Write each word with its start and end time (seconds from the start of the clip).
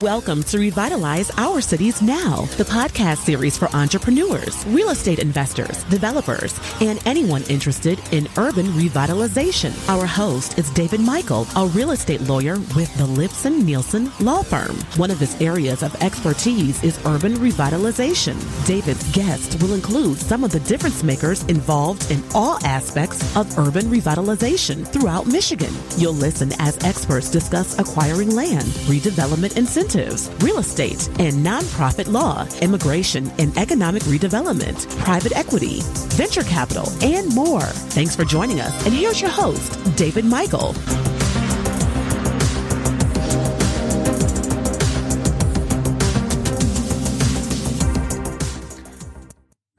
Welcome 0.00 0.44
to 0.44 0.60
Revitalize 0.60 1.28
Our 1.38 1.60
Cities 1.60 2.00
Now, 2.00 2.42
the 2.56 2.62
podcast 2.62 3.16
series 3.16 3.58
for 3.58 3.66
entrepreneurs, 3.74 4.64
real 4.66 4.90
estate 4.90 5.18
investors, 5.18 5.82
developers, 5.86 6.56
and 6.80 7.04
anyone 7.04 7.42
interested 7.48 7.98
in 8.12 8.28
urban 8.36 8.66
revitalization. 8.66 9.72
Our 9.88 10.06
host 10.06 10.56
is 10.56 10.70
David 10.70 11.00
Michael, 11.00 11.48
a 11.56 11.66
real 11.66 11.90
estate 11.90 12.20
lawyer 12.20 12.60
with 12.76 12.96
the 12.96 13.06
Lipson 13.06 13.62
Neilson 13.62 14.12
Law 14.24 14.44
Firm. 14.44 14.76
One 15.00 15.10
of 15.10 15.18
his 15.18 15.34
areas 15.40 15.82
of 15.82 16.00
expertise 16.00 16.80
is 16.84 17.04
urban 17.04 17.34
revitalization. 17.34 18.36
David's 18.68 19.10
guests 19.10 19.60
will 19.60 19.74
include 19.74 20.18
some 20.18 20.44
of 20.44 20.52
the 20.52 20.60
difference 20.60 21.02
makers 21.02 21.42
involved 21.46 22.08
in 22.08 22.22
all 22.36 22.64
aspects 22.64 23.20
of 23.36 23.58
urban 23.58 23.86
revitalization 23.86 24.86
throughout 24.86 25.26
Michigan. 25.26 25.74
You'll 25.96 26.12
listen 26.12 26.52
as 26.60 26.78
experts 26.84 27.32
discuss 27.32 27.76
acquiring 27.80 28.30
land, 28.36 28.68
redevelopment 28.86 29.56
incentives, 29.88 30.30
real 30.42 30.58
estate 30.58 31.08
and 31.18 31.34
nonprofit 31.44 32.10
law, 32.12 32.46
immigration 32.60 33.30
and 33.38 33.56
economic 33.56 34.02
redevelopment, 34.04 34.88
private 34.98 35.36
equity, 35.36 35.80
venture 36.16 36.42
capital, 36.42 36.90
and 37.02 37.34
more. 37.34 37.62
Thanks 37.62 38.14
for 38.14 38.24
joining 38.24 38.60
us. 38.60 38.86
And 38.86 38.94
here's 38.94 39.20
your 39.20 39.30
host, 39.30 39.96
David 39.96 40.24
Michael. 40.24 40.74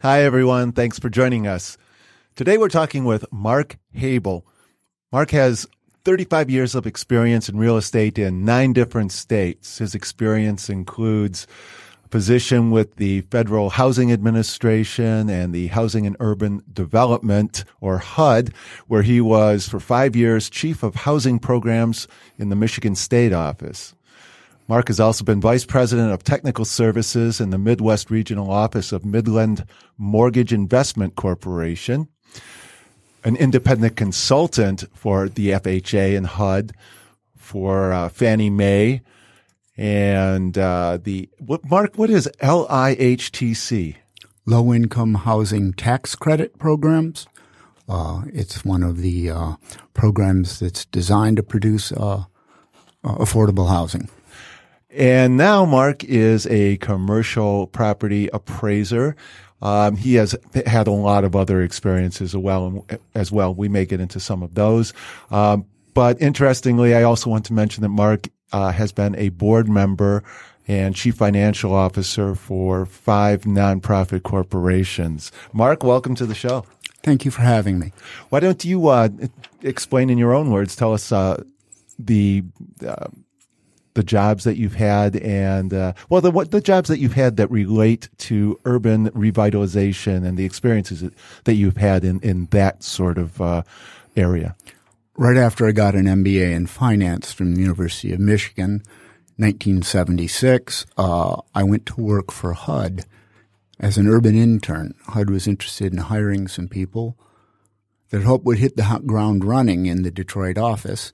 Hi, 0.02 0.24
everyone. 0.24 0.72
Thanks 0.72 0.98
for 0.98 1.10
joining 1.10 1.46
us. 1.46 1.78
Today 2.36 2.58
we're 2.58 2.70
talking 2.70 3.04
with 3.04 3.26
Mark 3.34 3.78
Habel. 3.94 4.44
Mark 5.12 5.32
has 5.32 5.68
35 6.10 6.50
years 6.50 6.74
of 6.74 6.88
experience 6.88 7.50
in 7.50 7.60
real 7.60 7.78
estate 7.78 8.18
in 8.18 8.44
nine 8.44 8.74
different 8.74 9.12
states. 9.12 9.78
His 9.78 9.94
experience 9.94 10.68
includes 10.68 11.46
a 12.04 12.10
position 12.10 12.72
with 12.72 12.96
the 12.96 13.22
Federal 13.30 13.70
Housing 13.70 14.12
Administration 14.12 15.30
and 15.30 15.54
the 15.54 15.68
Housing 15.68 16.08
and 16.08 16.18
Urban 16.20 16.64
Development, 16.74 17.64
or 17.80 18.00
HUD, 18.00 18.52
where 18.88 19.04
he 19.04 19.22
was 19.22 19.70
for 19.70 19.80
five 19.80 20.16
years 20.16 20.50
chief 20.50 20.82
of 20.82 20.96
housing 20.96 21.38
programs 21.38 22.08
in 22.40 22.50
the 22.50 22.56
Michigan 22.56 22.96
State 22.96 23.32
Office. 23.32 23.94
Mark 24.68 24.88
has 24.88 25.00
also 25.00 25.24
been 25.24 25.40
vice 25.40 25.64
president 25.64 26.12
of 26.12 26.24
technical 26.24 26.66
services 26.66 27.40
in 27.40 27.52
the 27.52 27.60
Midwest 27.60 28.10
Regional 28.10 28.50
Office 28.50 28.92
of 28.92 29.06
Midland 29.06 29.64
Mortgage 30.00 30.54
Investment 30.54 31.16
Corporation 31.16 32.08
an 33.24 33.36
independent 33.36 33.96
consultant 33.96 34.86
for 34.94 35.30
the 35.30 35.50
FHA 35.50 36.16
and 36.18 36.28
HUD, 36.28 36.74
for 37.36 37.92
uh, 37.92 38.10
Fannie 38.10 38.50
Mae, 38.50 39.02
and 39.78 40.58
uh, 40.58 40.98
the 41.02 41.30
what, 41.40 41.68
Mark. 41.70 41.96
What 41.96 42.10
is 42.10 42.30
LIHTC? 42.42 43.96
Low 44.46 44.74
Income 44.74 45.14
Housing 45.14 45.74
Tax 45.74 46.16
Credit 46.16 46.58
Programs. 46.58 47.28
Uh, 47.88 48.24
it's 48.34 48.66
one 48.66 48.84
of 48.84 48.98
the 48.98 49.30
uh, 49.30 49.56
programs 49.94 50.60
that's 50.60 50.86
designed 50.86 51.38
to 51.38 51.44
produce 51.44 51.92
uh, 51.92 52.24
uh, 53.04 53.16
affordable 53.16 53.70
housing. 53.70 54.10
And 54.90 55.38
now 55.38 55.66
Mark 55.66 56.04
is 56.04 56.48
a 56.48 56.78
commercial 56.78 57.68
property 57.68 58.28
appraiser. 58.34 59.16
Um, 59.62 59.96
he 59.96 60.16
has 60.16 60.36
had 60.66 60.88
a 60.88 60.92
lot 60.92 61.24
of 61.24 61.36
other 61.36 61.62
experiences 61.62 62.34
as 62.34 62.38
well, 62.38 62.86
as 63.16 63.32
well. 63.32 63.54
We 63.54 63.68
may 63.68 63.86
get 63.86 64.00
into 64.00 64.20
some 64.20 64.44
of 64.44 64.56
those. 64.56 64.94
Um, 65.32 65.66
but 65.94 66.22
interestingly, 66.22 66.96
I 66.96 67.04
also 67.04 67.30
want 67.30 67.46
to 67.46 67.54
mention 67.54 67.82
that 67.82 67.90
Mark 67.90 68.28
uh, 68.52 68.72
has 68.72 68.92
been 68.92 69.16
a 69.16 69.30
board 69.30 69.68
member 69.68 70.24
and 70.68 70.96
chief 70.96 71.16
financial 71.16 71.74
officer 71.74 72.36
for 72.36 72.86
five 72.86 73.42
nonprofit 73.42 74.24
corporations. 74.24 75.32
Mark, 75.52 75.84
welcome 75.84 76.16
to 76.16 76.26
the 76.26 76.36
show. 76.36 76.64
Thank 77.02 77.26
you 77.26 77.32
for 77.32 77.42
having 77.42 77.80
me. 77.80 77.92
Why 78.30 78.40
don't 78.40 78.64
you 78.64 78.88
uh, 78.88 79.10
explain 79.62 80.10
in 80.10 80.18
your 80.18 80.34
own 80.34 80.52
words? 80.52 80.76
Tell 80.76 80.94
us 80.94 81.12
uh, 81.12 81.44
the 81.98 82.44
uh, 82.86 83.08
the 84.00 84.04
jobs 84.04 84.46
that 84.46 84.56
you've 84.56 84.76
had 84.76 85.18
and 85.18 85.74
uh, 85.74 85.92
well 86.08 86.22
the 86.22 86.32
what 86.32 86.52
the 86.52 86.62
jobs 86.62 86.88
that 86.88 87.00
you've 87.00 87.20
had 87.20 87.36
that 87.36 87.52
relate 87.52 88.08
to 88.18 88.58
urban 88.64 89.10
revitalization 89.10 90.26
and 90.26 90.38
the 90.38 90.46
experiences 90.46 91.04
that 91.44 91.56
you've 91.56 91.76
had 91.76 92.06
in 92.06 92.22
in 92.22 92.46
that 92.52 92.82
sort 92.82 93.18
of 93.18 93.42
uh, 93.42 93.62
area. 94.16 94.56
Right 95.18 95.36
after 95.36 95.68
I 95.68 95.74
got 95.74 95.96
an 95.96 96.06
MBA 96.06 96.50
in 96.54 96.68
finance 96.68 97.34
from 97.34 97.56
the 97.56 97.62
University 97.62 98.14
of 98.14 98.22
Michigan, 98.22 98.84
1976, 99.36 100.86
uh, 100.98 101.42
I 101.54 101.64
went 101.64 101.86
to 101.88 102.00
work 102.00 102.32
for 102.32 102.54
HUD 102.54 103.04
as 103.82 103.98
an 103.98 104.08
urban 104.08 104.34
intern. 104.34 104.96
HUD 105.08 105.30
was 105.30 105.46
interested 105.46 105.92
in 105.92 106.00
hiring 106.00 106.48
some 106.48 106.70
people 106.70 107.18
that 108.12 108.24
hope 108.24 108.46
would 108.46 108.60
hit 108.60 108.78
the 108.78 109.02
ground 109.06 109.44
running 109.44 109.88
in 109.88 110.04
the 110.04 110.12
Detroit 110.12 110.58
office 110.58 111.12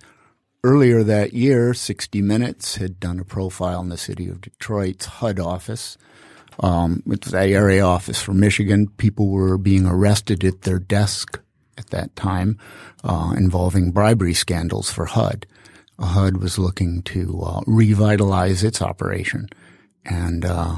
Earlier 0.66 1.04
that 1.04 1.34
year, 1.34 1.76
60 1.76 2.24
Minutes 2.24 2.78
had 2.78 3.00
done 3.00 3.20
a 3.20 3.24
profile 3.24 3.82
in 3.82 3.90
the 3.90 3.98
city 3.98 4.28
of 4.28 4.42
Detroit's 4.42 5.06
HUD 5.06 5.40
office. 5.40 5.96
Um, 6.60 7.04
it's 7.06 7.30
the 7.30 7.40
area 7.40 7.84
office 7.86 8.20
for 8.20 8.34
Michigan. 8.34 8.88
People 8.98 9.30
were 9.30 9.60
being 9.60 9.86
arrested 9.86 10.44
at 10.44 10.64
their 10.64 10.80
desk 10.80 11.40
at 11.78 11.92
that 11.92 12.16
time 12.16 12.58
uh, 13.04 13.36
involving 13.38 13.92
bribery 13.92 14.34
scandals 14.34 14.90
for 14.90 15.06
HUD. 15.06 15.46
HUD 16.00 16.38
was 16.38 16.58
looking 16.58 17.04
to 17.04 17.44
uh, 17.44 17.62
revitalize 17.68 18.64
its 18.64 18.82
operation. 18.82 19.50
And 20.04 20.44
uh, 20.44 20.78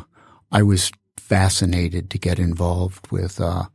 I 0.52 0.64
was 0.64 0.92
fascinated 1.16 2.10
to 2.10 2.18
get 2.18 2.40
involved 2.40 3.10
with 3.10 3.40
uh, 3.40 3.68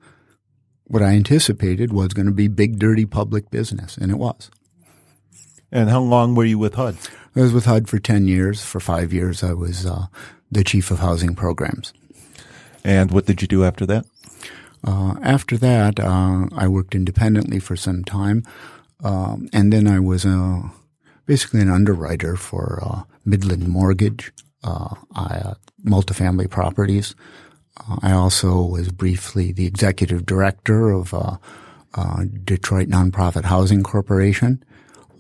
what 0.85 1.03
I 1.03 1.13
anticipated 1.13 1.91
was 1.91 2.09
going 2.09 2.27
to 2.27 2.33
be 2.33 2.49
big, 2.49 2.79
dirty 2.79 3.07
public 3.07 3.51
business, 3.51 3.97
and 3.97 4.11
it 4.11 4.19
was. 4.19 4.51
And 5.73 5.89
how 5.89 6.01
long 6.01 6.35
were 6.35 6.45
you 6.45 6.59
with 6.59 6.75
HUD? 6.75 6.99
I 7.35 7.41
was 7.41 7.53
with 7.55 7.65
HUD 7.65 7.89
for 7.89 7.99
10 7.99 8.29
years. 8.29 8.63
For 8.63 8.79
five 8.79 9.11
years, 9.11 9.43
I 9.43 9.55
was 9.55 9.87
uh, 9.87 10.07
the 10.51 10.63
chief 10.63 10.91
of 10.91 10.99
housing 10.99 11.35
programs. 11.35 11.95
And 12.85 13.11
what 13.11 13.25
did 13.25 13.41
you 13.41 13.49
do 13.49 13.65
after 13.65 13.87
that? 13.87 14.05
Uh, 14.87 15.15
after 15.23 15.57
that, 15.57 15.99
uh, 15.99 16.49
I 16.55 16.69
worked 16.69 16.95
independently 16.95 17.59
for 17.59 17.75
some 17.75 18.05
time. 18.05 18.45
Um, 19.03 19.49
and 19.53 19.73
then 19.73 19.89
I 19.89 19.99
was 19.99 20.27
uh, 20.27 20.61
basically 21.25 21.63
an 21.63 21.71
underwriter 21.71 22.37
for 22.37 22.81
uh, 22.83 23.03
Midland 23.25 23.67
Mortgage, 23.67 24.31
uh, 24.63 24.95
I, 25.15 25.55
multifamily 25.83 26.51
properties. 26.51 27.15
I 28.03 28.13
also 28.13 28.63
was 28.63 28.91
briefly 28.91 29.53
the 29.53 29.67
executive 29.67 30.27
director 30.27 30.91
of 30.91 31.15
Detroit 32.45 32.89
Nonprofit 32.89 33.45
Housing 33.45 33.83
Corporation. 33.83 34.63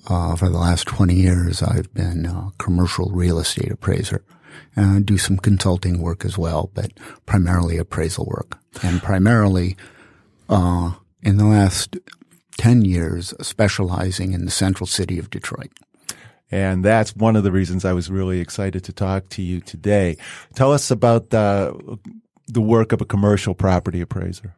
Uh, 0.08 0.34
for 0.34 0.48
the 0.48 0.58
last 0.58 0.86
20 0.86 1.14
years, 1.14 1.62
I've 1.62 1.92
been 1.94 2.26
a 2.26 2.52
commercial 2.58 3.10
real 3.10 3.38
estate 3.38 3.70
appraiser. 3.70 4.24
And 4.74 4.86
I 4.90 5.00
do 5.00 5.18
some 5.18 5.38
consulting 5.38 6.00
work 6.00 6.24
as 6.24 6.36
well, 6.36 6.70
but 6.74 6.92
primarily 7.26 7.78
appraisal 7.78 8.26
work. 8.26 8.58
And 8.82 9.02
primarily, 9.02 9.76
uh, 10.48 10.92
in 11.22 11.36
the 11.36 11.44
last 11.44 11.96
10 12.58 12.84
years, 12.84 13.34
specializing 13.40 14.32
in 14.32 14.44
the 14.44 14.50
central 14.50 14.86
city 14.86 15.18
of 15.18 15.30
Detroit. 15.30 15.72
And 16.50 16.84
that's 16.84 17.16
one 17.16 17.34
of 17.36 17.44
the 17.44 17.52
reasons 17.52 17.84
I 17.84 17.94
was 17.94 18.10
really 18.10 18.40
excited 18.40 18.84
to 18.84 18.92
talk 18.92 19.28
to 19.30 19.42
you 19.42 19.60
today. 19.60 20.18
Tell 20.54 20.72
us 20.72 20.90
about 20.90 21.30
the, 21.30 21.98
the 22.46 22.60
work 22.60 22.92
of 22.92 23.00
a 23.00 23.06
commercial 23.06 23.54
property 23.54 24.02
appraiser. 24.02 24.54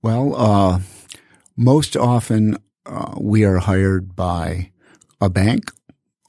Well, 0.00 0.34
uh, 0.34 0.80
most 1.56 1.96
often 1.96 2.56
uh, 2.86 3.14
we 3.18 3.44
are 3.44 3.58
hired 3.58 4.16
by 4.16 4.70
a 5.20 5.30
bank, 5.30 5.72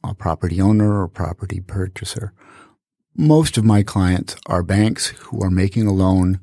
a 0.04 0.14
property 0.14 0.62
owner, 0.62 1.02
or 1.02 1.08
property 1.08 1.60
purchaser. 1.60 2.34
Most 3.16 3.58
of 3.58 3.64
my 3.66 3.84
clients 3.84 4.36
are 4.48 4.64
banks 4.64 5.08
who 5.08 5.42
are 5.42 5.52
making 5.52 5.88
a 5.88 5.94
loan 5.94 6.40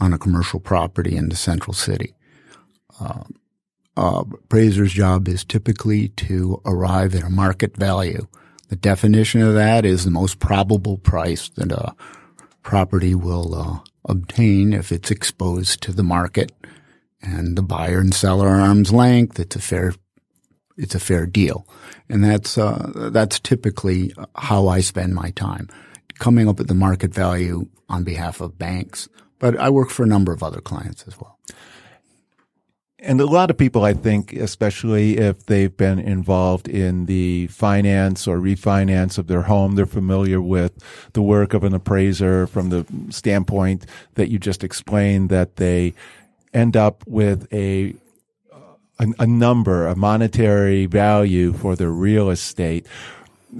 on 0.00 0.12
a 0.12 0.18
commercial 0.18 0.60
property 0.60 1.16
in 1.16 1.28
the 1.28 1.36
central 1.36 1.74
city. 1.74 2.14
Uh, 3.00 3.24
uh, 3.96 4.24
appraiser's 4.32 4.92
job 4.92 5.28
is 5.28 5.44
typically 5.44 6.08
to 6.08 6.60
arrive 6.64 7.14
at 7.14 7.22
a 7.22 7.30
market 7.30 7.76
value. 7.76 8.26
The 8.68 8.76
definition 8.76 9.40
of 9.40 9.54
that 9.54 9.84
is 9.84 10.04
the 10.04 10.10
most 10.10 10.40
probable 10.40 10.98
price 10.98 11.48
that 11.50 11.70
a 11.70 11.94
property 12.62 13.14
will 13.14 13.54
uh, 13.54 13.78
obtain 14.08 14.72
if 14.72 14.90
it's 14.90 15.10
exposed 15.10 15.80
to 15.82 15.92
the 15.92 16.02
market 16.02 16.50
and 17.24 17.56
the 17.56 17.62
buyer 17.62 17.98
and 18.00 18.14
seller 18.14 18.48
are 18.48 18.60
arm's 18.60 18.92
length. 18.92 19.40
It's 19.40 19.56
a 19.56 19.60
fair, 19.60 19.94
it's 20.76 20.94
a 20.94 21.00
fair 21.00 21.26
deal. 21.26 21.66
And 22.08 22.22
that's, 22.22 22.58
uh, 22.58 23.10
that's 23.12 23.40
typically 23.40 24.12
how 24.36 24.68
I 24.68 24.80
spend 24.80 25.14
my 25.14 25.30
time 25.30 25.68
coming 26.18 26.48
up 26.48 26.58
with 26.58 26.68
the 26.68 26.74
market 26.74 27.14
value 27.14 27.66
on 27.88 28.04
behalf 28.04 28.40
of 28.40 28.58
banks. 28.58 29.08
But 29.38 29.58
I 29.58 29.70
work 29.70 29.90
for 29.90 30.04
a 30.04 30.06
number 30.06 30.32
of 30.32 30.42
other 30.42 30.60
clients 30.60 31.04
as 31.08 31.18
well. 31.20 31.38
and 33.00 33.20
a 33.20 33.26
lot 33.26 33.50
of 33.50 33.58
people, 33.58 33.84
I 33.84 33.92
think, 33.92 34.32
especially 34.32 35.18
if 35.18 35.44
they've 35.44 35.76
been 35.76 35.98
involved 35.98 36.68
in 36.68 37.04
the 37.04 37.48
finance 37.48 38.26
or 38.26 38.38
refinance 38.38 39.18
of 39.18 39.26
their 39.26 39.42
home, 39.42 39.74
they're 39.74 39.84
familiar 39.84 40.40
with 40.40 40.72
the 41.12 41.20
work 41.20 41.52
of 41.52 41.64
an 41.64 41.74
appraiser 41.74 42.46
from 42.46 42.70
the 42.70 42.86
standpoint 43.10 43.84
that 44.14 44.30
you 44.30 44.38
just 44.38 44.64
explained 44.64 45.28
that 45.28 45.56
they 45.56 45.92
end 46.54 46.76
up 46.76 47.04
with 47.06 47.52
a 47.52 47.94
a, 49.00 49.08
a 49.18 49.26
number, 49.26 49.86
a 49.86 49.96
monetary 49.96 50.86
value 50.86 51.52
for 51.52 51.74
their 51.74 51.90
real 51.90 52.30
estate. 52.30 52.86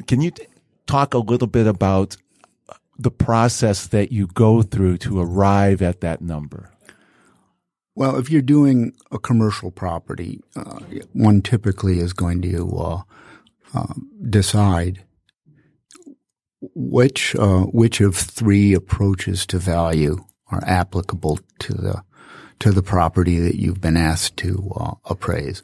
Can 0.07 0.21
you 0.21 0.31
t- 0.31 0.47
talk 0.87 1.13
a 1.13 1.19
little 1.19 1.49
bit 1.49 1.67
about 1.67 2.17
the 2.97 3.11
process 3.11 3.89
that 3.89 4.13
you 4.13 4.29
go 4.29 4.63
through 4.63 4.99
to 4.99 5.21
arrive 5.21 5.83
at 5.83 6.01
that 6.01 6.21
number? 6.21 6.71
Well, 7.97 8.17
if 8.17 8.31
you're 8.31 8.43
doing 8.43 8.93
a 9.13 9.19
commercial 9.19 9.71
property, 9.71 10.41
uh, 10.57 10.81
one 11.13 11.43
typically 11.43 11.99
is 11.99 12.13
going 12.13 12.43
to 12.43 12.69
uh, 12.77 13.03
uh, 13.73 13.95
decide 14.29 15.05
which 16.75 17.37
uh, 17.37 17.65
which 17.65 18.01
of 18.01 18.17
three 18.17 18.73
approaches 18.73 19.47
to 19.47 19.59
value 19.59 20.25
are 20.51 20.63
applicable 20.67 21.39
to 21.61 21.75
the 21.75 22.03
to 22.61 22.73
the 22.73 22.83
property 22.83 23.39
that 23.39 23.57
you've 23.57 23.81
been 23.81 23.97
asked 23.97 24.37
to 24.39 24.73
uh, 24.77 24.95
appraise. 25.05 25.63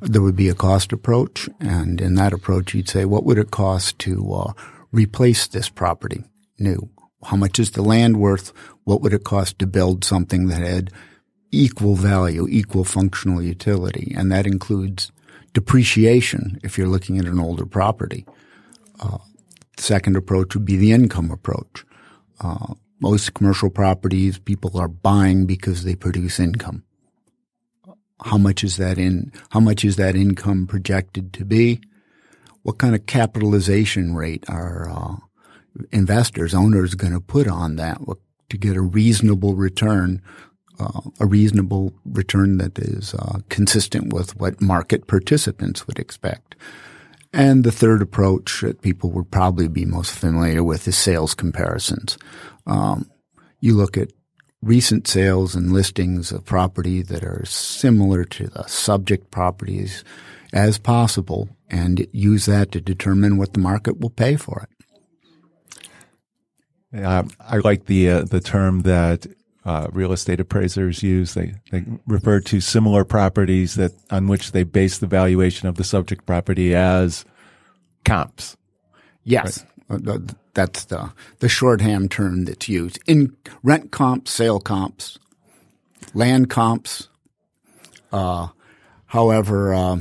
There 0.00 0.22
would 0.22 0.36
be 0.36 0.48
a 0.48 0.54
cost 0.54 0.92
approach, 0.92 1.48
and 1.60 2.00
in 2.00 2.14
that 2.14 2.32
approach, 2.32 2.74
you'd 2.74 2.88
say, 2.88 3.04
what 3.04 3.24
would 3.24 3.38
it 3.38 3.50
cost 3.50 3.98
to 4.00 4.32
uh, 4.32 4.52
replace 4.92 5.46
this 5.46 5.68
property 5.68 6.24
new? 6.58 6.88
How 7.24 7.36
much 7.36 7.58
is 7.58 7.72
the 7.72 7.82
land 7.82 8.20
worth? 8.20 8.52
What 8.84 9.00
would 9.02 9.12
it 9.12 9.24
cost 9.24 9.58
to 9.58 9.66
build 9.66 10.04
something 10.04 10.46
that 10.46 10.60
had 10.60 10.92
equal 11.50 11.94
value, 11.94 12.46
equal 12.48 12.84
functional 12.84 13.42
utility, 13.42 14.14
and 14.16 14.30
that 14.30 14.46
includes 14.46 15.10
depreciation 15.52 16.58
if 16.62 16.76
you're 16.76 16.88
looking 16.88 17.18
at 17.18 17.24
an 17.24 17.40
older 17.40 17.66
property. 17.66 18.26
Uh, 19.00 19.18
second 19.76 20.16
approach 20.16 20.54
would 20.54 20.64
be 20.64 20.76
the 20.76 20.92
income 20.92 21.30
approach. 21.30 21.84
Uh, 22.40 22.74
most 23.00 23.34
commercial 23.34 23.70
properties 23.70 24.38
people 24.38 24.78
are 24.78 24.88
buying 24.88 25.46
because 25.46 25.84
they 25.84 25.94
produce 25.94 26.40
income. 26.40 26.84
How 28.24 28.38
much 28.38 28.64
is 28.64 28.76
that 28.78 28.98
in? 28.98 29.32
How 29.50 29.60
much 29.60 29.84
is 29.84 29.96
that 29.96 30.16
income 30.16 30.66
projected 30.66 31.32
to 31.34 31.44
be? 31.44 31.80
What 32.62 32.78
kind 32.78 32.94
of 32.94 33.06
capitalization 33.06 34.14
rate 34.14 34.44
are 34.48 34.90
uh, 34.90 35.16
investors, 35.92 36.54
owners, 36.54 36.94
going 36.94 37.12
to 37.12 37.20
put 37.20 37.46
on 37.46 37.76
that 37.76 37.98
to 38.50 38.58
get 38.58 38.76
a 38.76 38.82
reasonable 38.82 39.54
return 39.54 40.20
uh, 40.80 41.00
a 41.18 41.26
reasonable 41.26 41.92
return 42.04 42.58
that 42.58 42.78
is 42.78 43.14
uh, 43.14 43.38
consistent 43.48 44.12
with 44.12 44.36
what 44.36 44.60
market 44.60 45.06
participants 45.06 45.86
would 45.86 45.98
expect. 45.98 46.54
And 47.32 47.64
the 47.64 47.72
third 47.72 48.00
approach 48.00 48.62
that 48.62 48.80
people 48.80 49.10
would 49.10 49.30
probably 49.30 49.68
be 49.68 49.84
most 49.84 50.12
familiar 50.12 50.62
with 50.62 50.88
is 50.88 50.96
sales 50.96 51.34
comparisons. 51.34 52.16
Um, 52.68 53.10
you 53.60 53.74
look 53.74 53.96
at 53.96 54.12
recent 54.62 55.06
sales 55.06 55.54
and 55.54 55.72
listings 55.72 56.32
of 56.32 56.44
property 56.44 57.02
that 57.02 57.24
are 57.24 57.44
similar 57.46 58.24
to 58.24 58.48
the 58.48 58.64
subject 58.66 59.30
properties 59.30 60.04
as 60.52 60.78
possible 60.78 61.48
and 61.70 62.06
use 62.12 62.46
that 62.46 62.72
to 62.72 62.80
determine 62.80 63.36
what 63.36 63.52
the 63.52 63.60
market 63.60 64.00
will 64.00 64.10
pay 64.10 64.36
for 64.36 64.62
it. 64.62 64.70
Uh, 67.04 67.24
I 67.40 67.58
like 67.58 67.84
the 67.84 68.08
uh, 68.10 68.22
the 68.22 68.40
term 68.40 68.80
that 68.80 69.26
uh, 69.66 69.88
real 69.92 70.12
estate 70.12 70.40
appraisers 70.40 71.02
use. 71.02 71.34
They 71.34 71.54
they 71.70 71.84
refer 72.06 72.40
to 72.40 72.60
similar 72.60 73.04
properties 73.04 73.74
that 73.74 73.92
on 74.10 74.26
which 74.26 74.52
they 74.52 74.62
base 74.62 74.96
the 74.96 75.06
valuation 75.06 75.68
of 75.68 75.74
the 75.74 75.84
subject 75.84 76.24
property 76.24 76.74
as 76.74 77.26
comps. 78.06 78.56
Yes, 79.24 79.66
right? 79.90 80.00
That's 80.58 80.86
the 80.86 81.12
the 81.38 81.48
shorthand 81.48 82.10
term 82.10 82.44
that's 82.44 82.68
used 82.68 82.98
in 83.06 83.36
rent 83.62 83.92
comps, 83.92 84.32
sale 84.32 84.58
comps, 84.58 85.16
land 86.14 86.50
comps. 86.50 87.08
Uh, 88.10 88.48
however, 89.06 89.72
uh, 89.72 90.00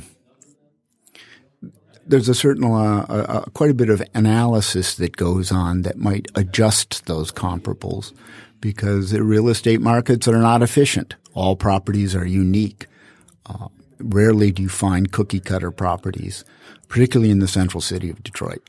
there's 2.07 2.27
a 2.27 2.33
certain 2.33 2.63
uh, 2.63 3.41
quite 3.53 3.69
a 3.69 3.75
bit 3.75 3.91
of 3.91 4.01
analysis 4.15 4.95
that 4.95 5.15
goes 5.15 5.51
on 5.51 5.83
that 5.83 5.99
might 5.99 6.27
adjust 6.33 7.05
those 7.05 7.31
comparables 7.31 8.11
because 8.59 9.11
the 9.11 9.21
real 9.21 9.49
estate 9.49 9.79
markets 9.79 10.27
are 10.27 10.39
not 10.39 10.63
efficient. 10.63 11.13
All 11.35 11.55
properties 11.55 12.15
are 12.15 12.25
unique. 12.25 12.87
Uh, 13.45 13.67
rarely 13.99 14.51
do 14.51 14.63
you 14.63 14.69
find 14.69 15.11
cookie 15.11 15.39
cutter 15.39 15.69
properties, 15.69 16.43
particularly 16.87 17.29
in 17.29 17.37
the 17.37 17.47
central 17.47 17.79
city 17.79 18.09
of 18.09 18.23
Detroit. 18.23 18.67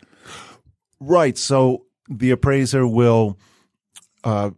Right. 1.00 1.36
So 1.36 1.84
the 2.08 2.30
appraiser 2.30 2.86
will 2.86 3.38
uh, 4.24 4.50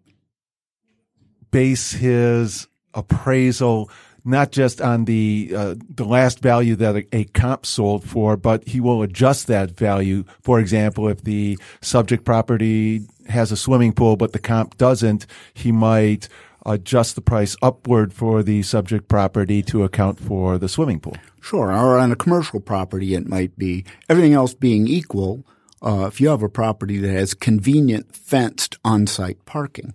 base 1.51 1.93
his 1.93 2.69
appraisal 2.95 3.91
not 4.25 4.53
just 4.53 4.81
on 4.81 5.05
the 5.07 5.53
uh, 5.57 5.75
the 5.89 6.05
last 6.05 6.41
value 6.41 6.77
that 6.77 6.97
a, 6.97 7.17
a, 7.17 7.25
comp 7.25 7.65
sold 7.65 8.05
for, 8.05 8.37
but 8.37 8.67
he 8.69 8.81
will 8.81 9.03
adjust 9.03 9.47
that 9.47 9.71
value. 9.71 10.25
For 10.43 10.61
example, 10.61 11.09
if 11.09 11.23
the 11.25 11.59
subject 11.81 12.25
property 12.25 13.07
has 13.29 13.53
a 13.53 13.57
swimming 13.57 13.93
pool, 13.93 14.17
but 14.17 14.33
the 14.33 14.39
comp 14.39 14.77
doesn't, 14.77 15.27
he 15.55 15.73
might 15.73 16.29
adjust 16.67 17.15
the 17.15 17.23
price 17.23 17.57
upward 17.63 18.13
for 18.13 18.43
the 18.43 18.63
subject 18.63 19.09
property 19.09 19.63
to 19.63 19.85
account 19.85 20.21
for 20.21 20.59
the 20.59 20.69
swimming 20.69 21.01
pool. 21.01 21.17
Sure. 21.41 21.73
Or 21.73 21.99
on 21.99 22.13
a 22.13 22.17
commercial 22.17 22.61
property, 22.61 23.15
it 23.15 23.27
might 23.27 23.57
be 23.57 23.85
everything 24.09 24.35
else 24.35 24.55
being 24.55 24.87
equal. 24.87 25.47
Uh, 25.83 26.07
if 26.07 26.21
you 26.21 26.29
have 26.29 26.43
a 26.43 26.49
property 26.49 26.99
that 26.99 27.11
has 27.11 27.35
convenient 27.35 28.15
fenced 28.15 28.79
on-site 28.85 29.45
parking, 29.47 29.95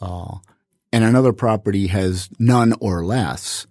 uh, 0.00 0.36
and 0.92 1.04
another 1.04 1.32
property 1.32 1.88
has 1.88 2.28
none 2.38 2.72
or 2.80 3.04
less, 3.04 3.66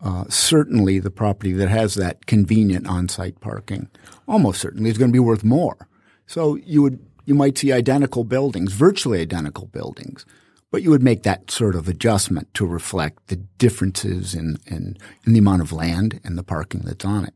uh, 0.00 0.24
certainly 0.28 0.98
the 0.98 1.10
property 1.10 1.52
that 1.52 1.68
has 1.68 1.94
that 1.94 2.26
convenient 2.26 2.86
on-site 2.86 3.40
parking 3.40 3.88
almost 4.28 4.60
certainly 4.60 4.90
is 4.90 4.98
going 4.98 5.10
to 5.10 5.16
be 5.16 5.18
worth 5.18 5.44
more. 5.44 5.88
So 6.26 6.56
you 6.56 6.82
would 6.82 6.98
you 7.26 7.34
might 7.34 7.58
see 7.58 7.72
identical 7.72 8.24
buildings, 8.24 8.72
virtually 8.72 9.20
identical 9.20 9.66
buildings, 9.66 10.24
but 10.70 10.82
you 10.82 10.90
would 10.90 11.02
make 11.02 11.24
that 11.24 11.50
sort 11.50 11.74
of 11.74 11.88
adjustment 11.88 12.52
to 12.54 12.64
reflect 12.64 13.26
the 13.26 13.36
differences 13.36 14.34
in, 14.34 14.58
in, 14.66 14.96
in 15.26 15.32
the 15.32 15.40
amount 15.40 15.62
of 15.62 15.72
land 15.72 16.20
and 16.22 16.38
the 16.38 16.44
parking 16.44 16.82
that's 16.84 17.04
on 17.04 17.24
it. 17.24 17.34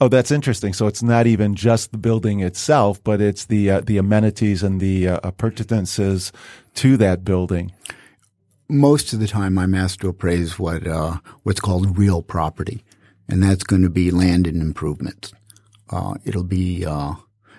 Oh, 0.00 0.06
that's 0.08 0.30
interesting. 0.30 0.72
So 0.72 0.86
it's 0.86 1.02
not 1.02 1.26
even 1.26 1.56
just 1.56 1.90
the 1.90 1.98
building 1.98 2.40
itself, 2.40 3.02
but 3.02 3.20
it's 3.20 3.46
the 3.46 3.70
uh, 3.70 3.80
the 3.80 3.98
amenities 3.98 4.62
and 4.62 4.80
the 4.80 5.08
uh, 5.08 5.20
appurtenances 5.24 6.30
to 6.74 6.96
that 6.98 7.24
building. 7.24 7.72
Most 8.68 9.12
of 9.12 9.18
the 9.18 9.26
time, 9.26 9.58
I'm 9.58 9.74
asked 9.74 10.00
to 10.00 10.08
appraise 10.08 10.58
what 10.58 10.86
uh, 10.86 11.18
what's 11.42 11.60
called 11.60 11.98
real 11.98 12.22
property, 12.22 12.84
and 13.28 13.42
that's 13.42 13.64
going 13.64 13.82
to 13.82 13.90
be 13.90 14.12
land 14.12 14.46
and 14.46 14.62
improvements. 14.62 15.32
Uh, 15.90 16.14
it'll 16.24 16.44
be 16.44 16.86
uh, 16.86 17.14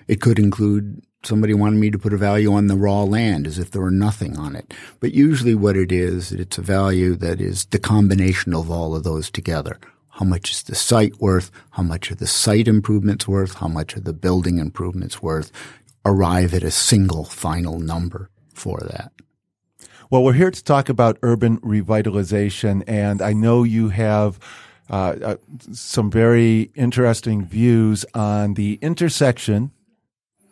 it 0.08 0.22
could 0.22 0.38
include 0.38 1.02
somebody 1.22 1.52
wanted 1.52 1.78
me 1.78 1.90
to 1.90 1.98
put 1.98 2.14
a 2.14 2.16
value 2.16 2.54
on 2.54 2.68
the 2.68 2.76
raw 2.76 3.02
land 3.02 3.46
as 3.46 3.58
if 3.58 3.70
there 3.70 3.82
were 3.82 3.90
nothing 3.90 4.38
on 4.38 4.56
it. 4.56 4.72
But 5.00 5.12
usually 5.12 5.54
what 5.54 5.76
it 5.76 5.92
is, 5.92 6.32
it's 6.32 6.56
a 6.56 6.62
value 6.62 7.16
that 7.16 7.38
is 7.38 7.66
the 7.66 7.78
combination 7.78 8.54
of 8.54 8.70
all 8.70 8.96
of 8.96 9.04
those 9.04 9.30
together. 9.30 9.78
How 10.20 10.26
much 10.26 10.50
is 10.50 10.62
the 10.64 10.74
site 10.74 11.18
worth? 11.18 11.50
How 11.70 11.82
much 11.82 12.12
are 12.12 12.14
the 12.14 12.26
site 12.26 12.68
improvements 12.68 13.26
worth? 13.26 13.54
How 13.54 13.68
much 13.68 13.96
are 13.96 14.00
the 14.00 14.12
building 14.12 14.58
improvements 14.58 15.22
worth? 15.22 15.50
Arrive 16.04 16.52
at 16.52 16.62
a 16.62 16.70
single 16.70 17.24
final 17.24 17.78
number 17.78 18.28
for 18.52 18.80
that. 18.80 19.12
Well, 20.10 20.22
we're 20.22 20.34
here 20.34 20.50
to 20.50 20.62
talk 20.64 20.90
about 20.90 21.16
urban 21.22 21.58
revitalization, 21.60 22.84
and 22.86 23.22
I 23.22 23.32
know 23.32 23.62
you 23.62 23.88
have 23.88 24.38
uh, 24.90 25.16
uh, 25.24 25.36
some 25.72 26.10
very 26.10 26.70
interesting 26.74 27.46
views 27.46 28.04
on 28.12 28.54
the 28.54 28.78
intersection 28.82 29.70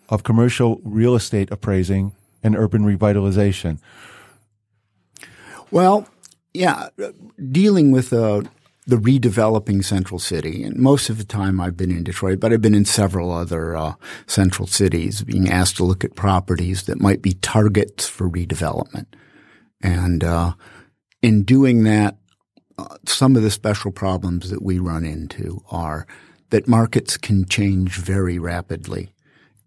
of 0.08 0.22
commercial 0.22 0.80
real 0.82 1.14
estate 1.14 1.50
appraising 1.50 2.12
and 2.42 2.56
urban 2.56 2.84
revitalization? 2.84 3.80
Well, 5.70 6.08
yeah, 6.54 6.88
dealing 7.52 7.90
with 7.90 8.14
uh, 8.14 8.42
the 8.88 8.96
redeveloping 8.96 9.84
central 9.84 10.18
city, 10.18 10.64
and 10.64 10.76
most 10.78 11.10
of 11.10 11.18
the 11.18 11.24
time 11.24 11.60
I've 11.60 11.76
been 11.76 11.90
in 11.90 12.04
Detroit, 12.04 12.40
but 12.40 12.54
I've 12.54 12.62
been 12.62 12.74
in 12.74 12.86
several 12.86 13.30
other 13.30 13.76
uh, 13.76 13.92
central 14.26 14.66
cities, 14.66 15.22
being 15.22 15.50
asked 15.50 15.76
to 15.76 15.84
look 15.84 16.04
at 16.04 16.14
properties 16.14 16.84
that 16.84 16.98
might 16.98 17.20
be 17.20 17.34
targets 17.34 18.08
for 18.08 18.30
redevelopment, 18.30 19.04
and 19.82 20.24
uh, 20.24 20.54
in 21.20 21.44
doing 21.44 21.84
that, 21.84 22.16
uh, 22.78 22.96
some 23.04 23.36
of 23.36 23.42
the 23.42 23.50
special 23.50 23.92
problems 23.92 24.48
that 24.48 24.62
we 24.62 24.78
run 24.78 25.04
into 25.04 25.62
are 25.70 26.06
that 26.48 26.66
markets 26.66 27.18
can 27.18 27.44
change 27.44 27.98
very 27.98 28.38
rapidly 28.38 29.12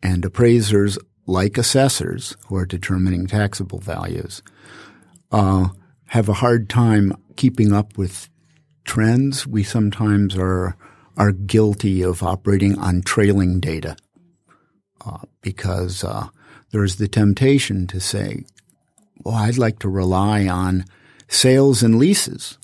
and 0.01 0.25
appraisers, 0.25 0.97
like 1.27 1.59
assessors 1.59 2.35
who 2.47 2.55
are 2.55 2.65
determining 2.65 3.27
taxable 3.27 3.79
values, 3.79 4.41
uh, 5.31 5.67
have 6.07 6.27
a 6.27 6.33
hard 6.33 6.69
time 6.69 7.13
keeping 7.35 7.71
up 7.71 7.99
with 7.99 8.30
trends, 8.83 9.47
we 9.47 9.63
sometimes 9.63 10.35
are 10.37 10.75
are 11.17 11.31
guilty 11.31 12.01
of 12.01 12.23
operating 12.23 12.77
on 12.79 13.01
trailing 13.01 13.59
data 13.59 13.97
uh, 15.05 15.19
because 15.41 16.03
uh, 16.03 16.27
there's 16.71 16.95
the 16.95 17.07
temptation 17.07 17.85
to 17.87 17.99
say, 17.99 18.45
"Well, 19.23 19.35
I'd 19.35 19.57
like 19.57 19.79
to 19.79 19.89
rely 19.89 20.47
on 20.47 20.85
sales 21.27 21.83
and 21.83 21.97
leases," 21.97 22.57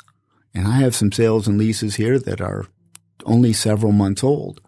and 0.54 0.68
I 0.68 0.78
have 0.78 0.96
some 0.96 1.12
sales 1.12 1.48
and 1.48 1.58
leases 1.58 1.96
here 1.96 2.20
that 2.20 2.42
are 2.42 2.66
only 3.26 3.54
several 3.54 3.92
months 3.92 4.24
old. 4.24 4.62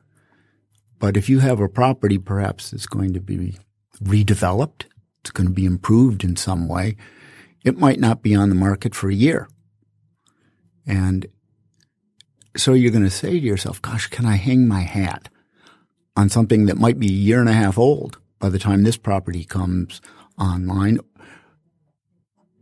But 0.99 1.15
if 1.15 1.29
you 1.29 1.39
have 1.39 1.61
a 1.61 1.69
property, 1.69 2.17
perhaps 2.17 2.71
that's 2.71 2.85
going 2.85 3.13
to 3.13 3.21
be 3.21 3.57
redeveloped, 4.03 4.83
it's 5.21 5.31
going 5.31 5.47
to 5.47 5.53
be 5.53 5.65
improved 5.65 6.23
in 6.23 6.35
some 6.35 6.67
way, 6.67 6.97
it 7.63 7.77
might 7.77 7.99
not 7.99 8.21
be 8.21 8.35
on 8.35 8.49
the 8.49 8.55
market 8.55 8.93
for 8.93 9.09
a 9.09 9.15
year. 9.15 9.47
And 10.85 11.27
so 12.59 12.73
you're 12.73 12.91
going 12.91 13.03
to 13.03 13.09
say 13.09 13.31
to 13.31 13.45
yourself, 13.45 13.81
gosh, 13.81 14.07
can 14.07 14.25
I 14.25 14.35
hang 14.35 14.67
my 14.67 14.81
hat 14.81 15.29
on 16.15 16.29
something 16.29 16.65
that 16.65 16.77
might 16.77 16.99
be 16.99 17.07
a 17.07 17.11
year 17.11 17.39
and 17.39 17.49
a 17.49 17.53
half 17.53 17.77
old 17.77 18.19
by 18.39 18.49
the 18.49 18.59
time 18.59 18.83
this 18.83 18.97
property 18.97 19.43
comes 19.43 20.01
online? 20.37 20.99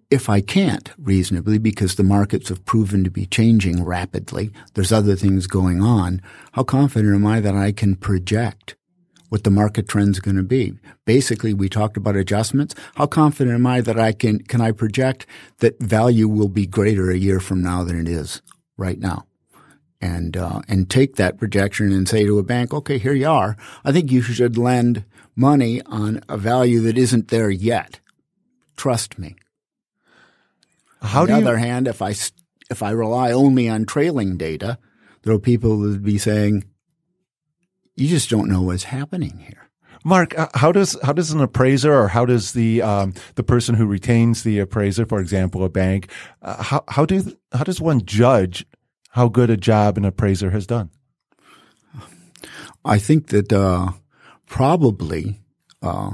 If 0.10 0.30
I 0.30 0.40
can't 0.40 0.90
reasonably, 0.98 1.58
because 1.58 1.96
the 1.96 2.04
markets 2.04 2.48
have 2.50 2.64
proven 2.64 3.04
to 3.04 3.10
be 3.10 3.26
changing 3.26 3.84
rapidly, 3.84 4.52
there's 4.74 4.94
other 4.94 5.16
things 5.16 5.48
going 5.48 5.82
on, 5.82 6.22
how 6.54 6.64
confident 6.64 7.14
am 7.14 7.26
I 7.26 7.42
that 7.42 7.56
I 7.56 7.74
can 7.74 7.96
project 7.96 8.76
what 9.30 9.44
the 9.44 9.52
market 9.52 9.88
trend's 9.88 10.20
going 10.20 10.38
to 10.38 10.44
be. 10.44 10.74
Basically, 11.06 11.54
we 11.54 11.68
talked 11.70 11.98
about 11.98 12.16
adjustments. 12.16 12.76
How 12.96 13.08
confident 13.08 13.56
am 13.56 13.66
I 13.66 13.82
that 13.82 14.00
I 14.00 14.14
can, 14.14 14.40
can 14.40 14.62
I 14.62 14.72
project 14.72 15.26
that 15.60 15.80
value 15.82 16.28
will 16.28 16.50
be 16.50 16.66
greater 16.66 17.12
a 17.12 17.18
year 17.18 17.40
from 17.40 17.62
now 17.62 17.84
than 17.84 18.00
it 18.00 18.08
is 18.08 18.42
right 18.78 19.00
now? 19.00 19.26
And, 20.00 20.38
uh, 20.38 20.62
and 20.68 20.90
take 20.90 21.16
that 21.16 21.40
projection 21.40 21.92
and 21.92 22.08
say 22.08 22.24
to 22.24 22.38
a 22.38 22.44
bank, 22.44 22.72
okay, 22.72 23.00
here 23.00 23.14
you 23.14 23.28
are. 23.28 23.58
I 23.84 23.92
think 23.92 24.12
you 24.12 24.22
should 24.22 24.56
lend 24.56 25.04
money 25.36 25.82
on 25.88 26.22
a 26.30 26.38
value 26.38 26.82
that 26.82 27.00
isn't 27.00 27.30
there 27.30 27.50
yet. 27.50 28.00
Trust 28.76 29.18
me. 29.18 29.36
How 31.02 31.22
on 31.22 31.28
the 31.28 31.40
you, 31.40 31.42
other 31.42 31.58
hand, 31.58 31.88
if 31.88 32.02
I, 32.02 32.14
if 32.70 32.84
I 32.84 32.92
rely 32.92 33.32
only 33.32 33.68
on 33.68 33.86
trailing 33.86 34.38
data, 34.38 34.78
there 35.24 35.34
are 35.34 35.40
people 35.40 35.72
who 35.72 35.90
would 35.90 36.04
be 36.04 36.20
saying, 36.20 36.64
you 37.96 38.08
just 38.08 38.30
don't 38.30 38.50
know 38.50 38.62
what's 38.62 38.84
happening 38.84 39.40
here. 39.40 39.68
Mark, 40.04 40.38
uh, 40.38 40.48
how 40.54 40.72
does 40.72 40.98
how 41.04 41.12
does 41.12 41.32
an 41.32 41.42
appraiser 41.42 41.94
or 41.94 42.08
how 42.08 42.24
does 42.26 42.54
the 42.54 42.82
um, 42.82 43.14
the 43.36 43.44
person 43.44 43.76
who 43.76 43.86
retains 43.86 44.44
the 44.44 44.60
appraiser, 44.60 45.06
for 45.06 45.20
example, 45.20 45.66
a 45.66 45.70
bank, 45.70 46.10
uh, 46.44 46.62
how 46.62 46.84
how 46.88 47.06
do 47.06 47.36
how 47.52 47.64
does 47.64 47.82
one 47.82 48.06
judge 48.06 48.66
how 49.18 49.28
good 49.28 49.50
a 49.50 49.58
job 49.58 49.98
an 49.98 50.06
appraiser 50.06 50.52
has 50.52 50.68
done? 50.68 50.92
I 52.86 53.00
think 53.00 53.30
that 53.30 53.52
uh, 53.52 53.94
probably 54.46 55.42
uh, 55.82 56.12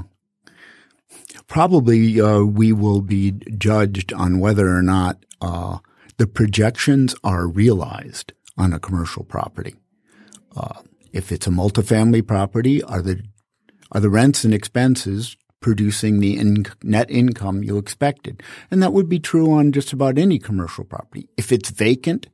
probably 1.46 2.18
uh, 2.18 2.40
we 2.40 2.72
will 2.72 3.02
be 3.02 3.32
judged 3.58 4.14
on 4.14 4.40
whether 4.40 4.74
or 4.74 4.82
not 4.82 5.22
uh, 5.42 5.78
the 6.16 6.26
projections 6.26 7.14
are 7.22 7.46
realized 7.46 8.32
on 8.56 8.72
a 8.72 8.80
commercial 8.80 9.22
property. 9.22 9.74
Uh, 10.56 10.80
if 11.12 11.30
it's 11.30 11.46
a 11.46 11.50
multifamily 11.50 12.26
property, 12.26 12.82
are 12.84 13.02
the 13.02 13.22
are 13.92 14.00
the 14.00 14.08
rents 14.08 14.44
and 14.44 14.54
expenses 14.54 15.36
producing 15.60 16.20
the 16.20 16.38
in, 16.38 16.64
net 16.82 17.10
income 17.10 17.62
you 17.62 17.76
expected? 17.76 18.42
And 18.70 18.82
that 18.82 18.94
would 18.94 19.10
be 19.10 19.18
true 19.18 19.52
on 19.52 19.72
just 19.72 19.92
about 19.92 20.16
any 20.16 20.38
commercial 20.38 20.84
property. 20.84 21.28
If 21.36 21.52
it's 21.52 21.68
vacant, 21.68 22.28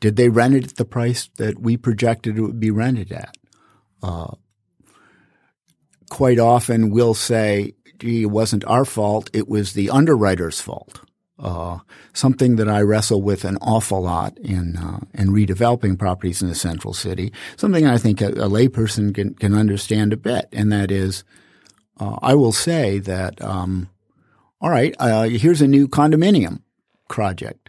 did 0.00 0.16
they 0.16 0.28
rent 0.28 0.54
it 0.54 0.64
at 0.64 0.76
the 0.76 0.84
price 0.84 1.28
that 1.36 1.60
we 1.60 1.76
projected 1.76 2.36
it 2.36 2.42
would 2.42 2.60
be 2.60 2.70
rented 2.70 3.12
at? 3.12 3.36
Uh, 4.02 4.34
quite 6.10 6.38
often 6.38 6.90
we'll 6.90 7.14
say, 7.14 7.72
gee, 7.98 8.22
it 8.22 8.26
wasn't 8.26 8.64
our 8.66 8.84
fault, 8.84 9.30
it 9.32 9.48
was 9.48 9.72
the 9.72 9.90
underwriter's 9.90 10.60
fault. 10.60 11.00
Uh, 11.38 11.78
something 12.14 12.56
that 12.56 12.68
I 12.68 12.80
wrestle 12.80 13.20
with 13.20 13.44
an 13.44 13.58
awful 13.58 14.02
lot 14.02 14.38
in 14.38 14.76
uh, 14.76 15.00
in 15.12 15.28
redeveloping 15.28 15.98
properties 15.98 16.40
in 16.40 16.48
the 16.48 16.54
central 16.54 16.94
city. 16.94 17.30
Something 17.56 17.86
I 17.86 17.98
think 17.98 18.22
a, 18.22 18.28
a 18.28 18.48
layperson 18.48 19.14
can 19.14 19.34
can 19.34 19.52
understand 19.52 20.14
a 20.14 20.16
bit, 20.16 20.46
and 20.50 20.72
that 20.72 20.90
is, 20.90 21.24
uh, 22.00 22.16
I 22.22 22.34
will 22.34 22.52
say 22.52 23.00
that, 23.00 23.42
um, 23.42 23.90
all 24.62 24.70
right, 24.70 24.94
uh, 24.98 25.24
here's 25.24 25.60
a 25.60 25.68
new 25.68 25.86
condominium 25.88 26.62
project, 27.10 27.68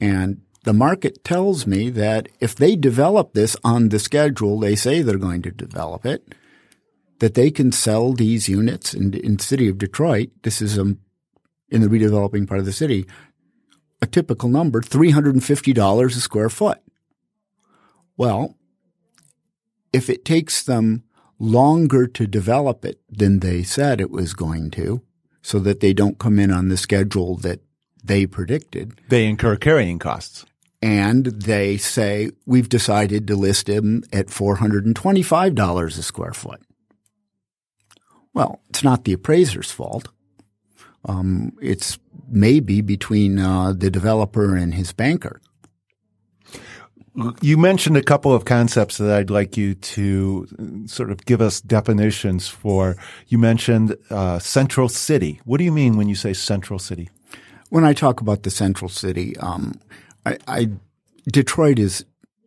and 0.00 0.42
the 0.68 0.74
market 0.74 1.24
tells 1.24 1.66
me 1.66 1.88
that 1.88 2.28
if 2.40 2.54
they 2.54 2.76
develop 2.76 3.32
this 3.32 3.56
on 3.64 3.88
the 3.88 3.98
schedule 3.98 4.60
they 4.60 4.76
say 4.76 5.00
they're 5.00 5.16
going 5.16 5.40
to 5.40 5.50
develop 5.50 6.04
it, 6.04 6.34
that 7.20 7.32
they 7.32 7.50
can 7.50 7.72
sell 7.72 8.12
these 8.12 8.50
units 8.50 8.92
in, 8.92 9.14
in 9.14 9.38
the 9.38 9.42
city 9.42 9.66
of 9.66 9.78
Detroit. 9.78 10.28
This 10.42 10.60
is 10.60 10.76
a 10.76 10.94
in 11.70 11.80
the 11.80 11.88
redeveloping 11.88 12.46
part 12.46 12.60
of 12.60 12.66
the 12.66 12.74
city, 12.74 13.06
a 14.02 14.06
typical 14.06 14.50
number, 14.50 14.82
$350 14.82 16.06
a 16.06 16.10
square 16.20 16.50
foot. 16.50 16.82
Well, 18.18 18.54
if 19.90 20.10
it 20.10 20.22
takes 20.22 20.62
them 20.62 21.02
longer 21.38 22.06
to 22.06 22.26
develop 22.26 22.84
it 22.84 23.00
than 23.08 23.40
they 23.40 23.62
said 23.62 24.02
it 24.02 24.10
was 24.10 24.34
going 24.34 24.70
to, 24.72 25.00
so 25.40 25.58
that 25.60 25.80
they 25.80 25.94
don't 25.94 26.18
come 26.18 26.38
in 26.38 26.50
on 26.50 26.68
the 26.68 26.76
schedule 26.76 27.38
that 27.38 27.60
they 28.04 28.26
predicted. 28.26 29.00
They 29.08 29.24
incur 29.24 29.56
carrying 29.56 29.98
costs. 29.98 30.44
And 30.80 31.26
they 31.26 31.76
say, 31.76 32.30
we've 32.46 32.68
decided 32.68 33.26
to 33.26 33.36
list 33.36 33.68
him 33.68 34.04
at 34.12 34.26
$425 34.26 35.86
a 35.86 36.02
square 36.02 36.32
foot. 36.32 36.60
Well, 38.32 38.60
it's 38.70 38.84
not 38.84 39.04
the 39.04 39.12
appraiser's 39.12 39.72
fault. 39.72 40.08
Um, 41.04 41.52
it's 41.60 41.98
maybe 42.28 42.80
between 42.80 43.38
uh, 43.38 43.72
the 43.72 43.90
developer 43.90 44.54
and 44.54 44.74
his 44.74 44.92
banker. 44.92 45.40
You 47.40 47.56
mentioned 47.56 47.96
a 47.96 48.02
couple 48.02 48.32
of 48.32 48.44
concepts 48.44 48.98
that 48.98 49.10
I'd 49.10 49.30
like 49.30 49.56
you 49.56 49.74
to 49.74 50.46
sort 50.86 51.10
of 51.10 51.24
give 51.24 51.40
us 51.40 51.60
definitions 51.60 52.46
for. 52.46 52.96
You 53.26 53.38
mentioned 53.38 53.96
uh, 54.10 54.38
central 54.38 54.88
city. 54.88 55.40
What 55.44 55.58
do 55.58 55.64
you 55.64 55.72
mean 55.72 55.96
when 55.96 56.08
you 56.08 56.14
say 56.14 56.32
central 56.32 56.78
city? 56.78 57.10
When 57.70 57.84
I 57.84 57.92
talk 57.92 58.20
about 58.20 58.44
the 58.44 58.50
central 58.50 58.88
city, 58.88 59.36
um, 59.38 59.80
I, 60.26 60.38
I, 60.46 60.70
Detroit 61.30 61.78
is 61.78 62.04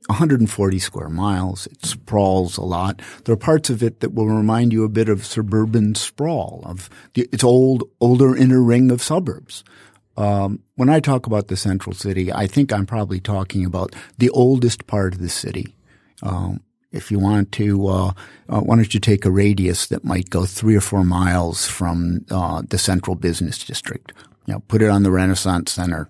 140 0.08 0.80
square 0.80 1.10
miles. 1.10 1.68
It 1.68 1.86
sprawls 1.86 2.58
a 2.58 2.64
lot. 2.64 3.02
There 3.24 3.34
are 3.34 3.38
parts 3.38 3.70
of 3.70 3.84
it 3.84 4.00
that 4.00 4.14
will 4.14 4.28
remind 4.28 4.74
you 4.74 4.84
a 4.84 4.90
bit 4.90 5.10
of 5.10 5.26
suburban 5.26 5.96
sprawl 5.96 6.64
of 6.66 6.90
the, 7.14 7.28
its 7.32 7.44
old, 7.44 7.84
older 8.00 8.36
inner 8.36 8.62
ring 8.62 8.92
of 8.92 9.02
suburbs. 9.02 9.64
Um, 10.18 10.60
when 10.76 10.90
I 10.90 11.00
talk 11.00 11.26
about 11.26 11.48
the 11.48 11.56
central 11.56 11.96
city, 11.96 12.32
I 12.32 12.48
think 12.48 12.74
I'm 12.74 12.86
probably 12.86 13.20
talking 13.20 13.66
about 13.66 13.96
the 14.18 14.30
oldest 14.32 14.88
part 14.88 15.14
of 15.14 15.22
the 15.22 15.30
city. 15.30 15.76
Um, 16.22 16.62
if 16.92 17.10
you 17.10 17.20
want 17.20 17.52
to, 17.54 17.88
uh, 17.88 18.14
uh, 18.50 18.60
why 18.60 18.76
don't 18.76 18.94
you 18.94 19.00
take 19.00 19.24
a 19.24 19.32
radius 19.32 19.88
that 19.88 20.04
might 20.04 20.30
go 20.30 20.46
three 20.46 20.76
or 20.76 20.82
four 20.82 21.06
miles 21.06 21.66
from 21.66 22.26
uh, 22.30 22.64
the 22.68 22.78
central 22.78 23.16
business 23.16 23.64
district? 23.64 24.12
You 24.46 24.56
know, 24.56 24.60
put 24.68 24.82
it 24.82 24.90
on 24.90 25.04
the 25.04 25.12
Renaissance 25.12 25.72
Center, 25.72 26.10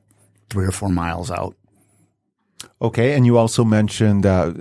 three 0.52 0.66
or 0.66 0.72
four 0.72 0.90
miles 0.90 1.32
out. 1.32 1.56
Okay, 2.82 3.14
and 3.14 3.26
you 3.26 3.38
also 3.38 3.64
mentioned 3.64 4.26
uh, 4.26 4.54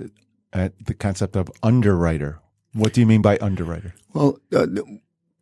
the 0.52 0.94
concept 0.98 1.36
of 1.36 1.50
underwriter. 1.62 2.40
What 2.72 2.92
do 2.92 3.00
you 3.00 3.06
mean 3.06 3.22
by 3.22 3.36
underwriter? 3.38 3.94
Well, 4.14 4.38
uh, 4.54 4.66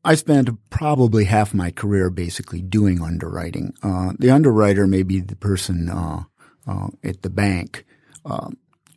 I 0.05 0.15
spent 0.15 0.49
probably 0.71 1.25
half 1.25 1.53
my 1.53 1.71
career 1.71 2.11
basically 2.11 2.63
doing 2.63 3.03
underwriting. 3.03 3.75
Uh, 3.83 4.13
the 4.19 4.31
underwriter 4.31 4.87
may 4.87 5.03
be 5.03 5.21
the 5.21 5.37
person 5.37 5.91
uh, 5.91 6.25
uh, 6.67 6.89
at 7.05 7.23
the 7.23 7.31
bank. 7.31 7.85
Uh, 8.25 8.51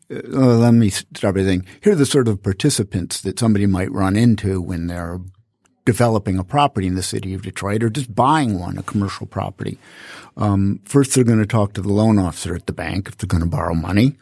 let 0.10 0.72
me 0.72 0.90
start 0.90 1.36
by 1.36 1.44
saying 1.44 1.66
here 1.82 1.94
are 1.94 1.96
the 1.96 2.06
sort 2.06 2.28
of 2.28 2.44
participants 2.44 3.22
that 3.22 3.40
somebody 3.40 3.66
might 3.66 3.92
run 3.92 4.16
into 4.16 4.62
when 4.62 4.88
they're 4.88 5.20
developing 5.86 6.38
a 6.38 6.44
property 6.44 6.88
in 6.88 6.96
the 6.96 7.04
city 7.04 7.34
of 7.34 7.42
Detroit 7.42 7.84
or 7.84 7.90
just 7.90 8.14
buying 8.14 8.60
one, 8.60 8.78
a 8.78 8.84
commercial 8.84 9.26
property. 9.26 9.78
Um, 10.38 10.80
first, 10.86 11.14
they're 11.14 11.24
going 11.24 11.40
to 11.40 11.46
talk 11.46 11.74
to 11.74 11.82
the 11.82 11.92
loan 11.92 12.20
officer 12.20 12.56
at 12.56 12.66
the 12.66 12.74
bank 12.74 13.08
if 13.08 13.18
they're 13.18 13.28
going 13.28 13.44
to 13.44 13.50
borrow 13.50 13.74
money. 13.74 14.16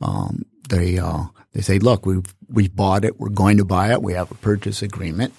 Um, 0.00 0.44
they 0.68 0.98
uh, 0.98 1.24
they 1.52 1.60
say, 1.62 1.78
"Look, 1.78 2.06
we've 2.06 2.34
we 2.48 2.68
bought 2.68 3.04
it. 3.04 3.18
We're 3.18 3.28
going 3.30 3.56
to 3.58 3.64
buy 3.64 3.92
it. 3.92 4.02
We 4.02 4.12
have 4.14 4.30
a 4.30 4.36
purchase 4.36 4.82
agreement." 4.82 5.34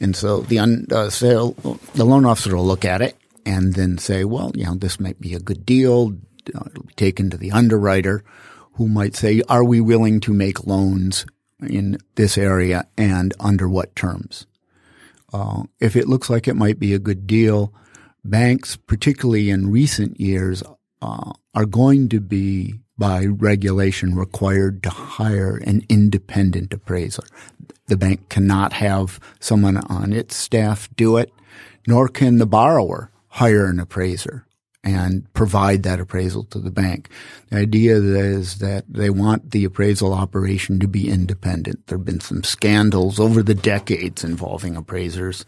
And 0.00 0.16
so 0.16 0.40
the 0.40 0.58
un, 0.58 0.86
uh, 0.90 1.10
sale, 1.10 1.52
the 1.94 2.04
loan 2.04 2.24
officer 2.24 2.56
will 2.56 2.66
look 2.66 2.84
at 2.84 3.02
it 3.02 3.16
and 3.46 3.74
then 3.74 3.98
say, 3.98 4.24
"Well, 4.24 4.52
you 4.54 4.64
know, 4.64 4.74
this 4.74 4.98
might 4.98 5.20
be 5.20 5.34
a 5.34 5.40
good 5.40 5.64
deal." 5.64 6.16
Uh, 6.54 6.64
it'll 6.70 6.84
be 6.84 6.94
taken 6.94 7.30
to 7.30 7.36
the 7.36 7.52
underwriter, 7.52 8.24
who 8.74 8.88
might 8.88 9.14
say, 9.14 9.42
"Are 9.48 9.64
we 9.64 9.80
willing 9.80 10.20
to 10.20 10.32
make 10.32 10.66
loans 10.66 11.26
in 11.60 11.98
this 12.14 12.36
area 12.38 12.86
and 12.96 13.34
under 13.38 13.68
what 13.68 13.94
terms?" 13.94 14.46
Uh, 15.32 15.64
if 15.78 15.96
it 15.96 16.08
looks 16.08 16.28
like 16.30 16.48
it 16.48 16.56
might 16.56 16.78
be 16.78 16.94
a 16.94 16.98
good 16.98 17.26
deal, 17.26 17.72
banks, 18.24 18.76
particularly 18.76 19.50
in 19.50 19.70
recent 19.70 20.20
years, 20.20 20.62
uh, 21.02 21.32
are 21.54 21.66
going 21.66 22.08
to 22.08 22.20
be 22.20 22.80
by 22.98 23.24
regulation 23.24 24.14
required 24.14 24.82
to 24.82 24.90
hire 24.90 25.56
an 25.56 25.82
independent 25.88 26.72
appraiser. 26.72 27.22
The 27.86 27.96
bank 27.96 28.28
cannot 28.28 28.74
have 28.74 29.18
someone 29.40 29.78
on 29.78 30.12
its 30.12 30.36
staff 30.36 30.88
do 30.96 31.16
it, 31.16 31.32
nor 31.86 32.08
can 32.08 32.38
the 32.38 32.46
borrower 32.46 33.10
hire 33.28 33.66
an 33.66 33.80
appraiser 33.80 34.46
and 34.82 35.32
provide 35.34 35.82
that 35.82 36.00
appraisal 36.00 36.44
to 36.44 36.58
the 36.58 36.70
bank. 36.70 37.10
The 37.50 37.58
idea 37.58 37.96
is 37.96 38.58
that 38.58 38.84
they 38.88 39.10
want 39.10 39.50
the 39.50 39.64
appraisal 39.64 40.14
operation 40.14 40.78
to 40.80 40.88
be 40.88 41.10
independent. 41.10 41.86
There 41.86 41.98
have 41.98 42.04
been 42.04 42.20
some 42.20 42.42
scandals 42.42 43.20
over 43.20 43.42
the 43.42 43.54
decades 43.54 44.24
involving 44.24 44.76
appraisers 44.76 45.44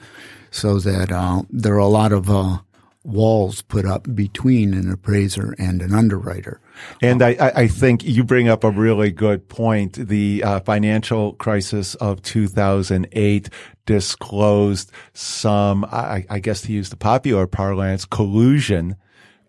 so 0.51 0.79
that 0.81 1.11
uh, 1.11 1.43
there 1.49 1.75
are 1.75 1.79
a 1.79 1.87
lot 1.87 2.13
of 2.13 2.31
uh, 2.31 2.59
walls 3.05 3.63
put 3.63 3.85
up 3.87 4.15
between 4.15 4.75
an 4.75 4.91
appraiser 4.91 5.55
and 5.59 5.81
an 5.81 5.95
underwriter. 5.95 6.61
And 7.01 7.23
I, 7.23 7.37
I 7.55 7.67
think 7.69 8.05
you 8.05 8.25
bring 8.25 8.49
up 8.49 8.65
a 8.65 8.71
really 8.71 9.11
good 9.11 9.49
point. 9.49 9.95
The 9.95 10.43
uh, 10.45 10.61
financial 10.61 11.33
crisis 11.35 11.95
of 11.97 12.23
2008 12.23 13.49
disclosed 13.87 14.93
some, 15.15 15.85
I, 15.87 16.25
I 16.29 16.39
guess 16.39 16.63
to 16.63 16.73
use 16.73 16.91
the 16.91 16.97
popular 16.97 17.47
parlance, 17.47 18.05
collusion 18.05 18.97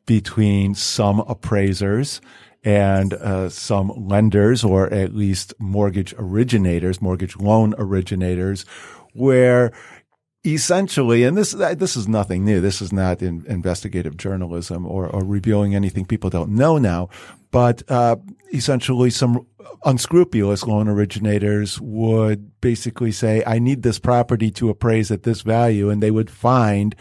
between 0.05 0.75
some 0.75 1.19
appraisers 1.22 2.22
and 2.63 3.13
uh, 3.13 3.50
some 3.50 3.89
lenders, 4.07 4.63
or 4.63 4.91
at 4.93 5.13
least 5.13 5.53
mortgage 5.60 6.13
originators, 6.17 7.01
mortgage 7.01 7.36
loan 7.38 7.75
originators, 7.77 8.63
where 9.13 9.72
essentially, 10.45 11.24
and 11.24 11.38
this 11.38 11.51
this 11.51 11.95
is 11.95 12.07
nothing 12.07 12.45
new. 12.45 12.62
This 12.62 12.81
is 12.81 12.91
not 12.91 13.22
in 13.22 13.45
investigative 13.48 14.17
journalism 14.17 14.86
or, 14.86 15.07
or 15.07 15.24
revealing 15.24 15.75
anything 15.75 16.05
people 16.05 16.29
don't 16.29 16.51
know 16.51 16.77
now. 16.77 17.10
But 17.51 17.83
uh, 17.89 18.15
essentially, 18.53 19.10
some 19.10 19.45
unscrupulous 19.86 20.65
loan 20.65 20.88
originators 20.88 21.79
would 21.79 22.60
basically 22.62 23.12
say, 23.12 23.43
"I 23.45 23.60
need 23.60 23.83
this 23.83 24.00
property 24.00 24.51
to 24.51 24.69
appraise 24.69 25.12
at 25.12 25.24
this 25.24 25.41
value," 25.41 25.89
and 25.89 26.01
they 26.01 26.12
would 26.12 26.29
find 26.29 26.95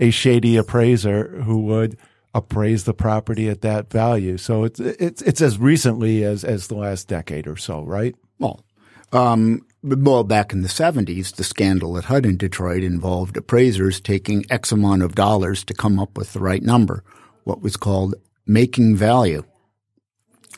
a 0.00 0.10
shady 0.10 0.56
appraiser 0.56 1.42
who 1.42 1.62
would 1.62 1.98
appraise 2.38 2.84
the 2.84 2.94
property 2.94 3.48
at 3.48 3.60
that 3.60 3.90
value. 3.90 4.38
So 4.38 4.64
it's 4.64 4.80
it's 4.80 5.22
it's 5.22 5.40
as 5.40 5.58
recently 5.58 6.24
as 6.24 6.44
as 6.44 6.68
the 6.68 6.76
last 6.76 7.08
decade 7.08 7.46
or 7.46 7.56
so, 7.56 7.82
right? 7.82 8.14
Well, 8.38 8.64
um, 9.12 9.66
well, 9.82 10.24
back 10.24 10.52
in 10.52 10.62
the 10.62 10.68
seventies, 10.68 11.32
the 11.32 11.44
scandal 11.44 11.98
at 11.98 12.04
HUD 12.04 12.26
in 12.26 12.36
Detroit 12.36 12.82
involved 12.82 13.36
appraisers 13.36 14.00
taking 14.00 14.44
X 14.50 14.72
amount 14.72 15.02
of 15.02 15.14
dollars 15.14 15.64
to 15.64 15.74
come 15.74 15.98
up 15.98 16.16
with 16.16 16.32
the 16.32 16.40
right 16.40 16.62
number, 16.62 17.04
what 17.44 17.62
was 17.62 17.76
called 17.76 18.14
making 18.46 18.96
value, 18.96 19.44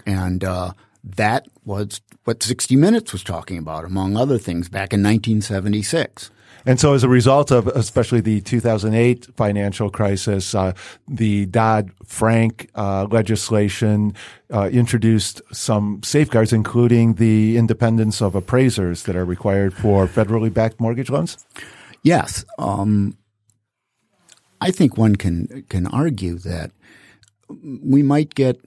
and 0.07 0.45
uh, 0.45 0.73
that 1.03 1.49
was 1.65 2.01
what 2.25 2.43
60 2.43 2.77
Minutes 2.77 3.13
was 3.13 3.25
talking 3.25 3.59
about, 3.59 3.85
among 3.85 4.17
other 4.17 4.39
things, 4.39 4.69
back 4.69 4.93
in 4.93 5.03
1976. 5.03 6.31
And 6.67 6.79
so, 6.79 6.95
as 6.95 7.02
a 7.02 7.09
result 7.09 7.50
of 7.50 7.67
especially 7.69 8.21
the 8.21 8.40
2008 8.40 9.29
financial 9.37 9.90
crisis, 9.90 10.55
uh, 10.55 10.73
the 11.09 11.47
Dodd 11.47 11.90
Frank 12.05 12.71
uh, 12.75 13.07
legislation 13.11 14.14
uh, 14.52 14.69
introduced 14.73 15.40
some 15.52 16.02
safeguards, 16.02 16.52
including 16.52 17.14
the 17.14 17.57
independence 17.57 18.21
of 18.21 18.35
appraisers 18.35 19.05
that 19.05 19.17
are 19.17 19.25
required 19.25 19.75
for 19.75 20.07
federally 20.07 20.52
backed 20.52 20.81
mortgage 20.81 21.11
loans. 21.11 21.38
Yes, 22.02 22.45
um, 22.59 23.17
I 24.61 24.71
think 24.71 24.97
one 24.97 25.17
can 25.17 25.64
can 25.69 25.87
argue 25.87 26.37
that 26.38 26.73
we 27.83 28.02
might 28.02 28.35
get 28.35 28.61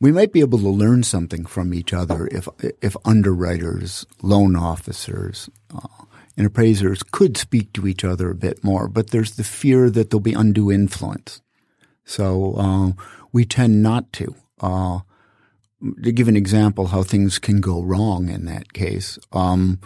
we 0.00 0.12
might 0.12 0.32
be 0.32 0.40
able 0.40 0.58
to 0.58 0.68
learn 0.68 1.02
something 1.02 1.46
from 1.46 1.72
each 1.72 1.92
other 1.92 2.28
if 2.30 2.48
if 2.82 2.96
underwriters, 3.04 4.06
loan 4.22 4.56
officers, 4.56 5.48
uh, 5.74 6.03
and 6.36 6.46
appraisers 6.46 7.02
could 7.02 7.36
speak 7.36 7.72
to 7.72 7.86
each 7.86 8.04
other 8.04 8.30
a 8.30 8.34
bit 8.34 8.64
more, 8.64 8.88
but 8.88 9.10
there's 9.10 9.36
the 9.36 9.44
fear 9.44 9.90
that 9.90 10.10
there'll 10.10 10.20
be 10.20 10.32
undue 10.32 10.70
influence. 10.70 11.40
So 12.04 12.54
uh, 12.56 12.92
we 13.32 13.44
tend 13.44 13.82
not 13.82 14.12
to. 14.14 14.34
Uh, 14.60 15.00
to 16.02 16.12
give 16.12 16.28
an 16.28 16.36
example 16.36 16.86
how 16.86 17.02
things 17.02 17.38
can 17.38 17.60
go 17.60 17.82
wrong 17.82 18.28
in 18.28 18.46
that 18.46 18.72
case, 18.72 19.18
um, 19.32 19.80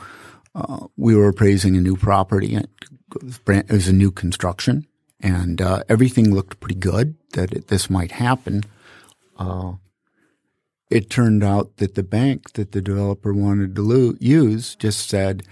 uh, 0.54 0.86
we 0.96 1.14
were 1.14 1.28
appraising 1.28 1.76
a 1.76 1.80
new 1.80 1.96
property. 1.96 2.56
It 2.56 3.70
was 3.70 3.88
a 3.88 3.92
new 3.92 4.10
construction, 4.10 4.86
and 5.20 5.60
uh, 5.60 5.82
everything 5.88 6.34
looked 6.34 6.60
pretty 6.60 6.76
good 6.76 7.16
that 7.32 7.52
it, 7.52 7.68
this 7.68 7.90
might 7.90 8.12
happen. 8.12 8.62
Uh, 9.36 9.74
it 10.90 11.10
turned 11.10 11.44
out 11.44 11.76
that 11.76 11.94
the 11.94 12.02
bank 12.02 12.52
that 12.52 12.72
the 12.72 12.80
developer 12.80 13.32
wanted 13.32 13.74
to 13.76 13.82
lo- 13.82 14.14
use 14.20 14.74
just 14.74 15.08
said, 15.08 15.42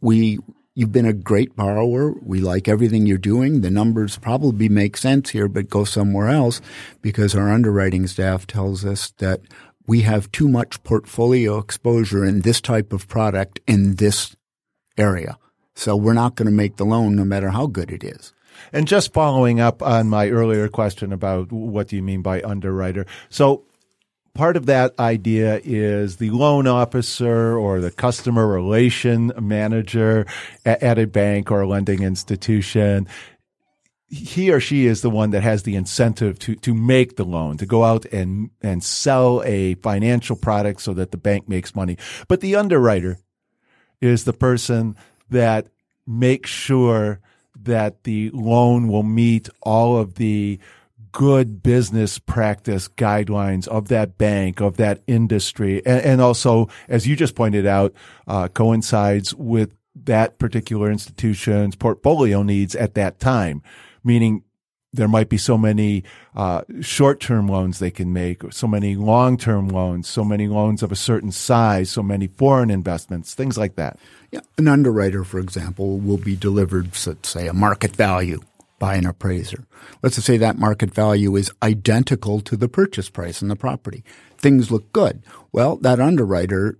we 0.00 0.38
you've 0.74 0.92
been 0.92 1.06
a 1.06 1.12
great 1.12 1.56
borrower. 1.56 2.12
We 2.22 2.40
like 2.40 2.68
everything 2.68 3.06
you're 3.06 3.18
doing. 3.18 3.62
The 3.62 3.70
numbers 3.70 4.18
probably 4.18 4.68
make 4.68 4.96
sense 4.96 5.30
here, 5.30 5.48
but 5.48 5.70
go 5.70 5.84
somewhere 5.84 6.28
else 6.28 6.60
because 7.02 7.34
our 7.34 7.50
underwriting 7.50 8.06
staff 8.06 8.46
tells 8.46 8.84
us 8.84 9.12
that 9.18 9.40
we 9.86 10.02
have 10.02 10.30
too 10.32 10.48
much 10.48 10.82
portfolio 10.82 11.58
exposure 11.58 12.24
in 12.24 12.42
this 12.42 12.60
type 12.60 12.92
of 12.92 13.08
product 13.08 13.60
in 13.66 13.96
this 13.96 14.36
area. 14.98 15.38
So 15.74 15.96
we're 15.96 16.12
not 16.12 16.34
going 16.34 16.46
to 16.46 16.52
make 16.52 16.76
the 16.76 16.84
loan 16.84 17.16
no 17.16 17.24
matter 17.24 17.50
how 17.50 17.66
good 17.66 17.90
it 17.90 18.04
is. 18.04 18.32
And 18.72 18.88
just 18.88 19.12
following 19.12 19.60
up 19.60 19.82
on 19.82 20.08
my 20.08 20.28
earlier 20.28 20.68
question 20.68 21.12
about 21.12 21.52
what 21.52 21.88
do 21.88 21.96
you 21.96 22.02
mean 22.02 22.22
by 22.22 22.42
underwriter? 22.42 23.06
So 23.28 23.65
part 24.36 24.56
of 24.56 24.66
that 24.66 24.98
idea 24.98 25.60
is 25.64 26.16
the 26.16 26.30
loan 26.30 26.66
officer 26.66 27.58
or 27.58 27.80
the 27.80 27.90
customer 27.90 28.46
relation 28.46 29.32
manager 29.40 30.26
at, 30.64 30.98
a 30.98 31.06
bank 31.06 31.50
or 31.50 31.62
a 31.62 31.66
lending 31.66 32.02
institution 32.02 33.08
he 34.08 34.52
or 34.52 34.60
she 34.60 34.86
is 34.86 35.02
the 35.02 35.10
one 35.10 35.30
that 35.30 35.42
has 35.42 35.64
the 35.64 35.74
incentive 35.74 36.38
to 36.38 36.54
to 36.56 36.74
make 36.74 37.16
the 37.16 37.24
loan, 37.24 37.56
to 37.56 37.66
go 37.66 37.82
out 37.84 38.04
and 38.06 38.50
and 38.62 38.82
sell 38.82 39.42
a 39.44 39.74
financial 39.76 40.36
product 40.36 40.80
so 40.80 40.94
that 40.94 41.10
the 41.10 41.16
bank 41.16 41.48
makes 41.48 41.74
money. 41.74 41.96
But 42.28 42.40
the 42.40 42.54
underwriter 42.54 43.18
is 44.00 44.24
the 44.24 44.32
person 44.32 44.96
that 45.30 45.68
makes 46.06 46.50
sure 46.50 47.20
that 47.62 48.04
the 48.04 48.30
loan 48.30 48.88
will 48.88 49.02
meet 49.02 49.48
all 49.62 49.96
of 49.96 50.14
the 50.14 50.60
good 51.16 51.62
business 51.62 52.18
practice 52.18 52.88
guidelines 52.88 53.66
of 53.68 53.88
that 53.88 54.18
bank, 54.18 54.60
of 54.60 54.76
that 54.76 55.02
industry, 55.06 55.78
and, 55.86 56.04
and 56.04 56.20
also, 56.20 56.68
as 56.88 57.06
you 57.06 57.16
just 57.16 57.34
pointed 57.34 57.64
out, 57.64 57.94
uh, 58.28 58.48
coincides 58.48 59.34
with 59.34 59.74
that 59.94 60.38
particular 60.38 60.90
institution's 60.90 61.74
portfolio 61.74 62.42
needs 62.42 62.76
at 62.76 62.92
that 62.96 63.18
time. 63.18 63.62
Meaning, 64.04 64.42
there 64.92 65.08
might 65.08 65.30
be 65.30 65.38
so 65.38 65.56
many 65.56 66.04
uh, 66.34 66.60
short-term 66.82 67.48
loans 67.48 67.78
they 67.78 67.90
can 67.90 68.12
make, 68.12 68.44
or 68.44 68.50
so 68.50 68.66
many 68.66 68.94
long-term 68.94 69.68
loans, 69.68 70.06
so 70.06 70.22
many 70.22 70.48
loans 70.48 70.82
of 70.82 70.92
a 70.92 70.96
certain 70.96 71.32
size, 71.32 71.88
so 71.88 72.02
many 72.02 72.26
foreign 72.26 72.68
investments, 72.70 73.32
things 73.32 73.56
like 73.56 73.76
that. 73.76 73.98
Yeah, 74.32 74.40
an 74.58 74.68
underwriter, 74.68 75.24
for 75.24 75.38
example, 75.38 75.98
will 75.98 76.18
be 76.18 76.36
delivered, 76.36 76.94
say, 76.94 77.46
a 77.46 77.54
market 77.54 77.96
value 77.96 78.42
by 78.78 78.96
an 78.96 79.06
appraiser. 79.06 79.66
Let's 80.02 80.22
say 80.22 80.36
that 80.36 80.58
market 80.58 80.92
value 80.92 81.36
is 81.36 81.50
identical 81.62 82.40
to 82.40 82.56
the 82.56 82.68
purchase 82.68 83.08
price 83.08 83.42
in 83.42 83.48
the 83.48 83.56
property. 83.56 84.04
Things 84.38 84.70
look 84.70 84.92
good. 84.92 85.22
Well, 85.52 85.76
that 85.76 86.00
underwriter, 86.00 86.78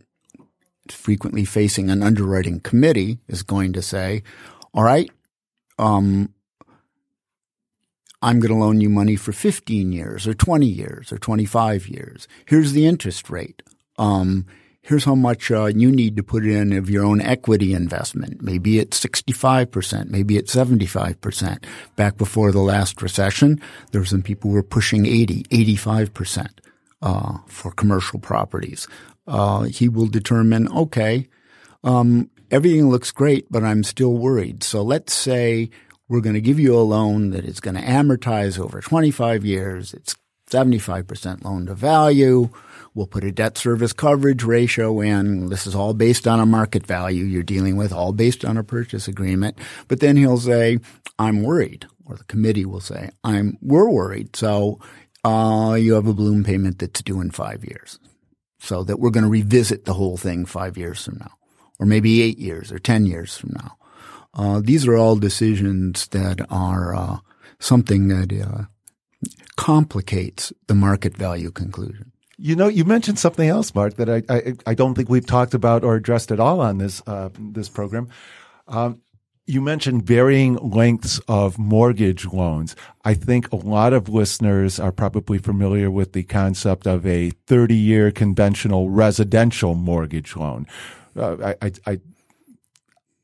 frequently 0.88 1.44
facing 1.44 1.90
an 1.90 2.02
underwriting 2.02 2.60
committee, 2.60 3.18
is 3.28 3.42
going 3.42 3.72
to 3.72 3.82
say, 3.82 4.22
all 4.74 4.84
right, 4.84 5.10
um, 5.78 6.32
I'm 8.22 8.40
going 8.40 8.52
to 8.52 8.58
loan 8.58 8.80
you 8.80 8.88
money 8.88 9.16
for 9.16 9.32
15 9.32 9.92
years 9.92 10.26
or 10.26 10.34
20 10.34 10.66
years 10.66 11.12
or 11.12 11.18
25 11.18 11.88
years. 11.88 12.26
Here's 12.46 12.72
the 12.72 12.86
interest 12.86 13.30
rate. 13.30 13.62
Um, 13.98 14.46
here's 14.86 15.04
how 15.04 15.16
much 15.16 15.50
uh, 15.50 15.64
you 15.64 15.90
need 15.90 16.16
to 16.16 16.22
put 16.22 16.46
in 16.46 16.72
of 16.72 16.88
your 16.88 17.04
own 17.04 17.20
equity 17.20 17.74
investment. 17.74 18.40
Maybe 18.40 18.78
it's 18.78 19.04
65%, 19.04 20.10
maybe 20.10 20.36
it's 20.36 20.54
75%. 20.54 21.64
Back 21.96 22.16
before 22.16 22.52
the 22.52 22.60
last 22.60 23.02
recession, 23.02 23.60
there 23.90 24.00
were 24.00 24.06
some 24.06 24.22
people 24.22 24.50
who 24.50 24.54
were 24.54 24.62
pushing 24.62 25.04
80, 25.04 25.42
85% 25.44 26.48
uh, 27.02 27.38
for 27.48 27.72
commercial 27.72 28.20
properties. 28.20 28.86
Uh, 29.26 29.62
he 29.62 29.88
will 29.88 30.06
determine, 30.06 30.68
okay, 30.68 31.26
um, 31.82 32.30
everything 32.52 32.88
looks 32.88 33.10
great, 33.10 33.50
but 33.50 33.64
I'm 33.64 33.82
still 33.82 34.14
worried. 34.14 34.62
So 34.62 34.82
let's 34.82 35.12
say 35.12 35.68
we're 36.08 36.20
going 36.20 36.34
to 36.34 36.40
give 36.40 36.60
you 36.60 36.78
a 36.78 36.86
loan 36.86 37.30
that 37.30 37.44
is 37.44 37.58
going 37.58 37.74
to 37.74 37.82
amortize 37.82 38.56
over 38.56 38.80
25 38.80 39.44
years. 39.44 39.92
It's 39.92 40.14
75% 40.48 41.42
loan 41.42 41.66
to 41.66 41.74
value. 41.74 42.50
We'll 42.96 43.06
put 43.06 43.24
a 43.24 43.30
debt 43.30 43.58
service 43.58 43.92
coverage 43.92 44.42
ratio 44.42 45.02
in. 45.02 45.50
This 45.50 45.66
is 45.66 45.74
all 45.74 45.92
based 45.92 46.26
on 46.26 46.40
a 46.40 46.46
market 46.46 46.86
value 46.86 47.24
you're 47.24 47.42
dealing 47.42 47.76
with, 47.76 47.92
all 47.92 48.14
based 48.14 48.42
on 48.42 48.56
a 48.56 48.64
purchase 48.64 49.06
agreement. 49.06 49.58
But 49.86 50.00
then 50.00 50.16
he'll 50.16 50.38
say, 50.38 50.78
I'm 51.18 51.42
worried, 51.42 51.86
or 52.06 52.16
the 52.16 52.24
committee 52.24 52.64
will 52.64 52.80
say, 52.80 53.10
I'm, 53.22 53.58
we're 53.60 53.90
worried. 53.90 54.34
So, 54.34 54.80
uh, 55.24 55.74
you 55.74 55.92
have 55.92 56.06
a 56.06 56.14
balloon 56.14 56.42
payment 56.42 56.78
that's 56.78 57.02
due 57.02 57.20
in 57.20 57.32
five 57.32 57.66
years. 57.66 57.98
So 58.60 58.82
that 58.84 58.98
we're 58.98 59.10
going 59.10 59.24
to 59.24 59.30
revisit 59.30 59.84
the 59.84 59.92
whole 59.92 60.16
thing 60.16 60.46
five 60.46 60.78
years 60.78 61.04
from 61.04 61.18
now, 61.18 61.32
or 61.78 61.84
maybe 61.84 62.22
eight 62.22 62.38
years 62.38 62.72
or 62.72 62.78
10 62.78 63.04
years 63.04 63.36
from 63.36 63.50
now. 63.56 63.76
Uh, 64.32 64.62
these 64.64 64.86
are 64.86 64.96
all 64.96 65.16
decisions 65.16 66.08
that 66.08 66.40
are 66.50 66.94
uh, 66.94 67.18
something 67.58 68.08
that 68.08 68.32
uh, 68.32 68.64
complicates 69.56 70.50
the 70.66 70.74
market 70.74 71.14
value 71.14 71.50
conclusion. 71.50 72.12
You 72.38 72.54
know, 72.54 72.68
you 72.68 72.84
mentioned 72.84 73.18
something 73.18 73.48
else, 73.48 73.74
Mark, 73.74 73.94
that 73.94 74.10
I, 74.10 74.22
I, 74.28 74.54
I 74.66 74.74
don't 74.74 74.94
think 74.94 75.08
we've 75.08 75.26
talked 75.26 75.54
about 75.54 75.84
or 75.84 75.96
addressed 75.96 76.30
at 76.30 76.40
all 76.40 76.60
on 76.60 76.78
this 76.78 77.02
uh, 77.06 77.30
this 77.38 77.68
program. 77.68 78.08
Um, 78.68 79.00
you 79.46 79.60
mentioned 79.60 80.02
varying 80.02 80.56
lengths 80.56 81.20
of 81.28 81.58
mortgage 81.58 82.26
loans. 82.26 82.74
I 83.04 83.14
think 83.14 83.50
a 83.52 83.56
lot 83.56 83.92
of 83.92 84.08
listeners 84.08 84.80
are 84.80 84.90
probably 84.90 85.38
familiar 85.38 85.90
with 85.90 86.12
the 86.12 86.24
concept 86.24 86.86
of 86.86 87.06
a 87.06 87.30
30 87.46 87.74
year 87.74 88.10
conventional 88.10 88.90
residential 88.90 89.74
mortgage 89.74 90.34
loan. 90.34 90.66
Uh, 91.16 91.54
I, 91.62 91.72
I, 91.86 92.00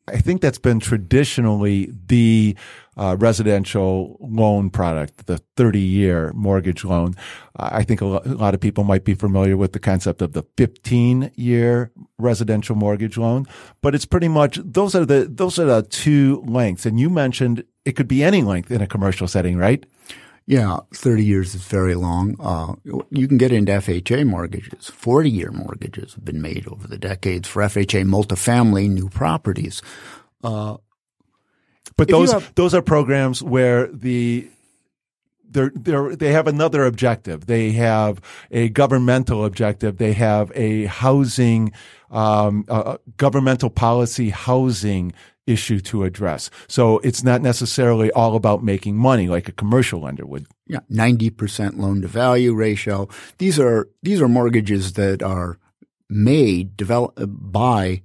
I 0.09 0.19
think 0.19 0.41
that's 0.41 0.59
been 0.59 0.81
traditionally 0.81 1.93
the 2.07 2.57
uh, 2.97 3.17
residential 3.19 4.17
loan 4.21 4.71
product, 4.71 5.27
the 5.27 5.39
30 5.57 5.81
year 5.81 6.33
mortgage 6.35 6.85
loan. 6.85 7.15
I 7.57 7.85
think 7.85 8.01
a 8.01 8.07
lot 8.07 8.55
of 8.55 8.61
people 8.61 8.85
might 8.85 9.05
be 9.05 9.15
familiar 9.15 9.57
with 9.57 9.73
the 9.73 9.79
concept 9.79 10.23
of 10.23 10.33
the 10.33 10.45
15 10.57 11.33
year 11.35 11.91
residential 12.19 12.77
mortgage 12.77 13.17
loan, 13.17 13.47
but 13.81 13.95
it's 13.95 14.07
pretty 14.07 14.29
much 14.29 14.59
those 14.63 14.95
are 14.95 15.05
the 15.05 15.27
those 15.31 15.59
are 15.59 15.65
the 15.65 15.83
two 15.83 16.43
lengths. 16.47 16.87
And 16.87 16.99
you 16.99 17.11
mentioned 17.11 17.65
it 17.85 17.93
could 17.93 18.09
be 18.09 18.23
any 18.23 18.43
length 18.43 18.71
in 18.71 18.81
a 18.81 18.87
commercial 18.87 19.27
setting, 19.27 19.57
right? 19.57 19.85
Yeah, 20.45 20.79
30 20.93 21.25
years 21.25 21.55
is 21.55 21.63
very 21.63 21.95
long. 21.95 22.35
Uh, 22.41 22.75
you 23.11 23.29
can 23.29 23.39
get 23.39 23.53
into 23.53 23.73
FHA 23.73 24.27
mortgages. 24.27 24.89
40 24.89 25.31
year 25.31 25.53
mortgages 25.53 26.15
have 26.15 26.25
been 26.25 26.43
made 26.43 26.67
over 26.67 26.89
the 26.89 26.99
decades 26.99 27.47
for 27.47 27.63
FHA 27.63 28.05
multifamily 28.05 28.91
new 28.91 29.09
properties. 29.09 29.83
Uh, 30.43 30.79
but 31.97 32.09
those 32.09 32.33
have, 32.33 32.55
those 32.55 32.75
are 32.75 32.83
programs 32.83 33.43
where 33.43 33.87
the 33.89 34.49
they're, 35.53 35.73
they're, 35.75 36.17
they 36.17 36.33
have 36.33 36.47
another 36.47 36.85
objective. 36.85 37.47
They 37.47 37.73
have 37.73 38.21
a 38.51 38.71
governmental 38.71 39.45
objective. 39.45 39.99
They 39.99 40.15
have 40.15 40.51
a 40.55 40.87
housing, 40.87 41.73
um, 42.11 42.65
a 42.69 42.99
governmental 43.19 43.69
policy 43.69 44.31
housing 44.31 45.13
issue 45.47 45.81
to 45.81 46.05
address. 46.05 46.51
So 46.69 46.99
it's 46.99 47.23
not 47.23 47.43
necessarily 47.43 48.11
all 48.13 48.37
about 48.37 48.63
making 48.63 48.97
money 48.97 49.29
like 49.29 49.49
a 49.49 49.53
commercial 49.53 50.01
lender 50.01 50.25
would. 50.25 50.47
Yeah, 50.67 50.81
90% 50.91 51.79
loan 51.79 52.03
to 52.03 52.09
value 52.09 52.55
ratio. 52.55 53.09
These 53.39 53.59
are 53.59 53.89
these 54.03 54.23
are 54.23 54.29
mortgages 54.29 54.95
that 54.95 55.23
are 55.23 55.59
made 56.09 56.77
develop 56.77 57.19
by 57.19 58.03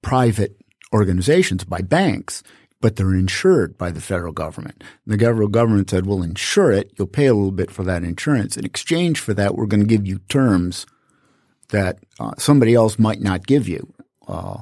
private 0.00 0.56
organizations, 0.92 1.64
by 1.64 1.82
banks, 1.82 2.42
but 2.82 2.96
they're 2.96 3.14
insured 3.14 3.78
by 3.78 3.90
the 3.90 4.02
federal 4.02 4.32
government. 4.32 4.84
The 5.06 5.16
federal 5.16 5.48
government 5.48 5.88
said, 5.88 6.04
"We'll 6.04 6.22
insure 6.22 6.70
it. 6.70 6.92
You'll 6.98 7.06
pay 7.08 7.26
a 7.26 7.34
little 7.34 7.52
bit 7.52 7.70
for 7.70 7.84
that 7.84 8.04
insurance. 8.04 8.58
In 8.58 8.66
exchange 8.66 9.18
for 9.20 9.32
that, 9.32 9.54
we're 9.54 9.66
going 9.66 9.80
to 9.80 9.86
give 9.86 10.06
you 10.06 10.18
terms 10.28 10.84
that 11.70 11.98
uh, 12.20 12.32
somebody 12.36 12.74
else 12.74 12.98
might 12.98 13.22
not 13.22 13.46
give 13.46 13.66
you." 13.66 13.94
Uh, 14.28 14.58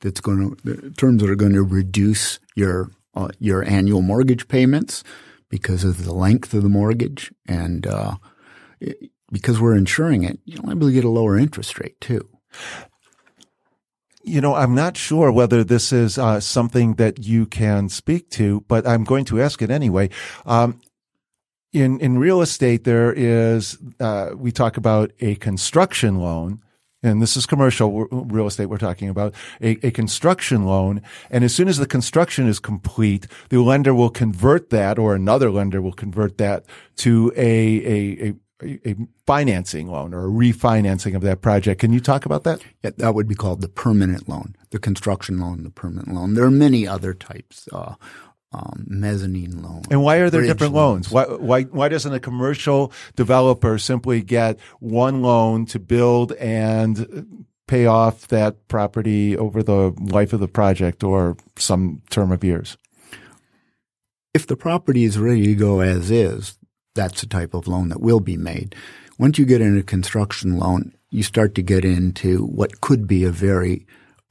that's 0.00 0.20
going 0.20 0.56
to 0.64 0.90
terms 0.92 1.22
that 1.22 1.30
are 1.30 1.36
going 1.36 1.52
to 1.52 1.62
reduce 1.62 2.38
your 2.54 2.90
uh, 3.14 3.28
your 3.38 3.62
annual 3.68 4.02
mortgage 4.02 4.48
payments 4.48 5.02
because 5.48 5.84
of 5.84 6.04
the 6.04 6.12
length 6.14 6.52
of 6.54 6.62
the 6.62 6.68
mortgage 6.68 7.32
and 7.46 7.86
uh, 7.86 8.16
it, 8.80 9.10
because 9.32 9.60
we're 9.60 9.76
insuring 9.76 10.22
it, 10.22 10.38
you'll 10.44 10.70
able 10.70 10.86
to 10.86 10.92
get 10.92 11.04
a 11.04 11.08
lower 11.08 11.36
interest 11.36 11.78
rate 11.80 12.00
too. 12.00 12.28
You 14.24 14.40
know, 14.40 14.54
I'm 14.54 14.74
not 14.74 14.96
sure 14.96 15.30
whether 15.30 15.62
this 15.62 15.92
is 15.92 16.18
uh, 16.18 16.40
something 16.40 16.94
that 16.94 17.24
you 17.24 17.44
can 17.46 17.88
speak 17.88 18.30
to, 18.30 18.62
but 18.68 18.86
I'm 18.86 19.04
going 19.04 19.26
to 19.26 19.42
ask 19.42 19.60
it 19.60 19.70
anyway. 19.70 20.08
Um, 20.46 20.80
in 21.74 22.00
in 22.00 22.18
real 22.18 22.40
estate, 22.40 22.84
there 22.84 23.12
is 23.12 23.76
uh, 24.00 24.30
we 24.34 24.50
talk 24.50 24.76
about 24.76 25.12
a 25.20 25.34
construction 25.34 26.20
loan, 26.20 26.62
and 27.02 27.20
this 27.20 27.36
is 27.36 27.44
commercial 27.44 28.06
real 28.06 28.46
estate 28.46 28.66
we're 28.66 28.78
talking 28.78 29.10
about, 29.10 29.34
a, 29.60 29.86
a, 29.86 29.90
construction 29.90 30.64
loan. 30.64 31.02
And 31.30 31.44
as 31.44 31.54
soon 31.54 31.68
as 31.68 31.76
the 31.76 31.86
construction 31.86 32.48
is 32.48 32.58
complete, 32.58 33.26
the 33.50 33.60
lender 33.60 33.94
will 33.94 34.08
convert 34.08 34.70
that 34.70 34.98
or 34.98 35.14
another 35.14 35.50
lender 35.50 35.82
will 35.82 35.92
convert 35.92 36.38
that 36.38 36.64
to 36.96 37.30
a, 37.36 37.42
a, 37.44 38.28
a, 38.28 38.34
a 38.62 38.94
financing 39.26 39.88
loan 39.88 40.14
or 40.14 40.26
a 40.26 40.30
refinancing 40.30 41.14
of 41.14 41.22
that 41.22 41.40
project. 41.40 41.80
Can 41.80 41.92
you 41.92 42.00
talk 42.00 42.24
about 42.24 42.44
that? 42.44 42.62
Yeah, 42.82 42.90
that 42.96 43.14
would 43.14 43.28
be 43.28 43.34
called 43.34 43.60
the 43.60 43.68
permanent 43.68 44.28
loan, 44.28 44.54
the 44.70 44.78
construction 44.78 45.38
loan, 45.38 45.64
the 45.64 45.70
permanent 45.70 46.14
loan. 46.14 46.34
There 46.34 46.44
are 46.44 46.50
many 46.50 46.86
other 46.86 47.14
types. 47.14 47.68
Uh, 47.72 47.94
um, 48.52 48.84
mezzanine 48.86 49.62
loan. 49.62 49.82
And 49.90 50.00
why 50.00 50.18
are 50.18 50.30
there 50.30 50.42
different 50.42 50.74
loans? 50.74 51.12
loans? 51.12 51.28
Why, 51.28 51.36
why, 51.36 51.62
why 51.64 51.88
doesn't 51.88 52.12
a 52.12 52.20
commercial 52.20 52.92
developer 53.16 53.78
simply 53.78 54.22
get 54.22 54.60
one 54.78 55.22
loan 55.22 55.66
to 55.66 55.80
build 55.80 56.32
and 56.34 57.46
pay 57.66 57.86
off 57.86 58.28
that 58.28 58.68
property 58.68 59.36
over 59.36 59.64
the 59.64 59.92
life 59.98 60.32
of 60.32 60.38
the 60.38 60.46
project 60.46 61.02
or 61.02 61.36
some 61.56 62.02
term 62.10 62.30
of 62.30 62.44
years? 62.44 62.76
If 64.32 64.46
the 64.46 64.56
property 64.56 65.02
is 65.02 65.18
ready 65.18 65.46
to 65.46 65.54
go 65.54 65.80
as 65.80 66.12
is, 66.12 66.56
that's 66.94 67.20
the 67.20 67.26
type 67.26 67.54
of 67.54 67.68
loan 67.68 67.88
that 67.88 68.00
will 68.00 68.20
be 68.20 68.36
made. 68.36 68.74
Once 69.18 69.38
you 69.38 69.44
get 69.44 69.60
into 69.60 69.82
construction 69.82 70.58
loan, 70.58 70.92
you 71.10 71.22
start 71.22 71.54
to 71.54 71.62
get 71.62 71.84
into 71.84 72.44
what 72.44 72.80
could 72.80 73.06
be 73.06 73.24
a 73.24 73.30
very 73.30 73.86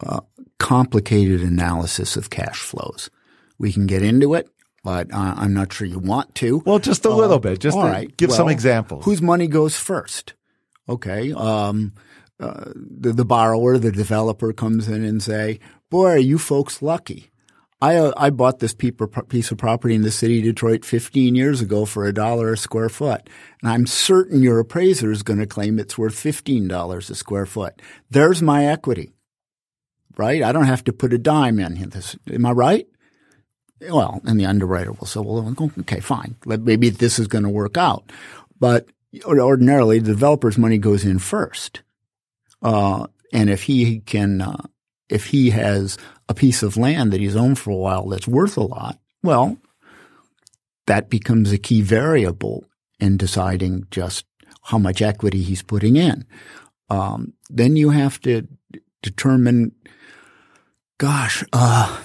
uh, 0.06 0.20
complicated 0.60 1.42
analysis 1.42 2.18
of 2.18 2.30
cash 2.30 2.60
flows. 2.60 3.10
We 3.58 3.72
can 3.72 3.86
get 3.86 4.02
into 4.02 4.34
it, 4.34 4.50
but 4.84 5.14
uh, 5.14 5.36
I'm 5.38 5.54
not 5.54 5.72
sure 5.72 5.88
you 5.88 6.00
want 6.00 6.36
to. 6.36 6.62
Well, 6.66 6.80
just 6.80 7.06
a 7.06 7.10
uh, 7.10 7.16
little 7.16 7.40
bit. 7.40 7.60
Just 7.60 7.78
give 8.18 8.30
well, 8.30 8.38
some 8.38 8.50
examples. 8.50 9.06
Whose 9.06 9.22
money 9.22 9.48
goes 9.48 9.78
first? 9.78 10.34
Okay. 10.90 11.32
Um, 11.32 11.94
uh, 12.40 12.72
the, 12.76 13.14
the 13.14 13.26
borrower, 13.26 13.78
the 13.78 13.92
developer 13.92 14.52
comes 14.52 14.90
in 14.90 15.06
and 15.06 15.24
say, 15.24 15.60
boy, 15.90 16.08
are 16.08 16.18
you 16.18 16.38
folks 16.38 16.82
lucky. 16.82 17.30
I, 17.84 17.98
uh, 17.98 18.14
I 18.16 18.30
bought 18.30 18.60
this 18.60 18.74
piece 18.74 19.52
of 19.52 19.58
property 19.58 19.94
in 19.94 20.04
the 20.04 20.12
city 20.12 20.38
of 20.38 20.46
Detroit 20.46 20.86
15 20.86 21.36
years 21.36 21.60
ago 21.60 21.84
for 21.84 22.06
a 22.06 22.14
dollar 22.14 22.54
a 22.54 22.58
square 22.58 22.88
foot. 22.88 23.30
And 23.62 23.70
I'm 23.70 23.88
certain 23.88 24.42
your 24.42 24.60
appraiser 24.60 25.12
is 25.12 25.22
going 25.22 25.40
to 25.40 25.46
claim 25.46 25.78
it's 25.78 25.98
worth 25.98 26.16
$15 26.16 27.10
a 27.10 27.16
square 27.16 27.46
foot. 27.46 27.82
There's 28.10 28.42
my 28.42 28.68
equity, 28.68 29.12
right? 30.16 30.42
I 30.42 30.54
don't 30.54 30.64
have 30.64 30.86
to 30.86 30.94
put 30.94 31.12
a 31.12 31.18
dime 31.18 31.60
in 31.60 31.90
this. 31.90 32.16
Am 32.32 32.46
I 32.46 32.52
right? 32.52 32.88
Well, 33.82 34.22
and 34.24 34.40
the 34.40 34.46
underwriter 34.46 34.94
will 34.94 35.06
say, 35.06 35.20
well, 35.20 35.54
okay, 35.82 36.00
fine. 36.00 36.38
Maybe 36.46 36.90
this 36.90 37.20
is 37.20 37.28
going 37.28 37.44
to 37.44 37.50
work 37.50 37.76
out. 37.76 38.14
But 38.62 38.88
ordinarily, 39.26 40.00
the 40.00 40.14
developer's 40.14 40.58
money 40.58 40.78
goes 40.78 41.04
in 41.04 41.20
first. 41.20 41.82
Uh, 42.62 43.08
and 43.34 43.50
if 43.50 43.64
he 43.64 44.00
can, 44.00 44.40
uh, 44.40 44.68
if 45.10 45.26
he 45.26 45.50
has 45.50 45.98
a 46.34 46.36
piece 46.36 46.64
of 46.64 46.78
land 46.78 47.14
that 47.14 47.22
he's 47.22 47.36
owned 47.36 47.60
for 47.60 47.70
a 47.70 47.76
while 47.76 48.08
that's 48.10 48.28
worth 48.28 48.58
a 48.58 48.62
lot, 48.62 48.98
well, 49.22 49.56
that 50.88 51.08
becomes 51.08 51.52
a 51.52 51.60
key 51.60 51.82
variable 51.82 52.66
in 53.00 53.18
deciding 53.18 53.86
just 53.92 54.26
how 54.64 54.80
much 54.80 55.00
equity 55.02 55.44
he's 55.44 55.62
putting 55.62 55.96
in. 55.96 56.26
Um, 56.90 57.34
then 57.50 57.76
you 57.76 57.92
have 57.92 58.20
to 58.22 58.48
determine, 59.04 59.74
gosh, 60.98 61.44
uh, 61.54 62.02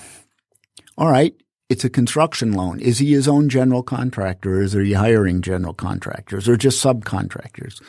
all 0.98 1.10
right, 1.10 1.34
it's 1.70 1.84
a 1.84 1.90
construction 1.90 2.52
loan. 2.52 2.80
Is 2.80 2.98
he 2.98 3.12
his 3.12 3.28
own 3.28 3.48
general 3.48 3.82
contractor? 3.82 4.58
Or 4.58 4.62
is 4.62 4.74
he 4.74 4.92
hiring 4.92 5.40
general 5.40 5.74
contractors 5.74 6.48
or 6.48 6.56
just 6.56 6.84
subcontractors? 6.84 7.80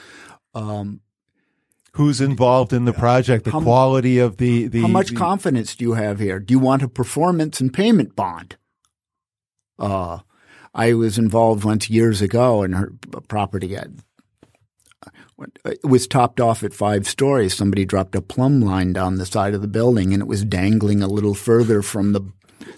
Um, 0.56 1.02
Who's 1.94 2.22
involved 2.22 2.72
in 2.72 2.86
the 2.86 2.94
project? 2.94 3.46
The 3.46 3.52
how, 3.52 3.62
quality 3.62 4.20
of 4.20 4.38
the, 4.38 4.68
the 4.68 4.82
how 4.82 4.88
much 4.88 5.10
the, 5.10 5.16
confidence 5.16 5.76
do 5.76 5.86
you 5.86 5.94
have 5.94 6.20
here? 6.20 6.40
Do 6.40 6.54
you 6.54 6.60
want 6.60 6.84
a 6.84 6.88
performance 6.88 7.60
and 7.60 7.74
payment 7.74 8.16
bond? 8.16 8.58
Uh, 9.78 10.20
I 10.74 10.94
was 10.94 11.18
involved 11.18 11.64
once 11.64 11.90
years 11.90 12.22
ago 12.22 12.64
in 12.64 12.74
her 12.74 12.94
property. 13.28 13.74
Had, 13.74 14.02
it 15.66 15.84
was 15.84 16.08
topped 16.08 16.40
off 16.40 16.64
at 16.64 16.74
five 16.74 17.08
stories. 17.08 17.54
Somebody 17.54 17.86
dropped 17.86 18.16
a 18.16 18.22
plumb 18.22 18.62
line 18.62 18.94
down 18.94 19.16
the 19.16 19.26
side 19.26 19.54
of 19.54 19.62
the 19.62 19.68
building, 19.68 20.14
and 20.14 20.22
it 20.22 20.28
was 20.28 20.44
dangling 20.46 21.02
a 21.02 21.08
little 21.08 21.34
further 21.34 21.82
from 21.82 22.14
the 22.14 22.22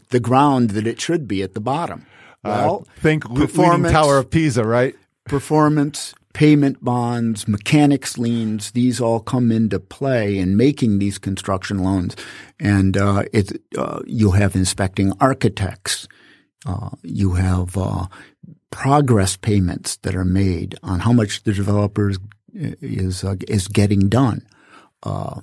the 0.10 0.20
ground 0.20 0.72
that 0.72 0.86
it 0.86 1.02
should 1.02 1.28
be 1.28 1.42
at 1.42 1.54
the 1.54 1.60
bottom. 1.60 2.06
Uh, 2.44 2.50
well, 2.50 2.86
uh, 2.88 3.02
think 3.02 3.24
performance, 3.34 3.92
Tower 3.92 4.18
of 4.18 4.30
Pisa, 4.30 4.64
right? 4.64 4.96
Performance, 5.26 6.14
payment 6.34 6.84
bonds, 6.84 7.48
mechanics 7.48 8.18
liens, 8.18 8.72
these 8.72 9.02
all 9.02 9.20
come 9.20 9.52
into 9.52 9.80
play 9.80 10.38
in 10.38 10.58
making 10.58 11.00
these 11.00 11.18
construction 11.18 11.80
loans. 11.80 12.16
And 12.60 12.98
uh, 12.98 13.24
it, 13.34 13.62
uh, 13.78 14.02
you 14.06 14.32
have 14.32 14.56
inspecting 14.56 15.14
architects. 15.20 16.08
Uh, 16.66 16.92
you 17.04 17.34
have 17.34 17.78
uh, 17.78 18.08
progress 18.70 19.36
payments 19.36 19.98
that 19.98 20.16
are 20.16 20.26
made 20.26 20.76
on 20.84 21.00
how 21.00 21.12
much 21.12 21.44
the 21.44 21.54
developer 21.54 22.10
is 22.10 22.20
is, 22.54 23.24
uh, 23.24 23.36
is 23.48 23.68
getting 23.68 24.10
done. 24.10 24.46
Uh, 25.04 25.42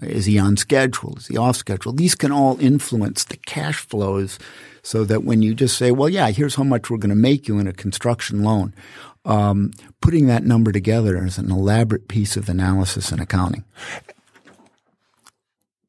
is 0.00 0.26
he 0.26 0.38
on 0.38 0.56
schedule? 0.56 1.16
Is 1.16 1.28
he 1.28 1.36
off 1.36 1.56
schedule? 1.56 1.92
These 1.92 2.14
can 2.14 2.32
all 2.32 2.58
influence 2.60 3.24
the 3.24 3.36
cash 3.36 3.76
flows 3.76 4.38
so 4.82 5.04
that 5.04 5.24
when 5.24 5.42
you 5.42 5.54
just 5.54 5.78
say, 5.78 5.90
well, 5.90 6.08
yeah, 6.08 6.30
here's 6.30 6.56
how 6.56 6.64
much 6.64 6.90
we're 6.90 6.98
going 6.98 7.10
to 7.10 7.16
make 7.16 7.48
you 7.48 7.58
in 7.58 7.66
a 7.66 7.72
construction 7.72 8.42
loan, 8.42 8.74
um, 9.24 9.70
putting 10.00 10.26
that 10.26 10.44
number 10.44 10.72
together 10.72 11.24
is 11.24 11.38
an 11.38 11.50
elaborate 11.50 12.08
piece 12.08 12.36
of 12.36 12.48
analysis 12.48 13.12
and 13.12 13.20
accounting. 13.20 13.64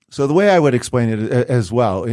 So 0.10 0.28
the 0.28 0.34
way 0.34 0.50
I 0.50 0.60
would 0.60 0.74
explain 0.74 1.10
it 1.10 1.32
as 1.50 1.74
well, 1.74 2.06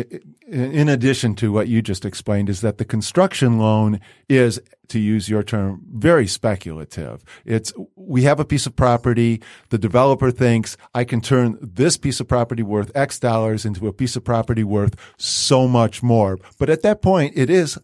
in 0.48 0.88
addition 0.88 1.36
to 1.36 1.52
what 1.52 1.68
you 1.68 1.80
just 1.80 2.04
explained, 2.04 2.48
is 2.48 2.60
that 2.60 2.78
the 2.78 2.84
construction 2.84 3.58
loan 3.58 4.00
is, 4.28 4.60
to 4.88 4.98
use 4.98 5.28
your 5.28 5.44
term, 5.44 5.82
very 5.88 6.26
speculative. 6.26 7.22
It's, 7.44 7.72
we 7.94 8.22
have 8.22 8.40
a 8.40 8.44
piece 8.44 8.66
of 8.66 8.74
property. 8.74 9.40
The 9.68 9.78
developer 9.78 10.32
thinks 10.32 10.76
I 10.92 11.04
can 11.04 11.20
turn 11.20 11.58
this 11.62 11.96
piece 11.96 12.18
of 12.18 12.26
property 12.26 12.64
worth 12.64 12.90
X 12.96 13.20
dollars 13.20 13.64
into 13.64 13.86
a 13.86 13.92
piece 13.92 14.16
of 14.16 14.24
property 14.24 14.64
worth 14.64 14.96
so 15.16 15.68
much 15.68 16.02
more. 16.02 16.40
But 16.58 16.70
at 16.70 16.82
that 16.82 17.02
point, 17.02 17.34
it 17.36 17.50
is, 17.50 17.78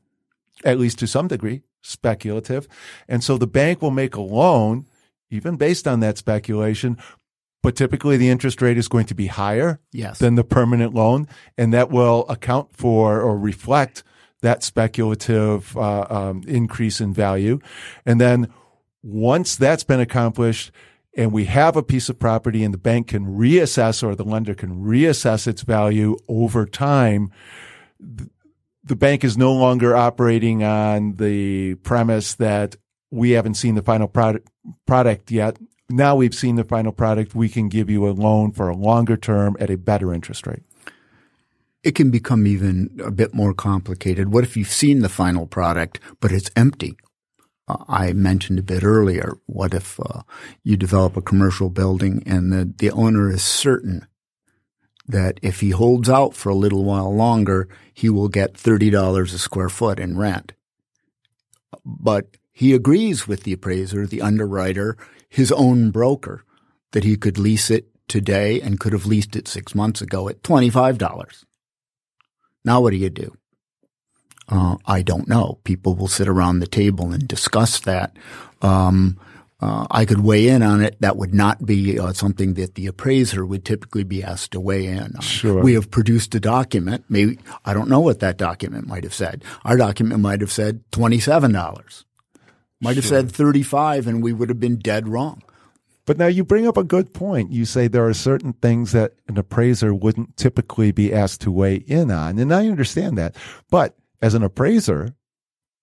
at 0.65 0.81
least 0.81 0.99
to 0.99 1.07
some 1.07 1.29
degree, 1.29 1.63
speculative. 1.83 2.69
And 3.09 3.23
so 3.23 3.39
the 3.39 3.47
bank 3.47 3.83
will 3.83 3.91
make 3.91 4.17
a 4.17 4.21
loan 4.21 4.87
even 5.31 5.57
based 5.57 5.87
on 5.87 6.01
that 6.01 6.19
speculation, 6.19 6.97
but 7.63 7.77
typically 7.77 8.17
the 8.17 8.31
interest 8.31 8.63
rate 8.63 8.79
is 8.79 8.89
going 8.89 9.07
to 9.07 9.15
be 9.15 9.27
higher 9.27 9.81
yes. 9.93 10.19
than 10.19 10.37
the 10.37 10.45
permanent 10.45 10.95
loan, 10.95 11.29
and 11.57 11.73
that 11.73 11.91
will 11.91 12.25
account 12.29 12.73
for 12.73 13.21
or 13.21 13.39
reflect 13.39 14.03
that 14.41 14.63
speculative 14.63 15.77
uh, 15.77 16.07
um, 16.09 16.43
increase 16.47 17.01
in 17.01 17.13
value. 17.13 17.59
And 18.07 18.21
then 18.21 18.49
once 19.03 19.57
that's 19.57 19.85
been 19.85 20.01
accomplished, 20.01 20.71
and 21.17 21.33
we 21.33 21.47
have 21.47 21.77
a 21.77 21.83
piece 21.83 22.09
of 22.09 22.19
property, 22.19 22.63
and 22.63 22.73
the 22.73 22.79
bank 22.79 23.09
can 23.09 23.27
reassess 23.27 24.03
or 24.03 24.15
the 24.15 24.25
lender 24.25 24.55
can 24.55 24.85
reassess 24.85 25.49
its 25.49 25.63
value 25.63 26.17
over 26.29 26.65
time. 26.65 27.33
The 28.89 28.97
bank 28.97 29.23
is 29.23 29.37
no 29.37 29.53
longer 29.53 29.97
operating 29.97 30.65
on 30.65 31.17
the 31.17 31.77
premise 31.77 32.35
that 32.35 32.77
we 33.11 33.31
haven't 33.31 33.55
seen 33.55 33.75
the 33.75 33.83
final 33.83 34.09
product 34.09 34.49
product 34.87 35.31
yet 35.31 35.59
now 35.91 36.17
we've 36.17 36.35
seen 36.35 36.57
the 36.57 36.65
final 36.65 36.93
product, 36.93 37.35
we 37.35 37.49
can 37.49 37.69
give 37.69 37.89
you 37.89 38.07
a 38.07 38.13
loan 38.13 38.53
for 38.53 38.69
a 38.69 38.77
longer 38.77 39.17
term 39.17 39.57
at 39.59 39.71
a 39.71 39.77
better 39.77 40.13
interest 40.13 40.47
rate. 40.47 40.63
It 41.83 41.95
can 41.95 42.11
become 42.11 42.47
even 42.47 43.01
a 43.03 43.11
bit 43.11 43.33
more 43.33 43.55
complicated. 43.55 44.33
What 44.33 44.45
if 44.45 44.57
you've 44.57 44.69
seen 44.69 45.01
the 45.01 45.09
final 45.09 45.47
product, 45.47 46.01
but 46.21 46.33
it's 46.33 46.51
empty? 46.57 46.97
I 47.69 48.13
mentioned 48.15 48.59
a 48.59 48.63
bit 48.63 48.83
earlier. 48.83 49.39
What 49.47 49.75
if 49.75 50.01
uh, 50.01 50.23
you 50.65 50.77
develop 50.77 51.17
a 51.17 51.23
commercial 51.23 51.69
building 51.69 52.23
and 52.27 52.53
the, 52.53 52.65
the 52.65 52.91
owner 52.91 53.31
is 53.31 53.43
certain 53.43 54.07
that 55.09 55.41
if 55.43 55.61
he 55.61 55.71
holds 55.71 56.09
out 56.09 56.35
for 56.35 56.51
a 56.51 56.55
little 56.55 56.85
while 56.85 57.15
longer, 57.15 57.69
he 57.93 58.11
will 58.11 58.29
get 58.29 58.55
$30 58.55 59.21
a 59.23 59.39
square 59.39 59.71
foot 59.71 59.99
in 59.99 60.19
rent. 60.19 60.53
But 61.85 62.37
he 62.53 62.75
agrees 62.75 63.27
with 63.27 63.45
the 63.45 63.53
appraiser, 63.53 64.07
the 64.07 64.21
underwriter, 64.21 64.97
his 65.29 65.51
own 65.53 65.91
broker 65.91 66.45
that 66.93 67.05
he 67.05 67.17
could 67.17 67.39
lease 67.39 67.71
it 67.71 67.89
today 68.09 68.61
and 68.61 68.81
could 68.81 68.93
have 68.93 69.07
leased 69.07 69.37
it 69.37 69.49
six 69.49 69.75
months 69.75 70.01
ago 70.01 70.29
at 70.29 70.43
$25. 70.43 71.45
Now 72.65 72.81
what 72.81 72.91
do 72.91 72.97
you 72.97 73.11
do? 73.11 73.35
Uh, 74.49 74.77
I 74.87 75.03
don't 75.03 75.29
know. 75.29 75.59
People 75.65 75.95
will 75.95 76.09
sit 76.09 76.29
around 76.29 76.59
the 76.59 76.67
table 76.67 77.13
and 77.13 77.29
discuss 77.29 77.81
that. 77.81 78.17
Um, 78.63 79.19
uh, 79.61 79.87
I 79.91 80.05
could 80.05 80.21
weigh 80.21 80.49
in 80.49 80.63
on 80.63 80.83
it. 80.83 80.97
That 81.01 81.17
would 81.17 81.35
not 81.35 81.67
be 81.67 81.99
uh, 81.99 82.13
something 82.13 82.55
that 82.55 82.75
the 82.75 82.87
appraiser 82.87 83.45
would 83.45 83.65
typically 83.65 84.05
be 84.05 84.23
asked 84.23 84.53
to 84.53 84.61
weigh 84.61 84.87
in 84.87 85.17
on. 85.17 85.21
Sure. 85.21 85.63
We 85.63 85.75
have 85.75 85.91
produced 85.91 86.35
a 86.35 86.41
document. 86.41 87.05
Maybe 87.09 87.39
I 87.65 87.75
don't 87.75 87.89
know 87.89 88.01
what 88.01 88.21
that 88.21 88.37
document 88.37 88.87
might 88.87 89.05
have 89.05 89.15
said. 89.15 89.45
Our 89.65 89.77
document 89.77 90.21
might 90.21 90.41
have 90.41 90.53
said 90.53 90.83
twenty-seven 90.93 91.53
dollars. 91.53 92.05
Might 92.81 92.97
have 92.97 93.07
said 93.07 93.33
35 93.33 94.07
and 94.07 94.23
we 94.23 94.33
would 94.33 94.49
have 94.49 94.61
been 94.61 94.79
dead 94.79 95.09
wrong. 95.09 95.43
But 96.07 96.17
now 96.17 96.27
you 96.27 96.45
bring 96.45 96.67
up 96.67 96.77
a 96.77 96.85
good 96.85 97.13
point. 97.13 97.51
You 97.51 97.65
say 97.65 97.89
there 97.89 98.07
are 98.07 98.15
certain 98.15 98.53
things 98.55 98.93
that 98.93 99.15
an 99.27 99.37
appraiser 99.37 99.93
wouldn't 99.93 100.37
typically 100.37 100.93
be 100.93 101.13
asked 101.13 101.41
to 101.43 101.51
weigh 101.51 101.75
in 101.75 102.11
on. 102.11 102.39
And 102.39 102.55
I 102.55 102.69
understand 102.69 103.19
that. 103.19 103.35
But 103.69 103.97
as 104.23 104.35
an 104.35 104.43
appraiser, 104.43 105.15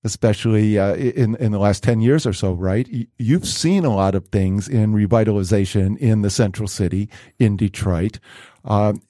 especially 0.05 0.77
uh, 0.77 0.93
in, 0.95 1.35
in 1.37 1.51
the 1.51 1.57
last 1.57 1.81
10 1.83 1.99
years 1.99 2.25
or 2.27 2.31
so, 2.31 2.53
right? 2.53 2.87
You've 3.17 3.47
seen 3.47 3.83
a 3.83 3.93
lot 3.93 4.13
of 4.13 4.27
things 4.27 4.69
in 4.69 4.93
revitalization 4.93 5.97
in 5.97 6.21
the 6.21 6.29
central 6.29 6.67
city, 6.67 7.09
in 7.39 7.57
Detroit. 7.57 8.19
Um, 8.63 9.01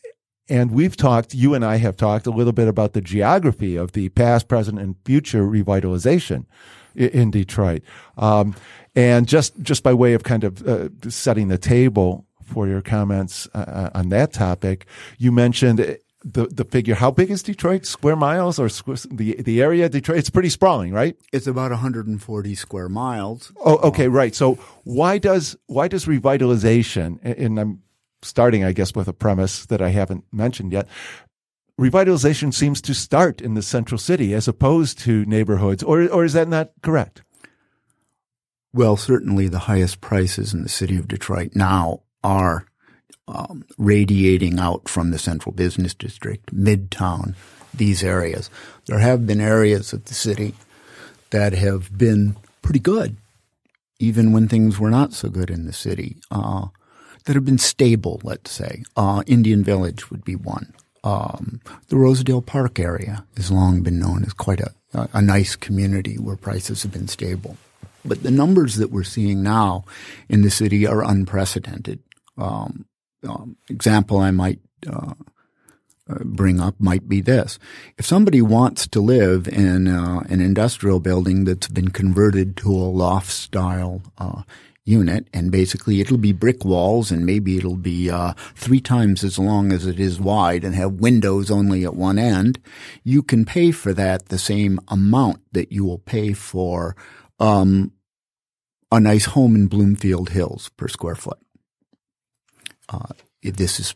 and 0.47 0.71
we've 0.71 0.95
talked, 0.95 1.33
you 1.33 1.53
and 1.53 1.65
I 1.65 1.77
have 1.77 1.97
talked 1.97 2.27
a 2.27 2.31
little 2.31 2.53
bit 2.53 2.69
about 2.69 2.93
the 2.93 3.01
geography 3.01 3.75
of 3.75 3.91
the 3.91 4.07
past, 4.09 4.47
present, 4.47 4.79
and 4.79 4.95
future 5.03 5.43
revitalization 5.43 6.45
in 6.95 7.29
Detroit. 7.29 7.83
Um, 8.17 8.55
and 8.95 9.27
just 9.27 9.61
just 9.61 9.83
by 9.83 9.93
way 9.93 10.13
of 10.13 10.23
kind 10.23 10.45
of 10.45 10.65
uh, 10.65 10.87
setting 11.09 11.49
the 11.49 11.57
table 11.57 12.25
for 12.41 12.67
your 12.67 12.81
comments 12.81 13.49
uh 13.53 13.89
on 13.93 14.09
that 14.09 14.31
topic, 14.31 14.85
you 15.17 15.33
mentioned 15.33 15.97
the 16.25 16.47
the 16.47 16.65
figure. 16.65 16.95
How 16.95 17.11
big 17.11 17.29
is 17.29 17.43
Detroit? 17.43 17.85
Square 17.85 18.17
miles 18.17 18.59
or 18.59 18.67
the 18.67 19.35
the 19.39 19.61
area? 19.61 19.87
Detroit. 19.87 20.17
It's 20.17 20.29
pretty 20.29 20.49
sprawling, 20.49 20.91
right? 20.91 21.15
It's 21.31 21.47
about 21.47 21.71
140 21.71 22.55
square 22.55 22.89
miles. 22.89 23.53
Oh, 23.63 23.77
okay, 23.89 24.07
right. 24.07 24.33
So 24.33 24.55
why 24.83 25.19
does 25.19 25.55
why 25.67 25.87
does 25.87 26.05
revitalization? 26.05 27.19
And 27.23 27.59
I'm 27.59 27.83
starting, 28.23 28.63
I 28.63 28.71
guess, 28.71 28.95
with 28.95 29.07
a 29.07 29.13
premise 29.13 29.67
that 29.67 29.81
I 29.81 29.89
haven't 29.89 30.25
mentioned 30.31 30.73
yet 30.73 30.87
revitalization 31.79 32.53
seems 32.53 32.81
to 32.81 32.93
start 32.93 33.41
in 33.41 33.53
the 33.53 33.61
central 33.61 33.97
city 33.97 34.33
as 34.33 34.47
opposed 34.47 34.99
to 34.99 35.25
neighborhoods, 35.25 35.83
or, 35.83 36.07
or 36.09 36.23
is 36.23 36.33
that 36.33 36.47
not 36.47 36.71
correct? 36.81 37.23
Well, 38.73 38.97
certainly 38.97 39.47
the 39.47 39.59
highest 39.59 40.01
prices 40.01 40.53
in 40.53 40.63
the 40.63 40.69
city 40.69 40.97
of 40.97 41.07
Detroit 41.07 41.51
now 41.55 42.03
are 42.23 42.65
um, 43.27 43.65
radiating 43.77 44.59
out 44.59 44.87
from 44.87 45.11
the 45.11 45.19
central 45.19 45.53
business 45.53 45.93
district, 45.93 46.55
midtown, 46.55 47.35
these 47.73 48.03
areas. 48.03 48.49
There 48.85 48.99
have 48.99 49.25
been 49.25 49.41
areas 49.41 49.93
of 49.93 50.05
the 50.05 50.13
city 50.13 50.53
that 51.31 51.53
have 51.53 51.97
been 51.97 52.35
pretty 52.61 52.79
good, 52.79 53.17
even 53.99 54.31
when 54.31 54.47
things 54.47 54.79
were 54.79 54.89
not 54.89 55.13
so 55.13 55.29
good 55.29 55.49
in 55.49 55.65
the 55.65 55.73
city, 55.73 56.17
uh, 56.31 56.67
that 57.25 57.35
have 57.35 57.45
been 57.45 57.57
stable, 57.57 58.21
let's 58.23 58.51
say. 58.51 58.83
Uh, 58.95 59.23
Indian 59.25 59.63
Village 59.63 60.09
would 60.11 60.23
be 60.23 60.35
one. 60.35 60.73
Um, 61.03 61.61
the 61.89 61.97
Rosedale 61.97 62.41
Park 62.41 62.79
area 62.79 63.25
has 63.37 63.51
long 63.51 63.81
been 63.81 63.99
known 63.99 64.23
as 64.23 64.33
quite 64.33 64.59
a, 64.59 64.73
a, 65.13 65.21
nice 65.21 65.55
community 65.55 66.15
where 66.15 66.35
prices 66.35 66.81
have 66.81 66.91
been 66.91 67.07
stable. 67.07 67.57
But 68.03 68.23
the 68.23 68.31
numbers 68.31 68.77
that 68.77 68.89
we're 68.89 69.03
seeing 69.03 69.43
now 69.43 69.85
in 70.29 70.41
the 70.41 70.49
city 70.49 70.87
are 70.87 71.03
unprecedented. 71.03 71.99
Um, 72.39 72.85
um, 73.25 73.57
example 73.69 74.19
I 74.19 74.31
might 74.31 74.59
uh, 74.87 75.13
uh, 76.07 76.23
bring 76.23 76.59
up 76.59 76.75
might 76.79 77.09
be 77.09 77.21
this. 77.21 77.57
If 77.97 78.05
somebody 78.05 78.41
wants 78.41 78.87
to 78.87 78.99
live 78.99 79.47
in 79.47 79.87
uh, 79.87 80.19
an 80.29 80.39
industrial 80.39 80.99
building 80.99 81.45
that's 81.45 81.67
been 81.67 81.89
converted 81.89 82.55
to 82.57 82.69
a 82.69 82.93
loft 82.93 83.31
style 83.31 84.03
uh, 84.17 84.43
unit, 84.83 85.27
and 85.33 85.51
basically 85.51 85.99
it'll 85.99 86.19
be 86.19 86.31
brick 86.31 86.63
walls, 86.63 87.09
and 87.09 87.25
maybe 87.25 87.57
it'll 87.57 87.75
be 87.75 88.09
uh, 88.11 88.33
three 88.53 88.79
times 88.79 89.23
as 89.23 89.39
long 89.39 89.71
as 89.71 89.87
it 89.87 89.99
is 89.99 90.19
wide, 90.19 90.63
and 90.63 90.75
have 90.75 90.93
windows 90.93 91.49
only 91.49 91.83
at 91.83 91.95
one 91.95 92.19
end. 92.19 92.59
You 93.03 93.23
can 93.23 93.43
pay 93.43 93.71
for 93.71 93.91
that 93.93 94.27
the 94.29 94.37
same 94.37 94.79
amount 94.87 95.41
that 95.53 95.71
you 95.71 95.85
will 95.85 95.97
pay 95.97 96.33
for 96.33 96.95
um, 97.39 97.91
a 98.91 98.99
nice 98.99 99.25
home 99.25 99.55
in 99.55 99.67
Bloomfield 99.67 100.29
Hills 100.29 100.69
per 100.77 100.87
square 100.87 101.15
foot. 101.15 101.39
Uh, 102.89 103.13
this 103.41 103.79
is 103.79 103.95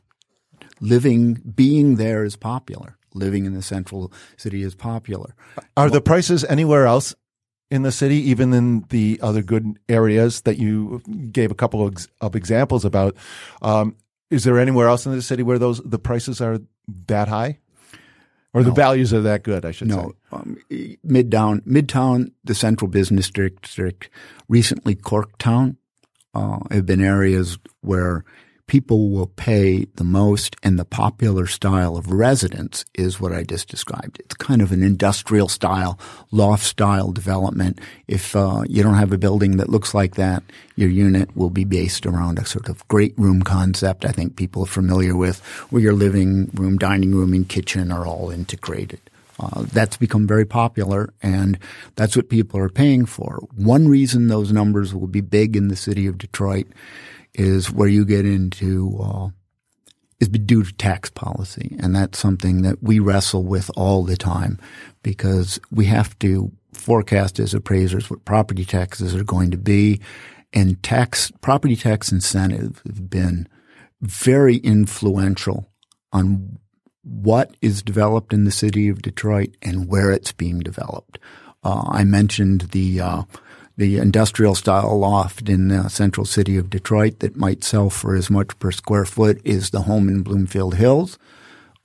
living, 0.81 1.35
being 1.55 1.95
there 1.95 2.23
is 2.23 2.35
popular. 2.35 2.97
Living 3.13 3.45
in 3.45 3.53
the 3.53 3.61
central 3.61 4.13
city 4.37 4.61
is 4.61 4.75
popular. 4.75 5.33
Are 5.75 5.85
well, 5.85 5.89
the 5.89 6.01
prices 6.01 6.43
anywhere 6.43 6.85
else 6.85 7.15
in 7.71 7.83
the 7.83 7.91
city, 7.91 8.17
even 8.29 8.53
in 8.53 8.85
the 8.89 9.19
other 9.21 9.41
good 9.41 9.79
areas 9.87 10.41
that 10.41 10.57
you 10.57 11.01
gave 11.31 11.51
a 11.51 11.55
couple 11.55 11.85
of, 11.85 12.07
of 12.21 12.35
examples 12.35 12.85
about. 12.85 13.15
Um, 13.61 13.95
is 14.29 14.43
there 14.43 14.59
anywhere 14.59 14.87
else 14.87 15.05
in 15.05 15.11
the 15.11 15.21
city 15.21 15.43
where 15.43 15.59
those 15.59 15.81
the 15.81 15.99
prices 15.99 16.39
are 16.41 16.59
that 17.07 17.27
high, 17.27 17.57
or 18.53 18.61
no. 18.61 18.69
the 18.69 18.73
values 18.73 19.13
are 19.13 19.21
that 19.21 19.43
good? 19.43 19.65
I 19.65 19.71
should 19.71 19.87
no. 19.87 20.13
say. 20.31 20.37
Um, 20.37 20.57
Midtown, 21.05 21.61
Midtown, 21.61 22.31
the 22.43 22.53
central 22.53 22.89
business 22.89 23.29
district, 23.29 24.09
recently 24.47 24.95
Corktown, 24.95 25.77
uh, 26.35 26.59
have 26.69 26.85
been 26.85 27.03
areas 27.03 27.57
where 27.81 28.23
people 28.69 29.09
will 29.09 29.27
pay 29.27 29.85
the 29.95 30.03
most 30.03 30.55
and 30.61 30.77
the 30.77 30.85
popular 30.85 31.47
style 31.47 31.97
of 31.97 32.11
residence 32.11 32.85
is 32.93 33.19
what 33.19 33.33
I 33.33 33.43
just 33.43 33.67
described. 33.67 34.19
It's 34.19 34.35
kind 34.35 34.61
of 34.61 34.71
an 34.71 34.83
industrial 34.83 35.47
style, 35.47 35.99
loft 36.31 36.63
style 36.63 37.11
development. 37.11 37.79
If 38.07 38.35
uh, 38.35 38.61
you 38.67 38.83
don't 38.83 38.93
have 38.93 39.11
a 39.11 39.17
building 39.17 39.57
that 39.57 39.69
looks 39.69 39.95
like 39.95 40.15
that, 40.15 40.43
your 40.75 40.89
unit 40.89 41.35
will 41.35 41.49
be 41.49 41.65
based 41.65 42.05
around 42.05 42.37
a 42.37 42.45
sort 42.45 42.69
of 42.69 42.87
great 42.87 43.17
room 43.17 43.41
concept 43.41 44.05
I 44.05 44.11
think 44.11 44.35
people 44.35 44.63
are 44.63 44.67
familiar 44.67 45.17
with, 45.17 45.39
where 45.71 45.81
your 45.81 45.93
living 45.93 46.51
room, 46.53 46.77
dining 46.77 47.15
room, 47.15 47.33
and 47.33 47.49
kitchen 47.49 47.91
are 47.91 48.05
all 48.05 48.29
integrated. 48.29 49.01
Uh, 49.39 49.63
that's 49.73 49.97
become 49.97 50.27
very 50.27 50.45
popular, 50.45 51.11
and 51.23 51.57
that's 51.95 52.15
what 52.15 52.29
people 52.29 52.59
are 52.59 52.69
paying 52.69 53.05
for. 53.05 53.39
One 53.55 53.87
reason 53.87 54.27
those 54.27 54.51
numbers 54.51 54.93
will 54.93 55.07
be 55.07 55.21
big 55.21 55.55
in 55.55 55.69
the 55.69 55.75
city 55.75 56.05
of 56.05 56.19
Detroit 56.19 56.67
is 57.33 57.71
where 57.71 57.87
you 57.87 58.05
get 58.05 58.25
into 58.25 58.97
uh, 59.01 59.29
is 60.19 60.27
due 60.27 60.63
to 60.63 60.73
tax 60.73 61.09
policy, 61.09 61.75
and 61.79 61.95
that's 61.95 62.19
something 62.19 62.61
that 62.63 62.81
we 62.83 62.99
wrestle 62.99 63.43
with 63.43 63.71
all 63.75 64.03
the 64.03 64.17
time 64.17 64.59
because 65.01 65.59
we 65.71 65.85
have 65.85 66.17
to 66.19 66.51
forecast 66.73 67.39
as 67.39 67.53
appraisers 67.53 68.09
what 68.09 68.25
property 68.25 68.65
taxes 68.65 69.15
are 69.15 69.23
going 69.23 69.51
to 69.51 69.57
be, 69.57 70.01
and 70.53 70.81
tax 70.83 71.31
property 71.41 71.75
tax 71.75 72.11
incentives 72.11 72.81
have 72.85 73.09
been 73.09 73.47
very 74.01 74.57
influential 74.57 75.69
on 76.11 76.57
what 77.03 77.55
is 77.61 77.81
developed 77.81 78.33
in 78.33 78.43
the 78.43 78.51
city 78.51 78.89
of 78.89 79.01
Detroit 79.01 79.55
and 79.61 79.87
where 79.87 80.11
it's 80.11 80.31
being 80.31 80.59
developed. 80.59 81.17
Uh, 81.63 81.83
I 81.87 82.03
mentioned 82.03 82.61
the 82.71 83.01
uh, 83.01 83.23
the 83.79 83.97
industrial 83.97 84.55
style 84.55 84.99
loft 84.99 85.47
in 85.47 85.69
the 85.69 85.87
central 85.87 86.25
city 86.25 86.57
of 86.57 86.69
Detroit 86.69 87.19
that 87.19 87.37
might 87.37 87.63
sell 87.63 87.89
for 87.89 88.13
as 88.13 88.29
much 88.29 88.59
per 88.59 88.71
square 88.71 89.05
foot 89.05 89.39
is 89.45 89.69
the 89.69 89.83
home 89.83 90.09
in 90.09 90.21
Bloomfield 90.21 90.75
Hills. 90.75 91.17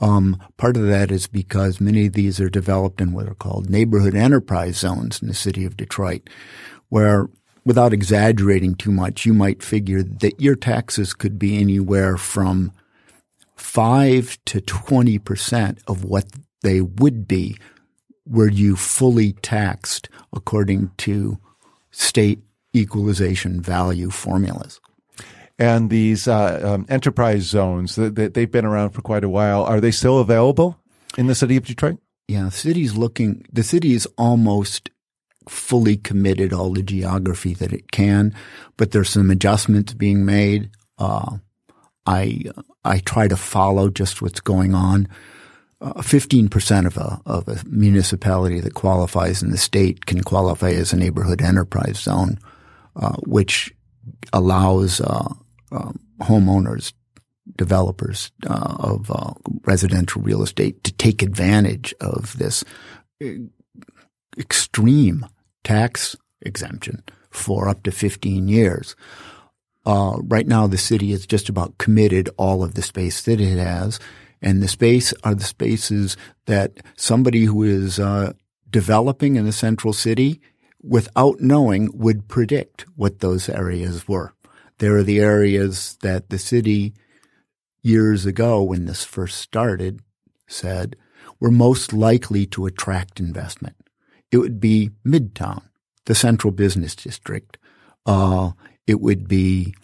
Um, 0.01 0.43
part 0.57 0.77
of 0.77 0.89
that 0.89 1.13
is 1.13 1.29
because 1.29 1.81
many 1.81 2.07
of 2.07 2.15
these 2.15 2.41
are 2.41 2.51
developed 2.51 3.01
in 3.01 3.13
what 3.13 3.29
are 3.29 3.37
called 3.37 3.71
neighborhood 3.71 4.17
enterprise 4.17 4.79
zones 4.79 5.23
in 5.23 5.29
the 5.29 5.35
city 5.35 5.65
of 5.65 5.77
Detroit, 5.77 6.29
where 6.89 7.29
without 7.65 7.93
exaggerating 7.93 8.75
too 8.75 8.91
much, 8.91 9.25
you 9.25 9.33
might 9.33 9.63
figure 9.63 10.03
that 10.03 10.41
your 10.41 10.57
taxes 10.57 11.15
could 11.15 11.39
be 11.39 11.59
anywhere 11.59 12.17
from 12.17 12.73
five 13.55 14.37
to 14.47 14.61
20% 14.61 15.79
of 15.87 16.03
what 16.03 16.25
they 16.63 16.81
would 16.81 17.29
be 17.29 17.57
were 18.27 18.51
you 18.51 18.75
fully 18.75 19.35
taxed 19.35 20.09
according 20.33 20.91
to 20.97 21.39
state 21.95 22.43
equalization 22.75 23.61
value 23.61 24.11
formulas. 24.11 24.81
And 25.59 25.89
these 25.89 26.27
uh, 26.27 26.61
um, 26.65 26.87
enterprise 26.89 27.43
zones, 27.43 27.95
they, 27.95 28.09
they've 28.09 28.51
been 28.51 28.65
around 28.65 28.91
for 28.91 29.03
quite 29.03 29.23
a 29.23 29.29
while. 29.29 29.63
Are 29.63 29.81
they 29.81 29.93
still 29.93 30.19
available 30.19 30.79
in 31.17 31.29
the 31.29 31.35
city 31.35 31.57
of 31.57 31.65
Detroit? 31.65 31.99
Yeah, 32.27 32.45
the 32.45 32.51
city's 32.51 32.97
looking, 32.97 33.47
the 33.53 33.63
city 33.63 33.93
is 33.93 34.09
almost 34.19 34.91
fully 35.49 35.97
committed 35.97 36.53
all 36.53 36.73
the 36.73 36.83
geography 36.83 37.55
that 37.55 37.73
it 37.73 37.93
can, 37.93 38.35
but 38.77 38.91
there's 38.91 39.11
some 39.11 39.31
adjustments 39.31 39.93
being 39.93 40.25
made. 40.25 40.71
Uh, 40.99 41.37
I, 42.07 42.45
I 42.85 42.99
try 42.99 43.29
to 43.29 43.37
follow 43.37 43.91
just 43.91 44.21
what's 44.21 44.41
going 44.41 44.75
on 44.75 45.07
fifteen 46.03 46.49
percent 46.49 46.87
of 46.87 46.97
a 46.97 47.21
of 47.27 47.49
a 47.49 47.63
municipality 47.67 48.61
that 48.61 48.75
qualifies 48.75 49.43
in 49.43 49.51
the 49.51 49.59
state 49.59 50.07
can 50.07 50.23
qualify 50.23 50.71
as 50.71 50.93
a 50.93 50.97
neighborhood 50.97 51.43
enterprise 51.43 51.99
zone, 51.99 52.39
uh, 52.97 53.17
which 53.27 53.75
allows 54.33 55.01
uh, 55.01 55.29
um, 55.73 55.99
homeowners, 56.21 56.93
developers 57.57 58.31
uh, 58.47 58.77
of 58.79 59.11
uh, 59.11 59.33
residential 59.65 60.23
real 60.23 60.43
estate 60.43 60.83
to 60.85 60.93
take 60.93 61.23
advantage 61.23 61.95
of 62.01 62.37
this 62.39 62.65
extreme 64.39 65.27
tax 65.63 66.17
exemption 66.41 67.03
for 67.31 67.69
up 67.69 67.83
to 67.83 67.91
fifteen 67.93 68.49
years. 68.49 68.97
Uh, 69.87 70.17
right 70.23 70.47
now, 70.47 70.67
the 70.67 70.79
city 70.79 71.11
has 71.11 71.27
just 71.27 71.51
about 71.51 71.77
committed 71.77 72.31
all 72.39 72.65
of 72.65 72.73
the 72.73 72.83
space 72.83 73.21
that 73.23 73.39
it 73.39 73.59
has 73.59 74.01
and 74.45 74.63
the 74.63 74.69
space 74.69 75.15
are 75.25 75.35
the 75.35 75.43
spaces 75.43 76.19
that 76.45 76.73
somebody 76.97 77.47
who 77.47 77.63
is 77.63 77.99
uh, 77.99 78.35
developing 78.71 79.37
in 79.37 79.47
the 79.47 79.53
central 79.53 79.95
city 79.95 80.41
without 80.83 81.41
knowing 81.41 81.91
would 81.95 82.29
predict 82.29 82.85
what 82.95 83.21
those 83.21 83.49
areas 83.49 84.07
were. 84.07 84.35
There 84.79 84.97
are 84.97 85.03
the 85.03 85.19
areas 85.19 85.97
that 86.03 86.29
the 86.29 86.39
city 86.39 86.93
years 87.83 88.27
ago 88.27 88.63
when 88.63 88.85
this 88.85 89.03
first 89.03 89.39
started 89.39 90.01
said 90.47 90.95
were 91.41 91.51
most 91.51 91.95
likely 91.95 92.45
to 92.47 92.67
attract 92.67 93.19
investment. 93.19 93.77
It 94.31 94.37
would 94.37 94.61
be 94.61 94.91
Midtown, 95.07 95.63
the 96.05 96.15
central 96.15 96.51
business 96.51 96.95
district. 96.95 97.57
Uh, 98.05 98.51
it 98.87 99.01
would 99.01 99.27
be 99.27 99.75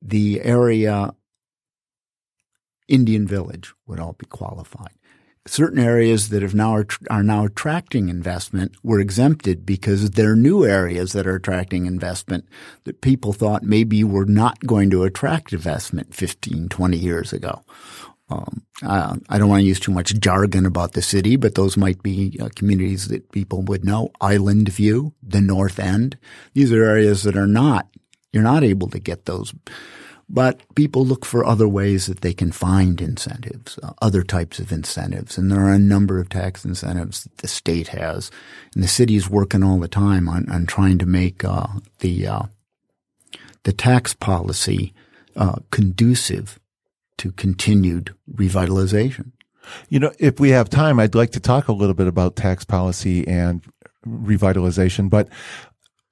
the 0.00 0.40
area 0.40 1.12
Indian 2.88 3.26
Village 3.26 3.72
would 3.86 4.00
all 4.00 4.14
be 4.14 4.26
qualified. 4.26 4.92
Certain 5.46 5.78
areas 5.78 6.28
that 6.28 6.42
have 6.42 6.54
now 6.54 6.84
are 7.08 7.22
now 7.22 7.46
attracting 7.46 8.10
investment 8.10 8.72
were 8.82 9.00
exempted 9.00 9.64
because 9.64 10.10
they're 10.10 10.36
new 10.36 10.66
areas 10.66 11.12
that 11.12 11.26
are 11.26 11.36
attracting 11.36 11.86
investment 11.86 12.46
that 12.84 13.00
people 13.00 13.32
thought 13.32 13.62
maybe 13.62 14.04
were 14.04 14.26
not 14.26 14.60
going 14.66 14.90
to 14.90 15.04
attract 15.04 15.54
investment 15.54 16.14
15, 16.14 16.68
20 16.68 16.96
years 16.98 17.32
ago. 17.32 17.62
Um, 18.30 18.62
I, 18.82 19.16
I, 19.30 19.38
don't 19.38 19.48
want 19.48 19.62
to 19.62 19.66
use 19.66 19.80
too 19.80 19.92
much 19.92 20.12
jargon 20.20 20.66
about 20.66 20.92
the 20.92 21.00
city, 21.00 21.36
but 21.36 21.54
those 21.54 21.78
might 21.78 22.02
be 22.02 22.38
uh, 22.38 22.50
communities 22.54 23.08
that 23.08 23.32
people 23.32 23.62
would 23.62 23.86
know. 23.86 24.10
Islandview, 24.20 25.14
the 25.22 25.40
North 25.40 25.78
End. 25.78 26.18
These 26.52 26.70
are 26.72 26.84
areas 26.84 27.22
that 27.22 27.38
are 27.38 27.46
not, 27.46 27.88
you're 28.30 28.42
not 28.42 28.64
able 28.64 28.90
to 28.90 28.98
get 28.98 29.24
those 29.24 29.54
but 30.28 30.60
people 30.74 31.06
look 31.06 31.24
for 31.24 31.44
other 31.44 31.66
ways 31.66 32.06
that 32.06 32.20
they 32.20 32.34
can 32.34 32.52
find 32.52 33.00
incentives, 33.00 33.78
uh, 33.82 33.92
other 34.02 34.22
types 34.22 34.58
of 34.58 34.70
incentives. 34.70 35.38
And 35.38 35.50
there 35.50 35.64
are 35.64 35.72
a 35.72 35.78
number 35.78 36.18
of 36.18 36.28
tax 36.28 36.64
incentives 36.64 37.24
that 37.24 37.38
the 37.38 37.48
state 37.48 37.88
has. 37.88 38.30
And 38.74 38.84
the 38.84 38.88
city 38.88 39.16
is 39.16 39.30
working 39.30 39.62
all 39.62 39.78
the 39.78 39.88
time 39.88 40.28
on, 40.28 40.48
on 40.50 40.66
trying 40.66 40.98
to 40.98 41.06
make 41.06 41.44
uh, 41.44 41.66
the, 42.00 42.26
uh, 42.26 42.42
the 43.62 43.72
tax 43.72 44.12
policy 44.12 44.92
uh, 45.36 45.56
conducive 45.70 46.58
to 47.18 47.32
continued 47.32 48.14
revitalization. 48.32 49.32
You 49.88 50.00
know, 50.00 50.12
if 50.18 50.40
we 50.40 50.50
have 50.50 50.70
time, 50.70 51.00
I'd 51.00 51.14
like 51.14 51.32
to 51.32 51.40
talk 51.40 51.68
a 51.68 51.72
little 51.72 51.94
bit 51.94 52.06
about 52.06 52.36
tax 52.36 52.64
policy 52.64 53.26
and 53.26 53.62
revitalization, 54.06 55.10
but 55.10 55.28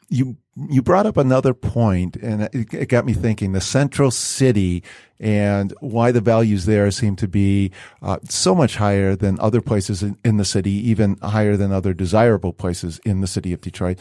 you 0.09 0.37
you 0.69 0.83
brought 0.83 1.07
up 1.07 1.17
another 1.17 1.53
point 1.53 2.17
and 2.17 2.43
it, 2.43 2.73
it, 2.73 2.89
got 2.89 3.05
me 3.05 3.13
thinking 3.13 3.53
the 3.53 3.61
central 3.61 4.11
city 4.11 4.83
and 5.21 5.75
why 5.81 6.11
the 6.11 6.21
values 6.21 6.65
there 6.65 6.91
seem 6.91 7.15
to 7.17 7.29
be 7.29 7.71
uh, 8.03 8.19
so 8.25 8.55
much 8.55 8.77
higher 8.77 9.15
than 9.15 9.39
other 9.41 9.61
places 9.61 10.03
in, 10.03 10.17
in, 10.25 10.39
the 10.39 10.45
city 10.45 10.71
even 10.71 11.17
higher 11.19 11.57
than 11.57 11.73
other 11.73 11.93
desirable 11.93 12.53
places 12.53 13.01
in 13.05 13.21
the 13.21 13.27
city 13.27 13.53
of 13.53 13.61
detroit. 13.61 13.99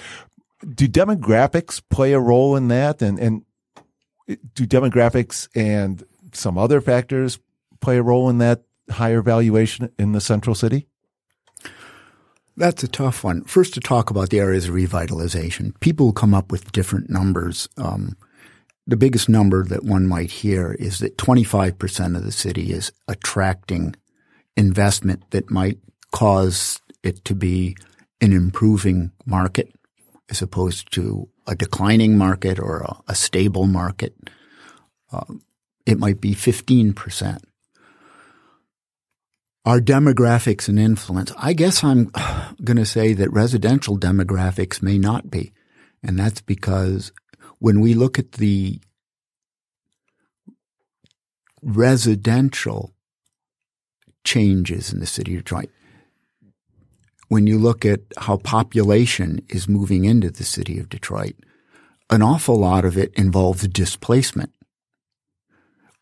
Do 0.74 0.88
demographics 0.88 1.82
play 1.90 2.14
a 2.14 2.20
role 2.20 2.56
in 2.56 2.70
that? 2.70 3.02
And 3.02 3.20
and 3.20 3.44
do 4.54 4.66
demographics 4.66 5.48
and 5.56 6.04
some 6.34 6.58
other 6.58 6.82
factors 6.82 7.40
play 7.80 7.98
a 7.98 8.04
role 8.04 8.30
in 8.30 8.38
that 8.40 8.64
higher 8.90 9.22
valuation 9.22 9.92
in 9.98 10.12
the 10.12 10.22
central 10.22 10.56
city 10.56 10.88
that's 12.58 12.84
a 12.84 12.88
tough 12.88 13.24
one. 13.24 13.44
First, 13.44 13.74
to 13.74 13.80
talk 13.80 14.10
about 14.10 14.30
the 14.30 14.40
areas 14.40 14.68
of 14.68 14.76
revitalization. 14.76 15.78
People 15.80 16.14
come 16.14 16.34
up 16.34 16.52
with 16.52 16.72
different 16.72 17.10
numbers. 17.10 17.68
Um, 17.78 18.16
the 18.88 18.98
biggest 18.98 19.28
number 19.30 19.66
that 19.66 19.84
one 19.84 20.08
might 20.08 20.32
hear 20.32 20.74
is 20.74 21.00
that 21.00 21.18
25% 21.18 22.16
of 22.16 22.24
the 22.24 22.32
city 22.32 22.72
is 22.72 22.92
attracting 23.08 23.96
investment 24.56 25.24
that 25.32 25.50
might 25.50 25.80
cause 26.12 26.80
it 27.04 27.26
to 27.26 27.36
be 27.36 27.76
an 28.22 28.32
improving 28.32 29.12
market 29.26 29.74
as 30.30 30.42
opposed 30.42 30.92
to 30.94 31.28
a 31.48 31.56
declining 31.56 32.18
market 32.18 32.60
or 32.60 32.80
a, 32.80 32.96
a 33.10 33.16
stable 33.16 33.68
market. 33.68 34.16
Uh, 35.12 35.26
it 35.86 36.00
might 36.00 36.22
be 36.22 36.34
15% 36.34 37.40
our 39.66 39.80
demographics 39.80 40.70
and 40.70 40.80
influence. 40.80 41.32
I 41.38 41.54
guess 41.54 41.84
I'm 41.84 42.12
going 42.64 42.78
to 42.78 42.86
say 42.86 43.14
that 43.14 43.32
residential 43.34 43.98
demographics 43.98 44.82
may 44.82 44.98
not 44.98 45.32
be. 45.32 45.52
And 46.04 46.20
that's 46.20 46.42
because 46.42 47.12
when 47.60 47.82
we 47.82 47.96
look 47.96 48.20
at 48.20 48.34
the 48.34 48.80
residential 51.64 52.94
changes 54.24 54.94
in 54.94 55.00
the 55.00 55.08
city 55.08 55.36
of 55.36 55.44
Detroit, 55.44 55.70
when 57.28 57.48
you 57.48 57.58
look 57.58 57.86
at 57.86 58.02
how 58.18 58.38
population 58.38 59.42
is 59.50 59.68
moving 59.68 60.06
into 60.06 60.30
the 60.30 60.44
city 60.44 60.78
of 60.78 60.90
Detroit, 60.90 61.36
an 62.12 62.22
awful 62.22 62.58
lot 62.58 62.86
of 62.86 62.98
it 62.98 63.12
involves 63.16 63.68
displacement 63.68 64.52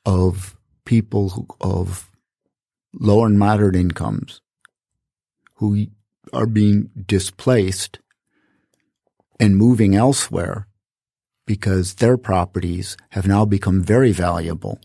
of 0.05 0.57
people 0.83 1.29
who, 1.29 1.47
of 1.61 2.09
low 2.93 3.25
and 3.25 3.37
moderate 3.37 3.75
incomes 3.75 4.41
who 5.55 5.87
are 6.31 6.45
being 6.45 6.89
displaced 7.05 7.99
and 9.39 9.57
moving 9.57 9.95
elsewhere 9.95 10.67
because 11.45 11.95
their 11.95 12.17
properties 12.17 12.95
have 13.09 13.27
now 13.27 13.45
become 13.45 13.81
very 13.81 14.11
valuable 14.11 14.79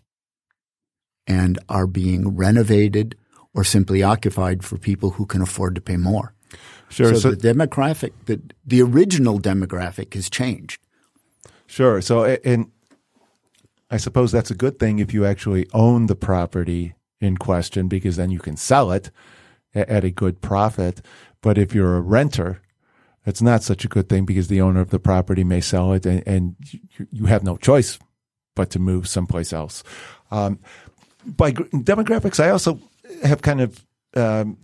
and 1.27 1.59
are 1.69 1.87
being 1.87 2.35
renovated 2.37 3.17
or 3.55 3.63
simply 3.63 4.03
occupied 4.03 4.65
for 4.65 4.77
people 4.79 5.11
who 5.11 5.27
can 5.27 5.43
afford 5.43 5.75
to 5.75 5.81
pay 5.81 5.97
more. 5.97 6.35
Sure. 6.89 7.15
So, 7.15 7.21
so 7.21 7.31
the 7.33 7.37
demographic, 7.37 8.13
the, 8.25 8.41
the 8.67 8.83
original 8.83 9.39
demographic 9.39 10.15
has 10.15 10.31
changed. 10.31 10.81
Sure. 11.67 12.01
So, 12.01 12.25
and 12.45 12.71
I 13.91 13.99
suppose 13.99 14.33
that's 14.33 14.51
a 14.51 14.55
good 14.55 14.79
thing 14.79 14.99
if 14.99 15.13
you 15.13 15.27
actually 15.27 15.69
own 15.73 16.07
the 16.07 16.17
property 16.17 16.95
in 17.21 17.37
question 17.37 17.89
because 17.89 18.17
then 18.17 18.31
you 18.31 18.39
can 18.39 18.57
sell 18.57 18.93
it 18.93 19.11
at 19.75 20.05
a 20.05 20.11
good 20.11 20.41
profit. 20.41 21.01
But 21.41 21.59
if 21.59 21.75
you're 21.75 21.97
a 21.97 22.01
renter, 22.01 22.63
it's 23.27 23.43
not 23.43 23.63
such 23.63 23.85
a 23.85 23.89
good 23.89 24.09
thing 24.09 24.25
because 24.25 24.49
the 24.49 24.61
owner 24.61 24.81
of 24.81 24.91
the 24.91 24.99
property 24.99 25.45
may 25.45 25.61
sell 25.61 25.93
it 25.93 26.07
and, 26.07 26.27
and 26.27 26.57
you 27.13 27.27
have 27.27 27.45
no 27.45 27.57
choice 27.57 27.99
but 28.55 28.71
to 28.71 28.79
move 28.79 29.07
someplace 29.07 29.53
else. 29.53 29.85
Um, 30.31 30.59
by 31.25 31.53
demographics, 31.53 32.43
I 32.43 32.51
also 32.51 32.81
have 33.23 33.43
kind 33.43 33.61
of, 33.61 33.85
um, 34.15 34.57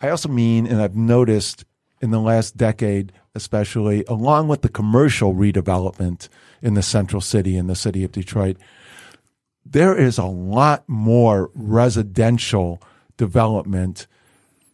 I 0.00 0.08
also 0.08 0.28
mean, 0.28 0.66
and 0.66 0.80
I've 0.80 0.96
noticed 0.96 1.64
in 2.00 2.10
the 2.10 2.20
last 2.20 2.56
decade, 2.56 3.12
especially 3.34 4.04
along 4.08 4.48
with 4.48 4.62
the 4.62 4.68
commercial 4.68 5.34
redevelopment 5.34 6.28
in 6.60 6.74
the 6.74 6.82
central 6.82 7.20
city, 7.20 7.56
in 7.56 7.66
the 7.66 7.76
city 7.76 8.04
of 8.04 8.12
Detroit, 8.12 8.56
there 9.64 9.96
is 9.96 10.18
a 10.18 10.24
lot 10.24 10.84
more 10.88 11.50
residential 11.54 12.82
development 13.16 14.06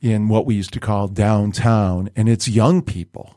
in 0.01 0.29
what 0.29 0.47
we 0.47 0.55
used 0.55 0.73
to 0.73 0.81
call 0.81 1.09
downtown, 1.09 2.09
and 2.17 2.29
it's 2.29 2.49
young 2.49 2.83
people. 2.83 3.35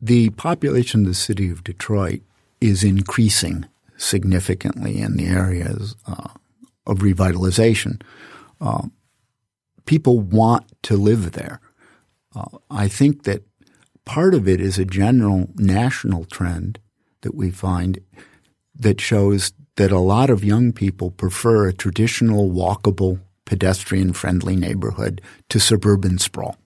The 0.00 0.30
population 0.30 1.02
of 1.02 1.06
the 1.06 1.14
city 1.14 1.50
of 1.50 1.64
Detroit 1.64 2.22
is 2.60 2.84
increasing 2.84 3.66
significantly 3.96 5.00
in 5.00 5.16
the 5.16 5.26
areas 5.26 5.96
uh, 6.06 6.28
of 6.86 6.98
revitalization. 6.98 8.02
Uh, 8.60 8.88
people 9.86 10.20
want 10.20 10.64
to 10.82 10.96
live 10.96 11.32
there. 11.32 11.60
Uh, 12.34 12.58
I 12.70 12.88
think 12.88 13.22
that 13.22 13.42
part 14.04 14.34
of 14.34 14.46
it 14.46 14.60
is 14.60 14.78
a 14.78 14.84
general 14.84 15.48
national 15.56 16.24
trend 16.24 16.78
that 17.26 17.34
we 17.34 17.50
find 17.50 17.98
that 18.78 19.00
shows 19.00 19.52
that 19.74 19.90
a 19.90 19.98
lot 19.98 20.30
of 20.30 20.44
young 20.44 20.72
people 20.72 21.10
prefer 21.10 21.66
a 21.66 21.72
traditional 21.72 22.48
walkable 22.48 23.20
pedestrian 23.44 24.12
friendly 24.12 24.54
neighborhood 24.54 25.20
to 25.48 25.58
suburban 25.58 26.18
sprawl. 26.18 26.56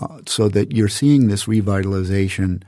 Uh, 0.00 0.18
so 0.26 0.48
that 0.48 0.72
you're 0.72 0.88
seeing 0.88 1.28
this 1.28 1.44
revitalization 1.44 2.62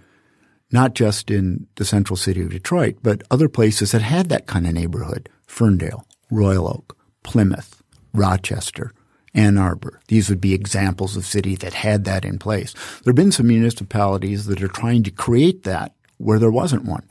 not 0.70 0.94
just 0.94 1.30
in 1.30 1.66
the 1.74 1.84
central 1.84 2.16
city 2.16 2.42
of 2.42 2.51
Detroit, 2.51 2.99
but 3.03 3.22
other 3.30 3.49
places 3.49 3.90
that 3.92 4.03
had 4.03 4.28
that 4.28 4.46
kind 4.46 4.66
of 4.66 4.74
neighborhood 4.74 5.28
Ferndale, 5.46 6.07
Royal 6.30 6.68
Oak, 6.68 6.96
Plymouth, 7.24 7.82
Rochester, 8.14 8.92
Ann 9.35 9.59
Arbor. 9.59 10.01
These 10.09 10.29
would 10.29 10.41
be 10.41 10.55
examples 10.55 11.16
of 11.16 11.26
cities 11.26 11.59
that 11.59 11.74
had 11.74 12.05
that 12.05 12.24
in 12.24 12.39
place. 12.39 12.72
There 13.03 13.11
have 13.11 13.16
been 13.16 13.33
some 13.33 13.49
municipalities 13.49 14.47
that 14.47 14.62
are 14.62 14.68
trying 14.68 15.03
to 15.05 15.11
create 15.11 15.64
that 15.64 15.93
where 16.18 16.39
there 16.39 16.51
wasn't 16.51 16.85
one. 16.85 17.05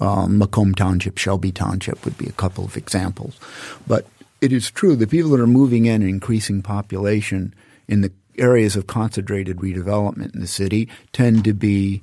Um, 0.00 0.38
Macomb 0.38 0.74
Township, 0.74 1.18
Shelby 1.18 1.52
Township 1.52 2.04
would 2.04 2.18
be 2.18 2.26
a 2.26 2.32
couple 2.32 2.64
of 2.64 2.76
examples. 2.76 3.38
But 3.86 4.06
it 4.40 4.52
is 4.52 4.70
true 4.70 4.96
the 4.96 5.06
people 5.06 5.30
that 5.30 5.40
are 5.40 5.46
moving 5.46 5.86
in 5.86 6.02
and 6.02 6.10
increasing 6.10 6.62
population 6.62 7.54
in 7.88 8.00
the 8.00 8.12
areas 8.36 8.76
of 8.76 8.86
concentrated 8.86 9.58
redevelopment 9.58 10.34
in 10.34 10.40
the 10.40 10.46
city 10.46 10.88
tend 11.12 11.44
to 11.44 11.54
be 11.54 12.02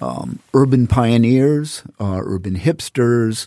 um, 0.00 0.40
urban 0.54 0.86
pioneers, 0.86 1.82
uh, 2.00 2.20
urban 2.22 2.56
hipsters, 2.56 3.46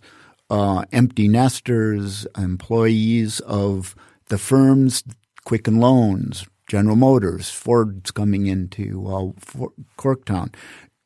uh, 0.50 0.84
empty 0.92 1.28
nesters, 1.28 2.26
employees 2.38 3.40
of 3.42 3.96
the 4.28 4.38
firms, 4.38 5.04
Quicken 5.50 5.80
Loans, 5.80 6.46
General 6.68 6.96
Motors, 6.96 7.50
Ford's 7.50 8.12
coming 8.12 8.46
into 8.46 9.08
uh, 9.08 9.66
Corktown, 9.98 10.54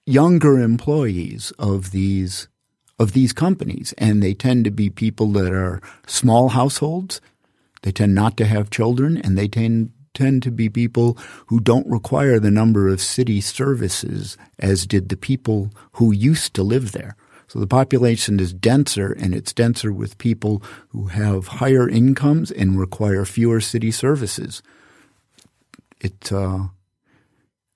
younger 0.06 0.60
employees 0.60 1.54
of 1.58 1.92
these 1.92 2.50
of 3.00 3.14
these 3.14 3.32
companies, 3.32 3.94
and 3.98 4.22
they 4.22 4.34
tend 4.34 4.66
to 4.66 4.70
be 4.70 4.90
people 4.90 5.28
that 5.32 5.54
are 5.54 5.80
small 6.08 6.50
households. 6.50 7.22
They 7.84 7.94
tend 7.94 8.16
not 8.16 8.36
to 8.36 8.46
have 8.46 8.70
children, 8.70 9.16
and 9.16 9.38
they 9.38 9.48
tend 9.48 9.94
tend 10.14 10.44
to 10.44 10.52
be 10.52 10.68
people 10.68 11.18
who 11.46 11.62
don't 11.62 11.88
require 11.88 12.38
the 12.38 12.52
number 12.52 12.90
of 12.90 13.00
city 13.00 13.40
services 13.40 14.36
as 14.60 14.86
did 14.86 15.08
the 15.08 15.16
people 15.16 15.72
who 15.94 16.12
used 16.12 16.54
to 16.56 16.64
live 16.64 16.92
there. 16.92 17.16
So 17.48 17.60
the 17.60 17.68
population 17.68 18.40
is 18.40 18.54
denser, 18.54 19.12
and 19.12 19.36
it's 19.36 19.54
denser 19.54 19.92
with 19.92 20.18
people 20.18 20.64
who 20.90 21.08
have 21.08 21.48
higher 21.48 21.88
incomes 21.88 22.52
and 22.52 22.80
require 22.80 23.26
fewer 23.26 23.62
city 23.62 23.92
services. 23.92 24.62
It 26.00 26.32
uh, 26.32 26.68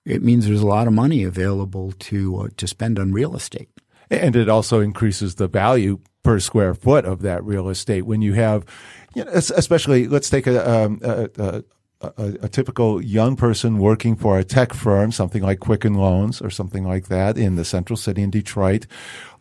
it 0.05 0.23
means 0.23 0.47
there's 0.47 0.61
a 0.61 0.67
lot 0.67 0.87
of 0.87 0.93
money 0.93 1.23
available 1.23 1.91
to 1.91 2.37
uh, 2.37 2.47
to 2.57 2.67
spend 2.67 2.99
on 2.99 3.11
real 3.11 3.35
estate. 3.35 3.69
And 4.09 4.35
it 4.35 4.49
also 4.49 4.79
increases 4.79 5.35
the 5.35 5.47
value 5.47 5.99
per 6.23 6.39
square 6.39 6.73
foot 6.73 7.05
of 7.05 7.21
that 7.21 7.43
real 7.43 7.69
estate 7.69 8.05
when 8.05 8.21
you 8.21 8.33
have, 8.33 8.65
you 9.13 9.23
know, 9.23 9.31
especially 9.31 10.07
let's 10.07 10.29
take 10.29 10.47
a, 10.47 10.69
um, 10.69 10.99
a, 11.03 11.63
a, 12.01 12.37
a, 12.43 12.49
typical 12.49 13.01
young 13.01 13.35
person 13.35 13.79
working 13.79 14.15
for 14.15 14.37
a 14.37 14.43
tech 14.43 14.73
firm, 14.73 15.11
something 15.11 15.41
like 15.41 15.59
Quicken 15.59 15.95
Loans 15.95 16.41
or 16.41 16.49
something 16.49 16.83
like 16.83 17.07
that 17.07 17.37
in 17.37 17.55
the 17.55 17.65
central 17.65 17.97
city 17.97 18.21
in 18.21 18.29
Detroit. 18.29 18.85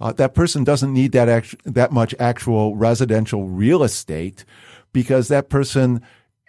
Uh, 0.01 0.13
that 0.13 0.35
person 0.35 0.65
doesn't 0.65 0.93
need 0.93 1.13
that 1.13 1.29
act- 1.29 1.57
that 1.65 1.93
much 1.93 2.15
actual 2.19 2.75
residential 2.75 3.49
real 3.49 3.83
estate 3.83 4.45
because 4.93 5.29
that 5.29 5.51
person 5.51 6.01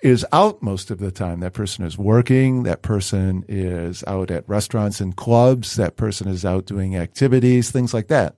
is 0.04 0.26
out 0.32 0.62
most 0.62 0.92
of 0.92 1.00
the 1.00 1.12
time. 1.12 1.40
That 1.42 1.54
person 1.54 1.84
is 1.84 1.98
working. 1.98 2.64
That 2.64 2.82
person 2.82 3.44
is 3.48 4.04
out 4.06 4.32
at 4.32 4.48
restaurants 4.48 5.02
and 5.02 5.16
clubs. 5.16 5.76
That 5.76 5.98
person 5.98 6.28
is 6.28 6.46
out 6.46 6.66
doing 6.66 6.96
activities, 6.96 7.72
things 7.72 7.94
like 7.94 8.08
that. 8.08 8.36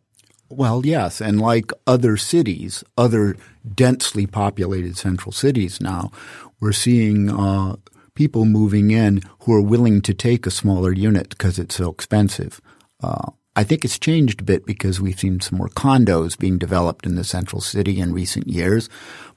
Well, 0.50 0.84
yes. 0.84 1.22
And 1.22 1.40
like 1.40 1.72
other 1.86 2.18
cities, 2.18 2.84
other 2.98 3.36
densely 3.76 4.26
populated 4.26 4.98
central 4.98 5.32
cities 5.32 5.80
now, 5.80 6.12
we're 6.60 6.72
seeing 6.72 7.30
uh, 7.30 7.76
people 8.16 8.46
moving 8.46 8.92
in 8.92 9.22
who 9.42 9.54
are 9.54 9.62
willing 9.62 10.02
to 10.02 10.14
take 10.14 10.46
a 10.46 10.52
smaller 10.52 10.92
unit 10.92 11.30
because 11.30 11.58
it's 11.58 11.76
so 11.76 11.90
expensive. 11.90 12.60
Uh, 13.02 13.32
I 13.56 13.64
think 13.64 13.84
it's 13.84 14.00
changed 14.00 14.42
a 14.42 14.46
bit 14.46 14.66
because 14.66 15.02
we've 15.02 15.20
seen 15.20 15.42
some 15.42 15.58
more 15.58 15.70
condos 15.70 16.38
being 16.38 16.58
developed 16.58 17.06
in 17.06 17.16
the 17.16 17.24
central 17.24 17.62
city 17.62 18.00
in 18.00 18.14
recent 18.14 18.48
years. 18.48 18.88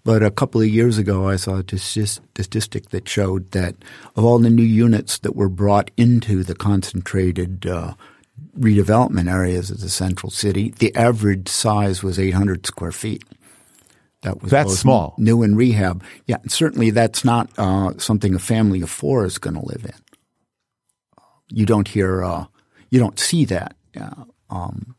But 0.05 0.23
a 0.23 0.31
couple 0.31 0.61
of 0.61 0.69
years 0.69 0.99
ago, 0.99 1.29
I 1.29 1.37
saw 1.37 1.57
a 1.57 1.79
statistic 1.79 2.91
that 2.91 3.09
showed 3.09 3.51
that 3.53 3.77
of 4.15 4.25
all 4.25 4.39
the 4.39 4.51
new 4.51 4.63
units 4.63 5.19
that 5.19 5.37
were 5.37 5.49
brought 5.49 5.91
into 5.97 6.45
the 6.45 6.55
concentrated 6.55 7.67
uh, 7.67 7.95
redevelopment 8.59 9.31
areas 9.31 9.71
of 9.71 9.81
the 9.81 9.89
central 9.89 10.31
city, 10.31 10.71
the 10.79 10.95
average 10.95 11.49
size 11.49 12.03
was 12.03 12.19
800 12.19 12.67
square 12.67 12.93
feet. 12.93 13.25
That 14.23 14.41
was 14.41 14.51
that's 14.51 14.79
small, 14.79 15.15
new 15.19 15.43
and 15.43 15.57
rehab. 15.57 16.05
Yeah, 16.27 16.39
certainly 16.47 16.91
that's 16.91 17.25
not 17.25 17.51
uh, 17.59 17.93
something 17.99 18.35
a 18.35 18.39
family 18.39 18.81
of 18.81 18.91
four 18.91 19.25
is 19.25 19.39
going 19.39 19.55
to 19.55 19.67
live 19.67 19.85
in. 19.85 21.25
You 21.49 21.67
don't 21.67 21.89
hear, 21.89 22.25
uh, 22.25 22.47
you 22.91 22.99
don't 22.99 23.19
see 23.19 23.45
that 23.47 23.77
uh, 24.01 24.25
um, 24.51 24.95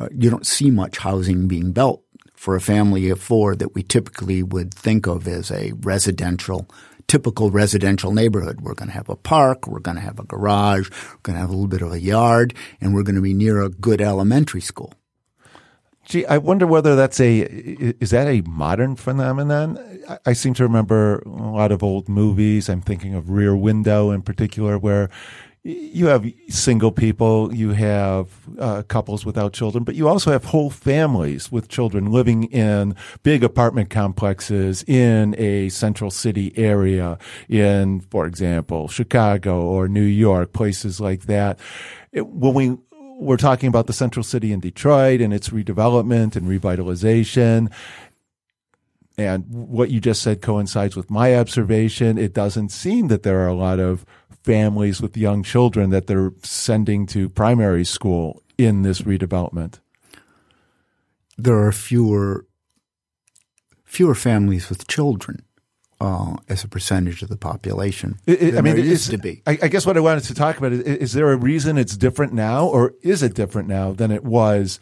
uh, 0.00 0.08
you 0.12 0.30
don't 0.30 0.46
see 0.46 0.70
much 0.70 0.98
housing 0.98 1.48
being 1.48 1.72
built 1.72 2.02
for 2.34 2.56
a 2.56 2.60
family 2.60 3.08
of 3.10 3.20
four 3.20 3.54
that 3.56 3.74
we 3.74 3.82
typically 3.82 4.42
would 4.42 4.74
think 4.74 5.06
of 5.06 5.26
as 5.26 5.50
a 5.50 5.72
residential, 5.80 6.68
typical 7.06 7.50
residential 7.50 8.12
neighborhood. 8.12 8.60
We're 8.60 8.74
going 8.74 8.88
to 8.88 8.94
have 8.94 9.08
a 9.08 9.16
park, 9.16 9.66
we're 9.66 9.78
going 9.80 9.96
to 9.96 10.02
have 10.02 10.18
a 10.18 10.24
garage, 10.24 10.90
we're 10.90 11.20
going 11.22 11.34
to 11.34 11.40
have 11.40 11.50
a 11.50 11.52
little 11.52 11.68
bit 11.68 11.82
of 11.82 11.92
a 11.92 12.00
yard, 12.00 12.54
and 12.80 12.94
we're 12.94 13.02
going 13.02 13.14
to 13.14 13.22
be 13.22 13.34
near 13.34 13.62
a 13.62 13.68
good 13.68 14.00
elementary 14.00 14.60
school. 14.60 14.92
Gee, 16.04 16.26
I 16.26 16.38
wonder 16.38 16.66
whether 16.66 16.94
that's 16.94 17.18
a 17.18 17.40
is 17.40 18.10
that 18.10 18.26
a 18.26 18.42
modern 18.42 18.94
phenomenon? 18.96 19.78
I 20.26 20.34
seem 20.34 20.52
to 20.54 20.62
remember 20.62 21.20
a 21.20 21.28
lot 21.28 21.72
of 21.72 21.82
old 21.82 22.08
movies. 22.08 22.68
I'm 22.68 22.82
thinking 22.82 23.14
of 23.14 23.30
Rear 23.30 23.56
Window 23.56 24.10
in 24.10 24.20
particular, 24.20 24.78
where 24.78 25.08
you 25.66 26.08
have 26.08 26.30
single 26.50 26.92
people, 26.92 27.54
you 27.54 27.70
have 27.70 28.28
uh, 28.58 28.82
couples 28.82 29.24
without 29.24 29.54
children, 29.54 29.82
but 29.82 29.94
you 29.94 30.06
also 30.06 30.30
have 30.30 30.44
whole 30.44 30.68
families 30.68 31.50
with 31.50 31.68
children 31.68 32.12
living 32.12 32.44
in 32.44 32.94
big 33.22 33.42
apartment 33.42 33.88
complexes 33.88 34.84
in 34.86 35.34
a 35.38 35.70
central 35.70 36.10
city 36.10 36.52
area 36.58 37.16
in, 37.48 38.00
for 38.00 38.26
example, 38.26 38.88
Chicago 38.88 39.62
or 39.62 39.88
New 39.88 40.02
York, 40.02 40.52
places 40.52 41.00
like 41.00 41.22
that. 41.22 41.58
It, 42.12 42.26
when 42.26 42.52
we 42.52 42.76
we're 43.16 43.36
talking 43.36 43.68
about 43.68 43.86
the 43.86 43.92
central 43.92 44.22
city 44.22 44.52
in 44.52 44.60
Detroit 44.60 45.20
and 45.20 45.32
its 45.32 45.50
redevelopment 45.50 46.36
and 46.36 46.46
revitalization. 46.46 47.72
And 49.16 49.44
what 49.48 49.90
you 49.90 50.00
just 50.00 50.22
said 50.22 50.42
coincides 50.42 50.96
with 50.96 51.10
my 51.10 51.36
observation. 51.36 52.18
It 52.18 52.34
doesn't 52.34 52.70
seem 52.70 53.08
that 53.08 53.22
there 53.22 53.40
are 53.40 53.48
a 53.48 53.54
lot 53.54 53.78
of 53.78 54.04
families 54.42 55.00
with 55.00 55.16
young 55.16 55.42
children 55.42 55.90
that 55.90 56.06
they're 56.06 56.32
sending 56.42 57.06
to 57.06 57.28
primary 57.28 57.84
school 57.84 58.42
in 58.58 58.82
this 58.82 59.02
redevelopment. 59.02 59.78
There 61.38 61.58
are 61.58 61.72
fewer 61.72 62.46
fewer 63.84 64.14
families 64.14 64.68
with 64.68 64.88
children 64.88 65.44
uh, 66.04 66.36
as 66.50 66.62
a 66.62 66.68
percentage 66.68 67.22
of 67.22 67.30
the 67.30 67.36
population. 67.36 68.18
It, 68.26 68.56
I 68.56 68.60
mean, 68.60 68.76
it 68.76 68.84
used 68.84 69.10
to 69.10 69.16
be. 69.16 69.42
I, 69.46 69.58
I, 69.62 69.68
guess 69.68 69.86
what 69.86 69.96
I 69.96 70.00
wanted 70.00 70.24
to 70.24 70.34
talk 70.34 70.58
about 70.58 70.72
is, 70.72 70.80
is 70.80 71.12
there 71.14 71.32
a 71.32 71.36
reason 71.36 71.78
it's 71.78 71.96
different 71.96 72.34
now, 72.34 72.66
or 72.66 72.92
is 73.00 73.22
it 73.22 73.32
different 73.32 73.68
now 73.68 73.92
than 73.92 74.10
it 74.10 74.22
was 74.22 74.78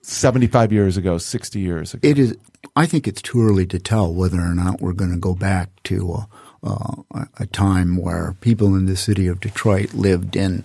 75 0.00 0.72
years 0.72 0.96
ago, 0.96 1.18
60 1.18 1.60
years 1.60 1.92
ago? 1.92 2.08
It 2.08 2.18
is. 2.18 2.38
I 2.74 2.86
think 2.86 3.06
it's 3.06 3.20
too 3.20 3.46
early 3.46 3.66
to 3.66 3.78
tell 3.78 4.14
whether 4.14 4.40
or 4.40 4.54
not 4.54 4.80
we're 4.80 4.94
going 4.94 5.12
to 5.12 5.18
go 5.18 5.34
back 5.34 5.68
to 5.84 6.24
uh, 6.62 7.02
a 7.38 7.46
time 7.46 7.98
where 7.98 8.34
people 8.40 8.74
in 8.74 8.86
the 8.86 8.96
city 8.96 9.26
of 9.26 9.40
Detroit 9.40 9.92
lived 9.92 10.36
in, 10.36 10.64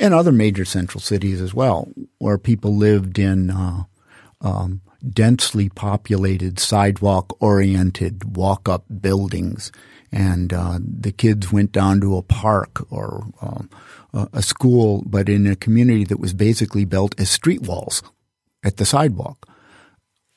and 0.00 0.12
other 0.12 0.32
major 0.32 0.64
central 0.64 1.00
cities 1.00 1.40
as 1.40 1.54
well, 1.54 1.88
where 2.18 2.38
people 2.38 2.76
lived 2.76 3.20
in 3.20 3.50
uh, 3.50 3.84
um, 4.40 4.80
densely 5.08 5.68
populated, 5.68 6.58
sidewalk 6.58 7.36
oriented, 7.40 8.36
walk 8.36 8.68
up 8.68 8.84
buildings. 9.00 9.72
And 10.10 10.52
uh, 10.52 10.78
the 10.82 11.12
kids 11.12 11.50
went 11.50 11.72
down 11.72 12.00
to 12.02 12.16
a 12.16 12.22
park 12.22 12.86
or 12.90 13.24
um, 13.40 13.70
a 14.12 14.42
school, 14.42 15.02
but 15.06 15.28
in 15.28 15.46
a 15.46 15.56
community 15.56 16.04
that 16.04 16.20
was 16.20 16.34
basically 16.34 16.84
built 16.84 17.18
as 17.18 17.30
street 17.30 17.62
walls 17.62 18.02
at 18.62 18.76
the 18.76 18.84
sidewalk. 18.84 19.48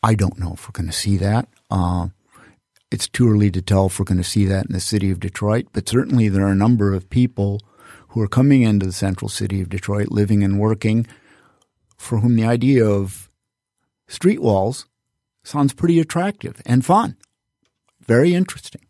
I 0.02 0.16
don't 0.16 0.40
know 0.40 0.54
if 0.54 0.68
we're 0.68 0.80
going 0.80 0.90
to 0.90 0.94
see 0.94 1.18
that. 1.18 1.48
Uh, 1.70 2.08
it's 2.92 3.08
too 3.08 3.30
early 3.30 3.52
to 3.52 3.62
tell 3.62 3.88
if 3.88 4.00
we're 4.00 4.06
going 4.06 4.20
to 4.20 4.24
see 4.24 4.46
that 4.46 4.68
in 4.68 4.74
the 4.74 4.80
city 4.80 5.12
of 5.12 5.20
Detroit, 5.20 5.68
but 5.74 5.90
certainly 5.90 6.30
there 6.30 6.46
are 6.46 6.52
a 6.52 6.56
number 6.56 6.94
of 6.94 7.10
people 7.10 7.62
who 8.10 8.22
are 8.22 8.28
coming 8.28 8.62
into 8.62 8.86
the 8.86 8.94
central 8.94 9.28
city 9.28 9.62
of 9.62 9.70
Detroit, 9.70 10.10
living 10.10 10.44
and 10.44 10.60
working, 10.60 11.06
for 11.98 12.20
whom 12.20 12.36
the 12.36 12.46
idea 12.46 12.86
of 12.86 13.30
street 14.08 14.42
walls 14.42 14.86
sounds 15.44 15.74
pretty 15.74 16.00
attractive 16.00 16.62
and 16.66 16.86
fun. 16.86 17.18
Very 18.02 18.34
interesting. 18.34 18.86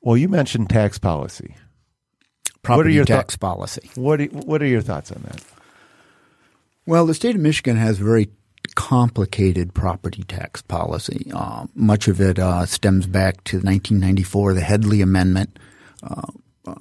Well, 0.00 0.16
you 0.16 0.28
mentioned 0.28 0.68
tax 0.68 0.98
policy. 0.98 1.56
Property 2.62 2.78
what 2.78 2.86
are 2.86 2.90
your 2.90 3.04
tax 3.04 3.34
th- 3.34 3.40
policy. 3.40 3.90
What 3.94 4.20
are, 4.20 4.24
what 4.26 4.62
are 4.62 4.66
your 4.66 4.82
thoughts 4.82 5.10
on 5.10 5.22
that? 5.22 5.42
Well, 6.86 7.06
the 7.06 7.14
state 7.14 7.34
of 7.34 7.40
Michigan 7.40 7.76
has 7.76 7.98
very 7.98 8.30
complicated 8.74 9.74
property 9.74 10.22
tax 10.24 10.62
policy. 10.62 11.30
Uh, 11.34 11.66
much 11.74 12.08
of 12.08 12.20
it 12.20 12.38
uh, 12.38 12.66
stems 12.66 13.06
back 13.06 13.44
to 13.44 13.56
1994, 13.56 14.54
the 14.54 14.60
Headlee 14.60 15.02
Amendment. 15.02 15.58
Uh, 16.02 16.22
uh, 16.66 16.74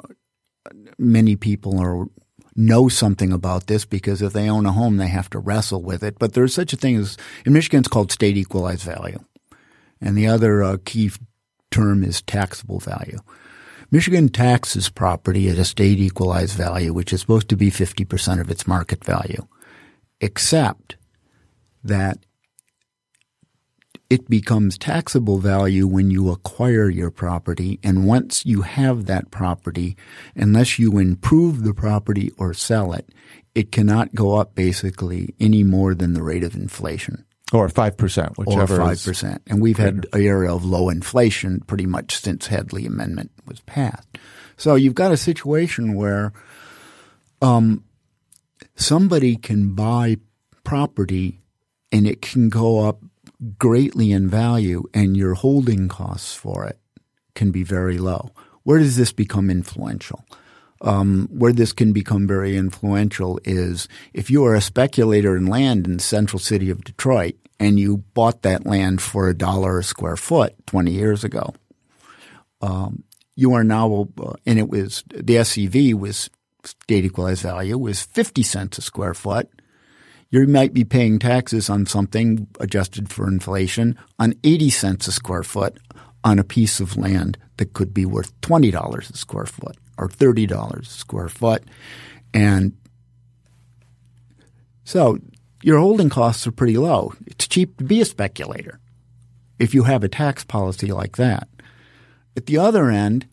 many 0.97 1.35
people 1.35 1.79
are 1.79 2.05
know 2.55 2.87
something 2.89 3.31
about 3.31 3.67
this 3.67 3.85
because 3.85 4.21
if 4.21 4.33
they 4.33 4.49
own 4.49 4.65
a 4.65 4.71
home, 4.71 4.97
they 4.97 5.07
have 5.07 5.29
to 5.31 5.39
wrestle 5.39 5.81
with 5.81 6.03
it. 6.03 6.19
But 6.19 6.33
there's 6.33 6.53
such 6.53 6.73
a 6.73 6.77
thing 6.77 6.95
as 6.97 7.17
in 7.45 7.53
Michigan, 7.53 7.79
it's 7.79 7.87
called 7.87 8.11
state 8.11 8.37
equalized 8.37 8.83
value, 8.83 9.19
and 10.01 10.17
the 10.17 10.27
other 10.27 10.63
uh, 10.63 10.77
key 10.85 11.11
term 11.71 12.03
is 12.03 12.21
taxable 12.21 12.79
value. 12.79 13.19
Michigan 13.91 14.29
taxes 14.29 14.89
property 14.89 15.49
at 15.49 15.59
a 15.59 15.65
state 15.65 15.99
equalized 15.99 16.57
value, 16.57 16.93
which 16.93 17.13
is 17.13 17.21
supposed 17.21 17.49
to 17.49 17.55
be 17.55 17.69
50% 17.69 18.41
of 18.41 18.49
its 18.49 18.65
market 18.65 19.03
value, 19.03 19.45
except 20.19 20.95
that 21.83 22.17
it 24.09 24.29
becomes 24.29 24.77
taxable 24.77 25.37
value 25.39 25.87
when 25.87 26.11
you 26.11 26.29
acquire 26.29 26.89
your 26.89 27.09
property. 27.09 27.79
And 27.83 28.05
once 28.05 28.45
you 28.45 28.61
have 28.61 29.05
that 29.05 29.31
property, 29.31 29.97
unless 30.35 30.77
you 30.77 30.97
improve 30.99 31.63
the 31.63 31.73
property 31.73 32.31
or 32.37 32.53
sell 32.53 32.93
it, 32.93 33.09
it 33.55 33.71
cannot 33.71 34.13
go 34.13 34.35
up 34.35 34.55
basically 34.55 35.33
any 35.39 35.63
more 35.63 35.95
than 35.95 36.13
the 36.13 36.23
rate 36.23 36.43
of 36.43 36.55
inflation. 36.55 37.25
Or 37.51 37.67
5%, 37.67 38.37
whichever. 38.37 38.81
Or 38.81 38.85
5%. 38.85 39.39
And 39.47 39.61
we've 39.61 39.77
had 39.77 40.07
a 40.13 40.17
area 40.17 40.53
of 40.53 40.65
low 40.65 40.89
inflation 40.89 41.61
pretty 41.61 41.85
much 41.85 42.17
since 42.17 42.47
Headlee 42.47 42.87
Amendment 42.87 43.31
was 43.45 43.61
passed. 43.61 44.07
So 44.57 44.75
you've 44.75 44.95
got 44.95 45.11
a 45.11 45.17
situation 45.17 45.93
where 45.93 46.33
um, 47.41 47.83
somebody 48.75 49.35
can 49.35 49.75
buy 49.75 50.17
property 50.63 51.41
and 51.91 52.07
it 52.07 52.21
can 52.21 52.49
go 52.49 52.87
up 52.87 53.01
greatly 53.57 54.11
in 54.11 54.29
value 54.29 54.83
and 54.93 55.17
your 55.17 55.33
holding 55.33 55.87
costs 55.87 56.33
for 56.33 56.65
it 56.65 56.77
can 57.35 57.51
be 57.51 57.63
very 57.63 57.97
low. 57.97 58.31
Where 58.63 58.79
does 58.79 58.95
this 58.95 59.11
become 59.11 59.49
influential? 59.49 60.23
Um, 60.81 61.29
where 61.31 61.53
this 61.53 61.71
can 61.71 61.93
become 61.93 62.27
very 62.27 62.57
influential 62.57 63.39
is 63.45 63.87
if 64.13 64.29
you 64.29 64.45
are 64.45 64.55
a 64.55 64.61
speculator 64.61 65.37
in 65.37 65.45
land 65.45 65.87
in 65.87 65.97
the 65.97 66.03
central 66.03 66.39
city 66.39 66.69
of 66.69 66.83
Detroit 66.83 67.35
and 67.59 67.79
you 67.79 67.97
bought 68.13 68.41
that 68.41 68.65
land 68.65 69.01
for 69.01 69.29
a 69.29 69.33
dollar 69.33 69.79
a 69.79 69.83
square 69.83 70.17
foot 70.17 70.53
20 70.67 70.91
years 70.91 71.23
ago, 71.23 71.53
um, 72.61 73.03
you 73.35 73.53
are 73.53 73.63
now, 73.63 74.09
uh, 74.21 74.33
and 74.45 74.59
it 74.59 74.69
was, 74.69 75.03
the 75.07 75.41
SEV 75.43 75.97
was 75.97 76.29
state 76.65 77.05
equalized 77.05 77.43
value 77.43 77.77
was 77.77 78.03
50 78.03 78.43
cents 78.43 78.77
a 78.77 78.81
square 78.81 79.13
foot 79.13 79.49
you 80.41 80.47
might 80.47 80.73
be 80.73 80.83
paying 80.83 81.19
taxes 81.19 81.69
on 81.69 81.85
something 81.85 82.47
adjusted 82.59 83.11
for 83.11 83.27
inflation 83.27 83.95
on 84.17 84.33
80 84.43 84.71
cents 84.71 85.07
a 85.07 85.11
square 85.11 85.43
foot 85.43 85.77
on 86.23 86.39
a 86.39 86.43
piece 86.43 86.79
of 86.79 86.97
land 86.97 87.37
that 87.57 87.73
could 87.73 87.93
be 87.93 88.03
worth 88.03 88.33
$20 88.41 88.97
a 88.97 89.15
square 89.15 89.45
foot 89.45 89.77
or 89.99 90.09
$30 90.09 90.81
a 90.81 90.85
square 90.85 91.29
foot. 91.29 91.63
And 92.33 92.75
so 94.83 95.19
your 95.61 95.77
holding 95.77 96.09
costs 96.09 96.47
are 96.47 96.51
pretty 96.51 96.77
low. 96.77 97.13
It's 97.27 97.47
cheap 97.47 97.77
to 97.77 97.83
be 97.83 98.01
a 98.01 98.05
speculator 98.05 98.79
if 99.59 99.75
you 99.75 99.83
have 99.83 100.03
a 100.03 100.09
tax 100.09 100.43
policy 100.43 100.87
like 100.87 101.17
that. 101.17 101.47
At 102.35 102.47
the 102.47 102.57
other 102.57 102.89
end, 102.89 103.27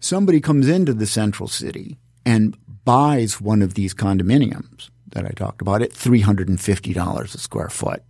somebody 0.00 0.40
comes 0.40 0.68
into 0.68 0.94
the 0.94 1.06
central 1.06 1.48
city 1.48 1.96
and 2.24 2.56
buys 2.84 3.40
one 3.40 3.62
of 3.62 3.74
these 3.74 3.94
condominiums 3.94 4.90
that 5.08 5.24
I 5.24 5.30
talked 5.30 5.62
about 5.62 5.82
at 5.82 5.90
$350 5.90 7.34
a 7.34 7.38
square 7.38 7.68
foot. 7.68 8.02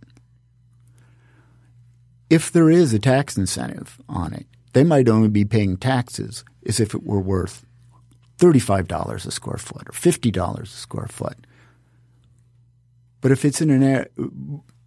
If 2.29 2.51
there 2.51 2.69
is 2.69 2.93
a 2.93 2.99
tax 2.99 3.37
incentive 3.37 3.99
on 4.09 4.33
it, 4.33 4.47
they 4.73 4.83
might 4.83 5.07
only 5.07 5.29
be 5.29 5.45
paying 5.45 5.77
taxes 5.77 6.43
as 6.65 6.79
if 6.79 6.93
it 6.93 7.03
were 7.03 7.21
worth 7.21 7.65
$35 8.37 9.25
a 9.25 9.31
square 9.31 9.57
foot 9.57 9.87
or 9.87 9.93
$50 9.93 10.61
a 10.61 10.65
square 10.65 11.07
foot. 11.07 11.37
But 13.21 13.31
if 13.31 13.45
it's 13.45 13.61
in 13.61 13.71
an 13.71 14.05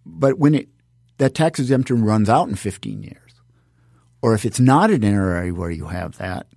but 0.05 0.37
when 0.37 0.55
it, 0.55 0.69
that 1.17 1.35
tax 1.35 1.59
exemption 1.59 2.03
runs 2.03 2.29
out 2.29 2.49
in 2.49 2.55
15 2.55 3.03
years, 3.03 3.31
or 4.21 4.33
if 4.33 4.45
it's 4.45 4.59
not 4.59 4.89
in 4.91 5.03
an 5.03 5.13
area 5.13 5.53
where 5.53 5.71
you 5.71 5.87
have 5.87 6.17
that, 6.17 6.47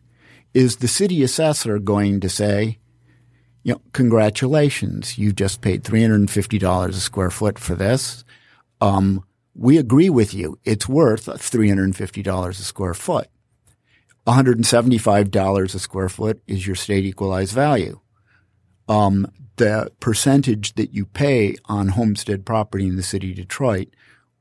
is 0.53 0.77
the 0.77 0.89
city 0.89 1.23
assessor 1.23 1.79
going 1.79 2.21
to 2.21 2.29
say, 2.29 2.79
you 3.65 3.73
know, 3.73 3.81
congratulations, 3.93 5.19
you 5.19 5.33
just 5.33 5.63
paid 5.63 5.83
$350 5.83 6.89
a 6.89 6.93
square 6.93 7.31
foot 7.31 7.59
for 7.59 7.75
this. 7.75 8.25
Um, 8.81 9.25
we 9.55 9.79
agree 9.79 10.11
with 10.11 10.35
you. 10.35 10.59
It's 10.65 10.87
worth 10.87 11.27
$350 11.27 12.49
a 12.49 12.53
square 12.55 12.95
foot. 12.95 13.29
$175 14.27 15.75
a 15.75 15.79
square 15.79 16.09
foot 16.11 16.43
is 16.47 16.67
your 16.67 16.77
state 16.77 17.05
equalized 17.05 17.55
value. 17.55 18.01
Um, 18.87 19.27
the 19.57 19.91
percentage 19.99 20.75
that 20.75 20.93
you 20.93 21.07
pay 21.07 21.57
on 21.65 21.89
homestead 21.89 22.45
property 22.45 22.87
in 22.87 22.97
the 22.97 23.03
city 23.03 23.31
of 23.31 23.37
Detroit 23.37 23.89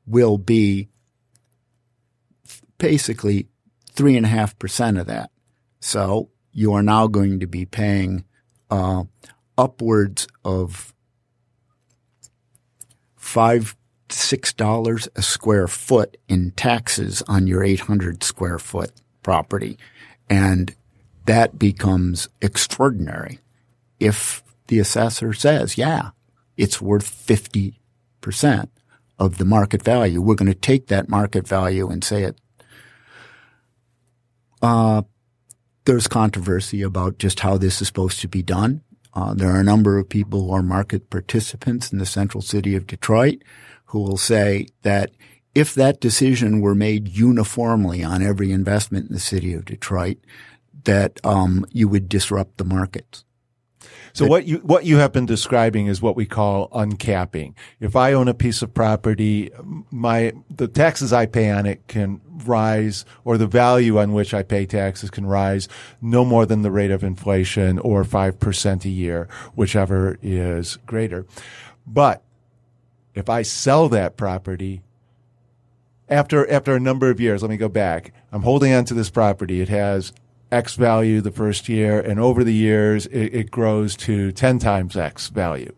will 0.06 0.36
be 0.36 0.88
basically 2.76 3.48
three 3.92 4.16
and 4.16 4.26
a 4.26 4.28
half 4.28 4.58
percent 4.58 4.98
of 4.98 5.06
that. 5.06 5.30
So 5.80 6.30
you 6.52 6.74
are 6.74 6.82
now 6.82 7.06
going 7.06 7.40
to 7.40 7.46
be 7.46 7.64
paying 7.64 8.24
uh, 8.70 9.04
upwards 9.56 10.26
of 10.44 10.94
five 13.16 13.76
six 14.10 14.52
dollars 14.52 15.08
a 15.16 15.22
square 15.22 15.66
foot 15.66 16.16
in 16.28 16.52
taxes 16.52 17.22
on 17.26 17.46
your 17.46 17.64
800 17.64 18.22
square 18.22 18.58
foot 18.58 18.92
property. 19.22 19.78
And 20.28 20.74
that 21.26 21.58
becomes 21.58 22.28
extraordinary. 22.40 23.40
If 23.98 24.44
the 24.66 24.78
assessor 24.78 25.32
says 25.32 25.76
yeah 25.78 26.10
it's 26.56 26.80
worth 26.80 27.04
50% 27.26 27.74
of 29.18 29.38
the 29.38 29.44
market 29.44 29.82
value 29.82 30.20
we're 30.20 30.34
going 30.34 30.52
to 30.52 30.58
take 30.58 30.86
that 30.88 31.08
market 31.08 31.46
value 31.46 31.88
and 31.88 32.02
say 32.02 32.24
it 32.24 32.38
uh, 34.62 35.02
there's 35.84 36.08
controversy 36.08 36.82
about 36.82 37.18
just 37.18 37.40
how 37.40 37.58
this 37.58 37.80
is 37.80 37.88
supposed 37.88 38.20
to 38.20 38.28
be 38.28 38.42
done. 38.42 38.82
Uh, 39.12 39.34
there 39.34 39.50
are 39.50 39.60
a 39.60 39.64
number 39.64 39.98
of 39.98 40.08
people 40.08 40.44
who 40.44 40.50
are 40.52 40.62
market 40.62 41.10
participants 41.10 41.92
in 41.92 41.98
the 41.98 42.06
central 42.06 42.42
city 42.42 42.74
of 42.74 42.86
Detroit 42.86 43.42
who 43.86 44.00
will 44.00 44.16
say 44.16 44.66
that 44.82 45.12
if 45.54 45.74
that 45.74 46.00
decision 46.00 46.60
were 46.60 46.74
made 46.74 47.08
uniformly 47.08 48.02
on 48.02 48.22
every 48.22 48.50
investment 48.50 49.08
in 49.08 49.14
the 49.14 49.20
city 49.20 49.54
of 49.54 49.64
Detroit, 49.64 50.18
that 50.82 51.24
um, 51.24 51.64
you 51.70 51.88
would 51.88 52.08
disrupt 52.08 52.56
the 52.56 52.64
markets. 52.64 53.24
So 54.12 54.26
what 54.26 54.46
you 54.46 54.58
what 54.58 54.84
you 54.84 54.98
have 54.98 55.12
been 55.12 55.26
describing 55.26 55.88
is 55.88 56.00
what 56.00 56.14
we 56.14 56.24
call 56.24 56.68
uncapping. 56.70 57.54
If 57.80 57.96
I 57.96 58.12
own 58.12 58.28
a 58.28 58.34
piece 58.34 58.62
of 58.62 58.72
property, 58.72 59.50
my 59.90 60.32
the 60.48 60.68
taxes 60.68 61.12
I 61.12 61.26
pay 61.26 61.50
on 61.50 61.66
it 61.66 61.88
can 61.88 62.20
rise, 62.44 63.04
or 63.24 63.38
the 63.38 63.46
value 63.46 63.98
on 63.98 64.12
which 64.12 64.34
I 64.34 64.42
pay 64.42 64.66
taxes 64.66 65.10
can 65.10 65.26
rise 65.26 65.68
no 66.00 66.24
more 66.24 66.46
than 66.46 66.62
the 66.62 66.70
rate 66.70 66.90
of 66.90 67.04
inflation, 67.04 67.78
or 67.78 68.04
five 68.04 68.38
percent 68.40 68.84
a 68.84 68.90
year, 68.90 69.28
whichever 69.54 70.18
is 70.22 70.76
greater. 70.86 71.26
But 71.86 72.22
if 73.14 73.28
I 73.28 73.42
sell 73.42 73.88
that 73.90 74.16
property 74.16 74.82
after 76.08 76.50
after 76.50 76.74
a 76.74 76.80
number 76.80 77.10
of 77.10 77.20
years, 77.20 77.42
let 77.42 77.50
me 77.50 77.56
go 77.56 77.68
back. 77.68 78.12
I'm 78.32 78.42
holding 78.42 78.72
on 78.72 78.84
to 78.86 78.94
this 78.94 79.10
property. 79.10 79.60
It 79.60 79.68
has 79.68 80.12
X 80.52 80.74
value 80.74 81.20
the 81.20 81.30
first 81.30 81.68
year, 81.68 82.00
and 82.00 82.20
over 82.20 82.44
the 82.44 82.54
years, 82.54 83.06
it, 83.06 83.34
it 83.34 83.50
grows 83.50 83.96
to 83.96 84.30
10 84.32 84.58
times 84.58 84.96
X 84.96 85.28
value. 85.28 85.74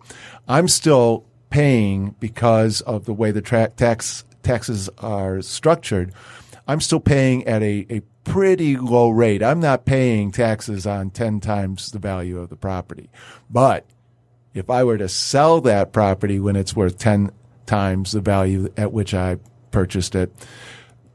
I'm 0.48 0.68
still 0.68 1.24
paying 1.50 2.14
because 2.20 2.80
of 2.82 3.04
the 3.04 3.14
way 3.14 3.30
the 3.30 3.40
tra- 3.40 3.70
tax 3.70 4.24
taxes 4.42 4.88
are 4.98 5.42
structured. 5.42 6.12
I'm 6.66 6.80
still 6.80 7.00
paying 7.00 7.46
at 7.46 7.62
a, 7.62 7.86
a 7.90 8.00
pretty 8.24 8.76
low 8.76 9.10
rate. 9.10 9.42
I'm 9.42 9.60
not 9.60 9.84
paying 9.84 10.32
taxes 10.32 10.86
on 10.86 11.10
10 11.10 11.40
times 11.40 11.92
the 11.92 11.98
value 11.98 12.38
of 12.38 12.48
the 12.48 12.56
property. 12.56 13.08
But 13.48 13.86
if 14.52 14.68
I 14.68 14.82
were 14.84 14.98
to 14.98 15.08
sell 15.08 15.60
that 15.62 15.92
property 15.92 16.40
when 16.40 16.56
it's 16.56 16.74
worth 16.74 16.98
10 16.98 17.30
times 17.66 18.12
the 18.12 18.20
value 18.20 18.72
at 18.76 18.92
which 18.92 19.14
I 19.14 19.38
purchased 19.70 20.14
it, 20.14 20.32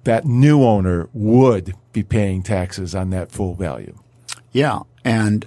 that 0.04 0.26
new 0.26 0.64
owner 0.64 1.10
would 1.14 1.76
be 1.92 2.04
paying 2.04 2.44
taxes 2.44 2.96
on 2.96 3.10
that 3.10 3.32
full 3.32 3.54
value. 3.56 3.98
Yeah. 4.52 4.80
And 5.04 5.46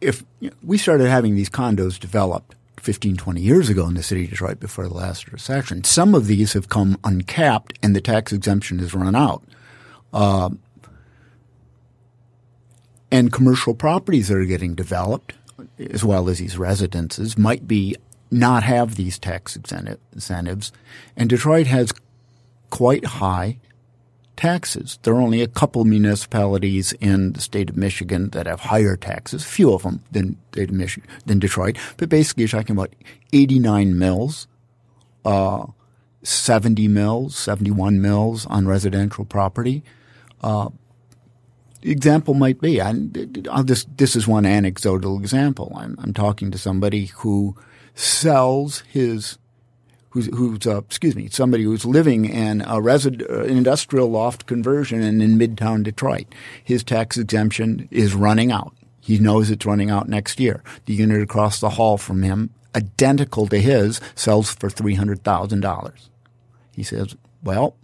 if 0.00 0.24
we 0.62 0.76
started 0.76 1.08
having 1.08 1.34
these 1.34 1.48
condos 1.48 1.98
developed 1.98 2.55
15, 2.86 3.16
20 3.16 3.40
years 3.40 3.68
ago 3.68 3.88
in 3.88 3.94
the 3.94 4.02
city 4.02 4.22
of 4.22 4.30
Detroit 4.30 4.60
before 4.60 4.86
the 4.86 4.94
last 4.94 5.32
recession, 5.32 5.82
some 5.82 6.14
of 6.14 6.28
these 6.28 6.52
have 6.52 6.68
come 6.68 6.96
uncapped 7.02 7.76
and 7.82 7.96
the 7.96 8.00
tax 8.00 8.32
exemption 8.32 8.78
has 8.78 8.94
run 8.94 9.16
out. 9.16 9.42
Uh, 10.12 10.50
and 13.10 13.32
commercial 13.32 13.74
properties 13.74 14.28
that 14.28 14.36
are 14.36 14.44
getting 14.44 14.76
developed, 14.76 15.34
as 15.80 16.04
well 16.04 16.28
as 16.28 16.38
these 16.38 16.58
residences, 16.58 17.36
might 17.36 17.66
be 17.66 17.96
not 18.30 18.62
have 18.62 18.94
these 18.94 19.18
tax 19.18 19.56
incentives. 19.56 20.70
And 21.16 21.28
Detroit 21.28 21.66
has 21.66 21.92
quite 22.70 23.04
high 23.04 23.58
taxes. 24.36 24.98
There 25.02 25.14
are 25.14 25.20
only 25.20 25.42
a 25.42 25.48
couple 25.48 25.84
municipalities 25.84 26.92
in 26.94 27.32
the 27.32 27.40
state 27.40 27.70
of 27.70 27.76
Michigan 27.76 28.30
that 28.30 28.46
have 28.46 28.60
higher 28.60 28.96
taxes, 28.96 29.44
few 29.44 29.72
of 29.72 29.82
them 29.82 30.02
than, 30.12 30.36
than 30.52 31.38
Detroit. 31.38 31.76
But 31.96 32.08
basically, 32.08 32.42
you're 32.42 32.48
talking 32.48 32.76
about 32.76 32.94
89 33.32 33.98
mills, 33.98 34.46
uh, 35.24 35.66
70 36.22 36.88
mills, 36.88 37.36
71 37.36 38.00
mills 38.00 38.46
on 38.46 38.66
residential 38.66 39.24
property. 39.24 39.82
Uh, 40.42 40.70
example 41.82 42.34
might 42.34 42.60
be, 42.60 42.80
will 42.80 43.64
just, 43.64 43.96
this 43.96 44.16
is 44.16 44.26
one 44.26 44.46
anecdotal 44.46 45.18
example. 45.18 45.72
I'm, 45.76 45.96
I'm 46.00 46.12
talking 46.12 46.50
to 46.50 46.58
somebody 46.58 47.06
who 47.16 47.56
sells 47.94 48.80
his 48.80 49.38
who's, 50.16 50.34
who's 50.34 50.66
uh, 50.66 50.78
excuse 50.78 51.14
me, 51.14 51.28
somebody 51.28 51.64
who's 51.64 51.84
living 51.84 52.24
in 52.24 52.62
a 52.62 52.76
resid- 52.76 53.30
uh, 53.30 53.44
industrial 53.44 54.10
loft 54.10 54.46
conversion 54.46 55.02
in, 55.02 55.20
in 55.20 55.38
Midtown 55.38 55.82
Detroit. 55.82 56.26
His 56.64 56.82
tax 56.82 57.18
exemption 57.18 57.86
is 57.90 58.14
running 58.14 58.50
out. 58.50 58.74
He 59.00 59.18
knows 59.18 59.50
it's 59.50 59.66
running 59.66 59.90
out 59.90 60.08
next 60.08 60.40
year. 60.40 60.62
The 60.86 60.94
unit 60.94 61.22
across 61.22 61.60
the 61.60 61.70
hall 61.70 61.98
from 61.98 62.22
him, 62.22 62.50
identical 62.74 63.46
to 63.48 63.60
his, 63.60 64.00
sells 64.14 64.54
for 64.54 64.70
three 64.70 64.94
hundred 64.94 65.22
thousand 65.22 65.60
dollars. 65.60 66.08
He 66.72 66.82
says, 66.82 67.14
"Well, 67.42 67.76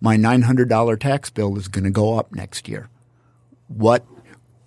my 0.00 0.16
nine 0.16 0.42
hundred 0.42 0.68
dollar 0.70 0.96
tax 0.96 1.28
bill 1.28 1.56
is 1.58 1.68
going 1.68 1.84
to 1.84 1.90
go 1.90 2.18
up 2.18 2.34
next 2.34 2.68
year. 2.68 2.88
What, 3.68 4.04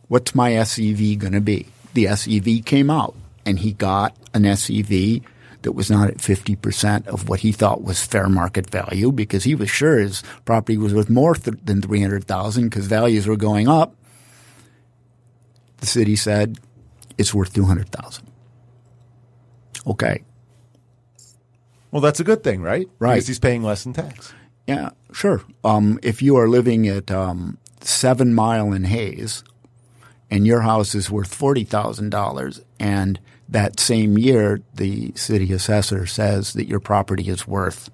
what's 0.08 0.36
my 0.36 0.64
SEV 0.64 1.18
going 1.18 1.34
to 1.34 1.42
be?" 1.42 1.68
The 1.96 2.16
SEV 2.16 2.64
came 2.66 2.92
out, 2.92 3.16
and 3.46 3.60
he 3.60 3.74
got 3.74 4.16
an 4.34 4.46
SEV 4.56 5.22
that 5.62 5.74
was 5.74 5.90
not 5.92 6.10
at 6.10 6.18
50% 6.18 7.08
of 7.08 7.28
what 7.28 7.42
he 7.42 7.52
thought 7.52 7.84
was 7.84 8.04
fair 8.04 8.30
market 8.30 8.70
value 8.70 9.12
because 9.12 9.44
he 9.44 9.56
was 9.56 9.70
sure 9.70 9.98
his 9.98 10.24
property 10.46 10.78
was 10.78 10.94
worth 10.94 11.10
more 11.10 11.36
th- 11.36 11.58
than 11.64 11.82
300,000 11.82 12.66
because 12.66 12.88
values 12.88 13.28
were 13.28 13.36
going 13.36 13.68
up. 13.68 13.96
The 15.78 15.88
city 15.88 16.16
said 16.16 16.60
it's 17.18 17.34
worth 17.34 17.54
200,000. 17.54 18.26
Okay. 19.86 20.24
Well, 21.92 22.02
that's 22.02 22.20
a 22.20 22.24
good 22.24 22.44
thing, 22.44 22.62
right? 22.62 22.88
Right. 23.00 23.16
Because 23.16 23.28
he's 23.28 23.40
paying 23.40 23.64
less 23.64 23.86
in 23.86 23.94
tax. 23.94 24.34
Yeah, 24.68 24.92
sure. 25.12 25.44
Um, 25.64 26.00
if 26.04 26.22
you 26.22 26.38
are 26.38 26.48
living 26.48 26.88
at 26.88 27.12
um, 27.12 27.58
Seven 27.82 28.34
Mile 28.34 28.72
in 28.72 28.84
Hayes 28.86 29.44
and 30.30 30.46
your 30.46 30.62
house 30.62 30.94
is 30.96 31.10
worth 31.10 31.38
$40,000 31.38 32.64
and– 32.80 33.20
that 33.50 33.80
same 33.80 34.18
year, 34.18 34.62
the 34.76 35.12
city 35.16 35.52
assessor 35.52 36.06
says 36.06 36.54
that 36.54 36.68
your 36.68 36.80
property 36.80 37.30
is 37.30 37.48
worth, 37.48 37.90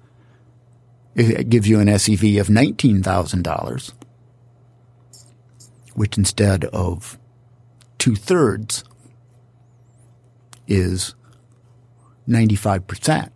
it 1.14 1.48
gives 1.48 1.66
you 1.68 1.80
an 1.80 1.88
SEV 1.98 2.38
of 2.38 2.48
$19,000, 2.48 3.92
which 5.94 6.18
instead 6.18 6.66
of 6.66 7.18
two 7.96 8.14
thirds 8.14 8.84
is 10.66 11.14
95%. 12.28 13.30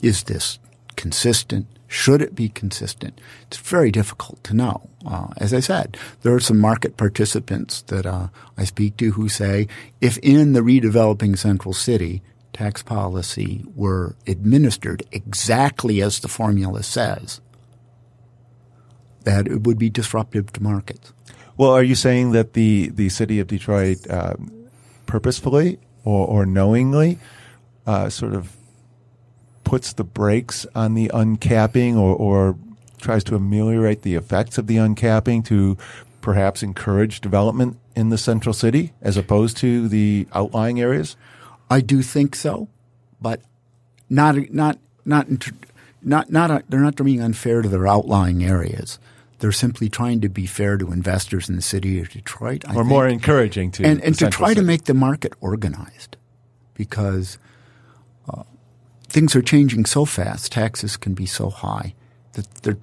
Is 0.00 0.22
this 0.24 0.58
consistent? 0.96 1.66
Should 1.92 2.22
it 2.22 2.34
be 2.34 2.48
consistent? 2.48 3.20
It's 3.48 3.58
very 3.58 3.90
difficult 3.90 4.42
to 4.44 4.54
know. 4.54 4.88
Uh, 5.04 5.28
as 5.36 5.52
I 5.52 5.60
said, 5.60 5.98
there 6.22 6.34
are 6.34 6.40
some 6.40 6.58
market 6.58 6.96
participants 6.96 7.82
that 7.82 8.06
uh, 8.06 8.28
I 8.56 8.64
speak 8.64 8.96
to 8.96 9.10
who 9.10 9.28
say 9.28 9.68
if 10.00 10.16
in 10.22 10.54
the 10.54 10.62
redeveloping 10.62 11.36
central 11.36 11.74
city 11.74 12.22
tax 12.54 12.82
policy 12.82 13.66
were 13.76 14.16
administered 14.26 15.02
exactly 15.12 16.00
as 16.00 16.20
the 16.20 16.28
formula 16.28 16.82
says, 16.82 17.42
that 19.24 19.46
it 19.46 19.64
would 19.64 19.78
be 19.78 19.90
disruptive 19.90 20.50
to 20.54 20.62
markets. 20.62 21.12
Well, 21.58 21.72
are 21.72 21.84
you 21.84 21.94
saying 21.94 22.32
that 22.32 22.54
the, 22.54 22.88
the 22.88 23.10
city 23.10 23.38
of 23.38 23.48
Detroit 23.48 24.08
uh, 24.08 24.36
purposefully 25.04 25.78
or, 26.04 26.26
or 26.26 26.46
knowingly 26.46 27.18
uh, 27.86 28.08
sort 28.08 28.32
of 28.32 28.56
puts 29.64 29.92
the 29.92 30.04
brakes 30.04 30.66
on 30.74 30.94
the 30.94 31.10
uncapping 31.14 31.96
or, 31.96 32.14
or 32.16 32.56
tries 33.00 33.24
to 33.24 33.34
ameliorate 33.34 34.02
the 34.02 34.14
effects 34.14 34.58
of 34.58 34.66
the 34.66 34.76
uncapping 34.76 35.44
to 35.46 35.76
perhaps 36.20 36.62
encourage 36.62 37.20
development 37.20 37.78
in 37.94 38.08
the 38.08 38.18
central 38.18 38.52
city 38.52 38.92
as 39.02 39.16
opposed 39.16 39.56
to 39.58 39.88
the 39.88 40.26
outlying 40.32 40.80
areas? 40.80 41.16
I 41.68 41.80
do 41.80 42.02
think 42.02 42.34
so, 42.34 42.68
but 43.20 43.40
not 44.08 44.36
not 44.52 44.78
not 45.04 45.26
not 46.02 46.30
not 46.30 46.50
a, 46.50 46.62
they're 46.68 46.80
not 46.80 46.96
being 46.96 47.20
unfair 47.20 47.62
to 47.62 47.68
their 47.68 47.86
outlying 47.86 48.44
areas. 48.44 48.98
They're 49.38 49.52
simply 49.52 49.88
trying 49.88 50.20
to 50.20 50.28
be 50.28 50.46
fair 50.46 50.76
to 50.76 50.92
investors 50.92 51.48
in 51.48 51.56
the 51.56 51.62
city 51.62 52.00
of 52.00 52.10
Detroit, 52.10 52.64
I 52.66 52.72
or 52.72 52.74
think. 52.76 52.86
more 52.86 53.08
encouraging 53.08 53.72
to 53.72 53.84
and, 53.84 54.00
and 54.00 54.16
to 54.18 54.30
try 54.30 54.50
city. 54.50 54.60
to 54.60 54.66
make 54.66 54.84
the 54.84 54.94
market 54.94 55.32
organized, 55.40 56.16
because 56.74 57.38
things 59.12 59.36
are 59.36 59.42
changing 59.42 59.84
so 59.84 60.06
fast, 60.06 60.52
taxes 60.52 60.96
can 60.96 61.12
be 61.12 61.26
so 61.26 61.50
high 61.50 61.94
that 62.32 62.46
they're 62.62 62.78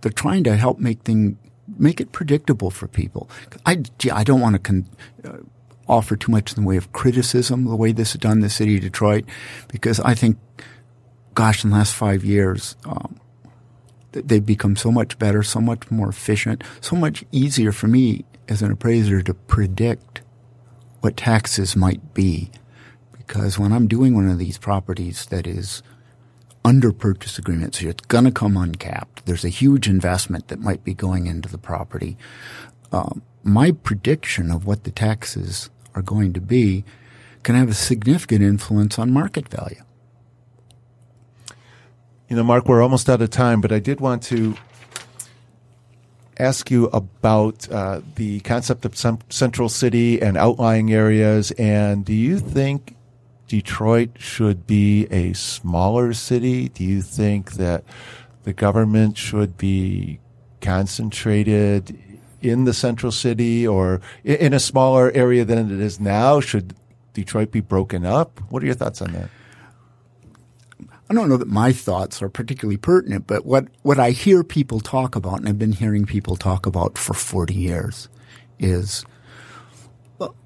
they're 0.00 0.12
trying 0.12 0.44
to 0.44 0.56
help 0.56 0.78
make 0.78 1.02
thing 1.02 1.38
make 1.78 2.00
it 2.00 2.12
predictable 2.12 2.70
for 2.70 2.88
people. 2.88 3.30
I 3.64 3.76
gee, 3.98 4.10
I 4.10 4.24
don't 4.24 4.40
want 4.40 4.54
to 4.54 4.58
con, 4.58 4.88
uh, 5.24 5.38
offer 5.86 6.16
too 6.16 6.32
much 6.32 6.52
in 6.52 6.62
the 6.62 6.68
way 6.68 6.76
of 6.76 6.92
criticism 6.92 7.64
the 7.64 7.76
way 7.76 7.92
this 7.92 8.10
is 8.10 8.20
done 8.20 8.38
in 8.38 8.40
the 8.40 8.50
city 8.50 8.76
of 8.76 8.82
Detroit 8.82 9.24
because 9.68 10.00
I 10.00 10.14
think, 10.14 10.36
gosh, 11.34 11.64
in 11.64 11.70
the 11.70 11.76
last 11.76 11.94
five 11.94 12.24
years. 12.24 12.76
Um, 12.84 13.20
they've 14.12 14.44
become 14.44 14.74
so 14.74 14.90
much 14.90 15.18
better, 15.18 15.42
so 15.42 15.60
much 15.60 15.90
more 15.90 16.08
efficient, 16.08 16.64
so 16.80 16.96
much 16.96 17.24
easier 17.30 17.70
for 17.72 17.86
me 17.86 18.24
as 18.48 18.62
an 18.62 18.72
appraiser 18.72 19.22
to 19.22 19.34
predict 19.34 20.22
what 21.00 21.16
taxes 21.16 21.76
might 21.76 22.14
be 22.14 22.50
because 23.28 23.58
when 23.58 23.72
I'm 23.72 23.86
doing 23.86 24.14
one 24.14 24.28
of 24.28 24.38
these 24.38 24.58
properties 24.58 25.26
that 25.26 25.46
is 25.46 25.82
under 26.64 26.92
purchase 26.92 27.38
agreements. 27.38 27.80
So 27.80 27.88
it's 27.88 28.04
going 28.06 28.24
to 28.24 28.30
come 28.30 28.56
uncapped. 28.56 29.24
There's 29.26 29.44
a 29.44 29.48
huge 29.48 29.88
investment 29.88 30.48
that 30.48 30.60
might 30.60 30.84
be 30.84 30.92
going 30.92 31.26
into 31.26 31.48
the 31.48 31.56
property. 31.58 32.18
Um, 32.92 33.22
my 33.42 33.72
prediction 33.72 34.50
of 34.50 34.66
what 34.66 34.84
the 34.84 34.90
taxes 34.90 35.70
are 35.94 36.02
going 36.02 36.32
to 36.34 36.40
be 36.40 36.84
can 37.42 37.54
have 37.54 37.70
a 37.70 37.74
significant 37.74 38.42
influence 38.42 38.98
on 38.98 39.10
market 39.12 39.48
value. 39.48 39.82
You 42.28 42.36
know, 42.36 42.44
Mark, 42.44 42.66
we're 42.66 42.82
almost 42.82 43.08
out 43.08 43.22
of 43.22 43.30
time, 43.30 43.62
but 43.62 43.72
I 43.72 43.78
did 43.78 44.00
want 44.00 44.22
to 44.24 44.54
ask 46.38 46.70
you 46.70 46.86
about 46.88 47.66
uh, 47.70 48.02
the 48.16 48.40
concept 48.40 48.84
of 48.84 48.94
central 49.30 49.70
city 49.70 50.20
and 50.20 50.36
outlying 50.36 50.92
areas. 50.92 51.50
And 51.52 52.04
do 52.04 52.12
you 52.12 52.38
think 52.38 52.97
Detroit 53.48 54.10
should 54.18 54.66
be 54.66 55.06
a 55.06 55.32
smaller 55.32 56.12
city? 56.12 56.68
Do 56.68 56.84
you 56.84 57.00
think 57.00 57.52
that 57.52 57.82
the 58.44 58.52
government 58.52 59.16
should 59.16 59.56
be 59.56 60.20
concentrated 60.60 61.98
in 62.42 62.64
the 62.64 62.74
central 62.74 63.10
city 63.10 63.66
or 63.66 64.00
in 64.22 64.52
a 64.52 64.60
smaller 64.60 65.10
area 65.12 65.46
than 65.46 65.72
it 65.72 65.80
is 65.80 65.98
now? 65.98 66.40
Should 66.40 66.74
Detroit 67.14 67.50
be 67.50 67.60
broken 67.60 68.04
up? 68.04 68.38
What 68.50 68.62
are 68.62 68.66
your 68.66 68.74
thoughts 68.74 69.00
on 69.00 69.12
that? 69.12 69.30
I 71.10 71.14
don't 71.14 71.30
know 71.30 71.38
that 71.38 71.48
my 71.48 71.72
thoughts 71.72 72.20
are 72.20 72.28
particularly 72.28 72.76
pertinent, 72.76 73.26
but 73.26 73.46
what, 73.46 73.68
what 73.80 73.98
I 73.98 74.10
hear 74.10 74.44
people 74.44 74.78
talk 74.80 75.16
about, 75.16 75.38
and 75.38 75.48
I've 75.48 75.58
been 75.58 75.72
hearing 75.72 76.04
people 76.04 76.36
talk 76.36 76.66
about 76.66 76.98
for 76.98 77.14
40 77.14 77.54
years, 77.54 78.10
is 78.58 79.06
well, 80.18 80.36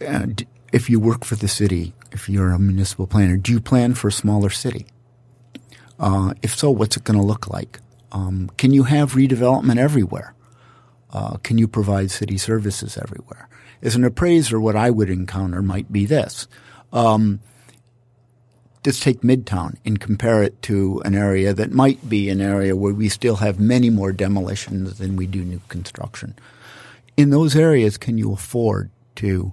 uh, 0.00 0.26
if 0.72 0.88
you 0.88 0.98
work 0.98 1.24
for 1.24 1.36
the 1.36 1.48
city, 1.48 1.92
if 2.10 2.28
you're 2.28 2.50
a 2.50 2.58
municipal 2.58 3.06
planner, 3.06 3.36
do 3.36 3.52
you 3.52 3.60
plan 3.60 3.94
for 3.94 4.08
a 4.08 4.12
smaller 4.12 4.50
city? 4.50 4.86
Uh, 5.98 6.34
if 6.42 6.56
so, 6.56 6.70
what's 6.70 6.96
it 6.96 7.04
going 7.04 7.18
to 7.18 7.24
look 7.24 7.48
like? 7.48 7.78
Um, 8.10 8.50
can 8.56 8.72
you 8.72 8.84
have 8.84 9.12
redevelopment 9.12 9.78
everywhere? 9.78 10.34
Uh, 11.12 11.36
can 11.38 11.58
you 11.58 11.68
provide 11.68 12.10
city 12.10 12.38
services 12.38 12.96
everywhere? 12.96 13.48
As 13.82 13.94
an 13.94 14.04
appraiser, 14.04 14.60
what 14.60 14.76
I 14.76 14.90
would 14.90 15.10
encounter 15.10 15.62
might 15.62 15.92
be 15.92 16.06
this. 16.06 16.48
Um, 16.92 17.40
just 18.82 19.02
take 19.02 19.20
Midtown 19.20 19.76
and 19.84 20.00
compare 20.00 20.42
it 20.42 20.60
to 20.62 21.00
an 21.04 21.14
area 21.14 21.52
that 21.52 21.70
might 21.70 22.08
be 22.08 22.30
an 22.30 22.40
area 22.40 22.74
where 22.74 22.94
we 22.94 23.08
still 23.08 23.36
have 23.36 23.60
many 23.60 23.90
more 23.90 24.12
demolitions 24.12 24.98
than 24.98 25.16
we 25.16 25.26
do 25.26 25.44
new 25.44 25.60
construction. 25.68 26.34
In 27.16 27.30
those 27.30 27.54
areas, 27.54 27.96
can 27.96 28.18
you 28.18 28.32
afford 28.32 28.90
to 29.16 29.52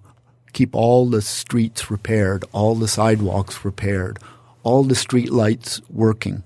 keep 0.53 0.75
all 0.75 1.09
the 1.09 1.21
streets 1.21 1.91
repaired, 1.91 2.45
all 2.51 2.75
the 2.75 2.87
sidewalks 2.87 3.63
repaired, 3.63 4.19
all 4.63 4.83
the 4.83 4.95
street 4.95 5.31
lights 5.31 5.81
working? 5.89 6.43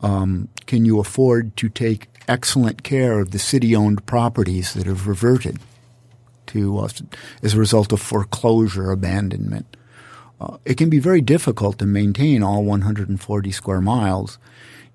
Um, 0.00 0.48
can 0.66 0.84
you 0.84 1.00
afford 1.00 1.56
to 1.56 1.68
take 1.68 2.08
excellent 2.28 2.82
care 2.82 3.20
of 3.20 3.30
the 3.30 3.38
city-owned 3.38 4.06
properties 4.06 4.74
that 4.74 4.86
have 4.86 5.06
reverted 5.06 5.58
to 6.46 6.78
us 6.78 7.02
as 7.42 7.54
a 7.54 7.58
result 7.58 7.92
of 7.92 8.00
foreclosure, 8.00 8.90
abandonment? 8.90 9.76
Uh, 10.40 10.58
it 10.64 10.76
can 10.76 10.90
be 10.90 10.98
very 10.98 11.20
difficult 11.20 11.78
to 11.78 11.86
maintain 11.86 12.42
all 12.42 12.64
140 12.64 13.50
square 13.52 13.80
miles 13.80 14.38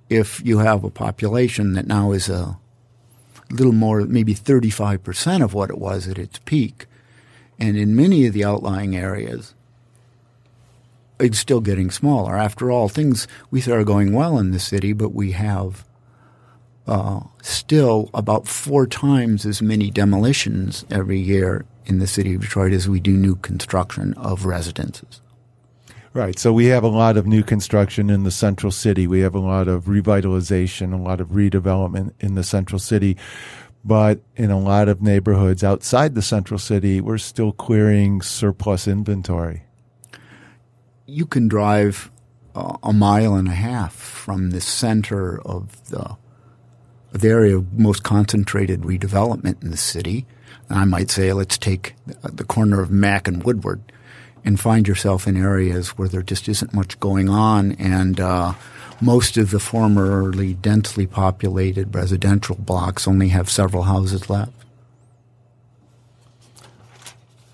if 0.10 0.42
you 0.44 0.60
have 0.60 0.84
a 0.84 0.90
population 0.90 1.74
that 1.74 1.88
now 1.88 2.12
is 2.12 2.30
a 2.30 2.58
little 3.52 3.74
more, 3.74 4.02
maybe 4.02 4.34
35% 4.34 5.44
of 5.44 5.54
what 5.54 5.70
it 5.70 5.78
was 5.78 6.08
at 6.08 6.18
its 6.18 6.40
peak. 6.46 6.86
And 7.60 7.78
in 7.78 7.96
many 7.96 8.26
of 8.26 8.34
the 8.34 8.46
outlying 8.46 8.96
areas, 8.96 9.54
it's 11.20 11.40
still 11.40 11.60
getting 11.60 11.92
smaller. 11.92 12.38
After 12.38 12.72
all, 12.72 12.88
things 12.88 13.28
we 13.52 13.62
say 13.62 13.74
are 13.74 13.84
going 13.84 14.14
well 14.14 14.38
in 14.38 14.52
the 14.52 14.60
city, 14.60 14.94
but 14.94 15.10
we 15.14 15.34
have 15.34 15.86
uh, 16.88 17.22
still 17.42 18.10
about 18.14 18.48
four 18.48 18.88
times 18.88 19.46
as 19.46 19.62
many 19.62 19.92
demolitions 19.92 20.86
every 20.90 21.20
year 21.20 21.66
in 21.86 22.00
the 22.00 22.08
city 22.08 22.36
of 22.36 22.42
Detroit 22.42 22.72
as 22.72 22.88
we 22.88 23.00
do 23.00 23.12
new 23.12 23.36
construction 23.36 24.14
of 24.14 24.46
residences. 24.46 25.22
Right. 26.14 26.40
So 26.40 26.52
we 26.52 26.66
have 26.68 26.84
a 26.84 26.88
lot 26.88 27.18
of 27.18 27.28
new 27.28 27.44
construction 27.44 28.10
in 28.10 28.24
the 28.24 28.32
central 28.32 28.72
city. 28.72 29.06
We 29.06 29.20
have 29.20 29.36
a 29.36 29.40
lot 29.40 29.68
of 29.68 29.86
revitalization, 29.86 30.92
a 30.92 30.98
lot 30.98 31.22
of 31.22 31.30
redevelopment 31.30 32.14
in 32.20 32.34
the 32.34 32.44
central 32.44 32.80
city. 32.80 33.16
But 33.84 34.22
in 34.36 34.52
a 34.52 34.60
lot 34.60 34.90
of 34.90 35.02
neighborhoods 35.02 35.64
outside 35.64 36.14
the 36.14 36.22
central 36.22 36.60
city, 36.60 37.00
we're 37.00 37.18
still 37.18 37.52
clearing 37.52 38.22
surplus 38.22 38.88
inventory. 38.88 39.64
You 41.06 41.26
can 41.26 41.48
drive 41.48 42.12
uh, 42.56 42.78
a 42.84 42.94
mile 42.94 43.36
and 43.36 43.48
a 43.48 43.54
half 43.54 43.94
from 43.94 44.52
the 44.52 44.62
center 44.62 45.42
of 45.42 45.90
the, 45.90 46.18
the 47.12 47.30
area 47.30 47.58
of 47.58 47.74
most 47.80 48.04
concentrated 48.04 48.82
redevelopment 48.82 49.64
in 49.64 49.72
the 49.72 49.78
city. 49.78 50.26
And 50.68 50.78
I 50.78 50.86
might 50.86 51.10
say, 51.10 51.32
let's 51.34 51.58
take 51.58 51.96
the 52.06 52.44
corner 52.44 52.82
of 52.82 52.92
Mack 52.92 53.28
and 53.28 53.44
Woodward 53.44 53.82
and 54.44 54.60
find 54.60 54.88
yourself 54.88 55.28
in 55.28 55.38
areas 55.38 55.90
where 55.90 56.08
there 56.08 56.22
just 56.22 56.48
isn't 56.48 56.74
much 56.74 57.00
going 57.00 57.30
on 57.30 57.74
and 57.74 58.20
uh, 58.20 58.54
most 59.02 59.38
of 59.38 59.52
the 59.52 59.60
formerly 59.60 60.54
densely 60.54 61.08
populated 61.08 61.94
residential 61.96 62.56
blocks 62.56 63.08
only 63.08 63.30
have 63.30 63.50
several 63.50 63.84
houses 63.84 64.30
left. 64.30 64.52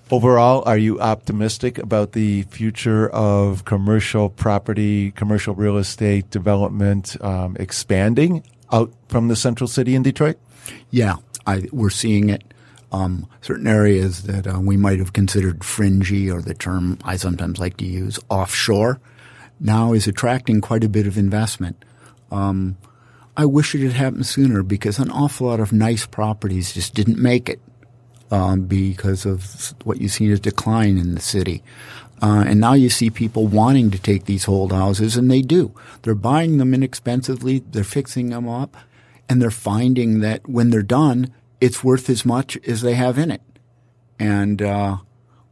Overall, 0.08 0.62
are 0.66 0.78
you 0.78 1.00
optimistic 1.00 1.78
about 1.78 2.12
the 2.12 2.42
future 2.44 3.08
of 3.08 3.64
commercial 3.64 4.30
property, 4.30 5.10
commercial 5.10 5.54
real 5.54 5.78
estate 5.78 6.30
development 6.30 7.20
um, 7.24 7.56
expanding 7.58 8.44
out 8.70 8.92
from 9.08 9.26
the 9.26 9.34
central 9.34 9.66
city 9.66 9.96
in 9.96 10.04
Detroit? 10.04 10.38
Yeah, 10.90 11.16
I, 11.44 11.66
we're 11.72 11.90
seeing 11.90 12.28
it 12.28 12.44
um, 12.92 13.28
certain 13.40 13.66
areas 13.66 14.22
that 14.24 14.46
uh, 14.46 14.60
we 14.60 14.76
might 14.76 15.00
have 15.00 15.12
considered 15.12 15.64
fringy, 15.64 16.30
or 16.30 16.40
the 16.40 16.54
term 16.54 16.98
I 17.04 17.16
sometimes 17.16 17.58
like 17.58 17.76
to 17.78 17.84
use, 17.84 18.20
offshore, 18.28 19.00
now 19.60 19.92
is 19.92 20.06
attracting 20.06 20.60
quite 20.60 20.84
a 20.84 20.88
bit 20.88 21.06
of 21.06 21.16
investment. 21.16 21.84
Um, 22.30 22.76
I 23.36 23.44
wish 23.44 23.74
it 23.74 23.82
had 23.82 23.92
happened 23.92 24.26
sooner 24.26 24.62
because 24.62 24.98
an 24.98 25.10
awful 25.10 25.48
lot 25.48 25.60
of 25.60 25.72
nice 25.72 26.06
properties 26.06 26.72
just 26.72 26.94
didn't 26.94 27.18
make 27.18 27.48
it 27.48 27.60
um, 28.30 28.62
because 28.62 29.26
of 29.26 29.74
what 29.84 30.00
you've 30.00 30.12
seen 30.12 30.32
as 30.32 30.40
decline 30.40 30.98
in 30.98 31.14
the 31.14 31.20
city. 31.20 31.62
Uh, 32.22 32.44
and 32.46 32.60
now 32.60 32.72
you 32.72 32.88
see 32.88 33.10
people 33.10 33.46
wanting 33.46 33.90
to 33.90 33.98
take 33.98 34.24
these 34.24 34.48
old 34.48 34.72
houses, 34.72 35.16
and 35.16 35.30
they 35.30 35.42
do. 35.42 35.74
They're 36.02 36.14
buying 36.14 36.56
them 36.56 36.72
inexpensively, 36.72 37.62
they're 37.70 37.84
fixing 37.84 38.30
them 38.30 38.48
up, 38.48 38.76
and 39.28 39.40
they're 39.40 39.50
finding 39.50 40.20
that 40.20 40.48
when 40.48 40.70
they're 40.70 40.82
done, 40.82 41.32
it's 41.60 41.84
worth 41.84 42.08
as 42.08 42.24
much 42.24 42.56
as 42.66 42.80
they 42.80 42.94
have 42.94 43.18
in 43.18 43.30
it. 43.30 43.42
And 44.18 44.62
uh, 44.62 44.98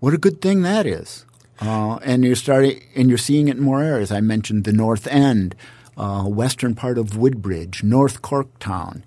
what 0.00 0.14
a 0.14 0.18
good 0.18 0.40
thing 0.40 0.62
that 0.62 0.86
is. 0.86 1.26
Uh, 1.60 1.96
and 1.96 2.24
you're 2.24 2.34
starting, 2.34 2.82
and 2.96 3.08
you're 3.08 3.18
seeing 3.18 3.48
it 3.48 3.56
in 3.56 3.62
more 3.62 3.82
areas. 3.82 4.10
I 4.10 4.20
mentioned 4.20 4.64
the 4.64 4.72
North 4.72 5.06
End, 5.06 5.54
uh, 5.96 6.24
western 6.24 6.74
part 6.74 6.98
of 6.98 7.16
Woodbridge, 7.16 7.82
North 7.82 8.22
Corktown, 8.22 9.02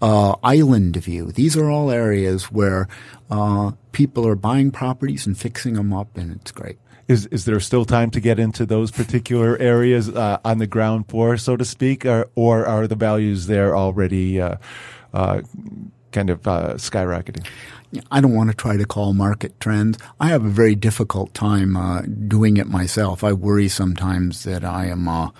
uh, 0.00 0.36
Islandview. 0.36 1.34
These 1.34 1.56
are 1.56 1.70
all 1.70 1.90
areas 1.90 2.50
where 2.50 2.88
uh, 3.30 3.72
people 3.92 4.26
are 4.26 4.34
buying 4.34 4.70
properties 4.70 5.26
and 5.26 5.38
fixing 5.38 5.74
them 5.74 5.92
up, 5.92 6.16
and 6.16 6.32
it's 6.32 6.50
great. 6.50 6.78
Is 7.08 7.26
is 7.26 7.44
there 7.44 7.58
still 7.60 7.84
time 7.84 8.10
to 8.10 8.20
get 8.20 8.38
into 8.38 8.64
those 8.64 8.90
particular 8.90 9.56
areas 9.58 10.08
uh, 10.08 10.38
on 10.44 10.58
the 10.58 10.66
ground 10.66 11.08
floor, 11.08 11.36
so 11.36 11.56
to 11.56 11.64
speak, 11.64 12.06
or, 12.06 12.30
or 12.34 12.64
are 12.66 12.86
the 12.86 12.94
values 12.96 13.46
there 13.46 13.76
already? 13.76 14.40
kind 16.12 16.30
of 16.30 16.46
uh, 16.46 16.74
skyrocketing? 16.74 17.46
I 18.10 18.20
don't 18.20 18.34
want 18.34 18.50
to 18.50 18.56
try 18.56 18.76
to 18.76 18.86
call 18.86 19.12
market 19.12 19.58
trends. 19.60 19.98
I 20.18 20.28
have 20.28 20.44
a 20.44 20.50
very 20.50 20.74
difficult 20.74 21.34
time 21.34 21.76
uh, 21.76 22.02
doing 22.02 22.56
it 22.56 22.66
myself. 22.66 23.22
I 23.22 23.32
worry 23.32 23.68
sometimes 23.68 24.44
that 24.44 24.64
I 24.64 24.86
am 24.86 25.08
uh, 25.08 25.30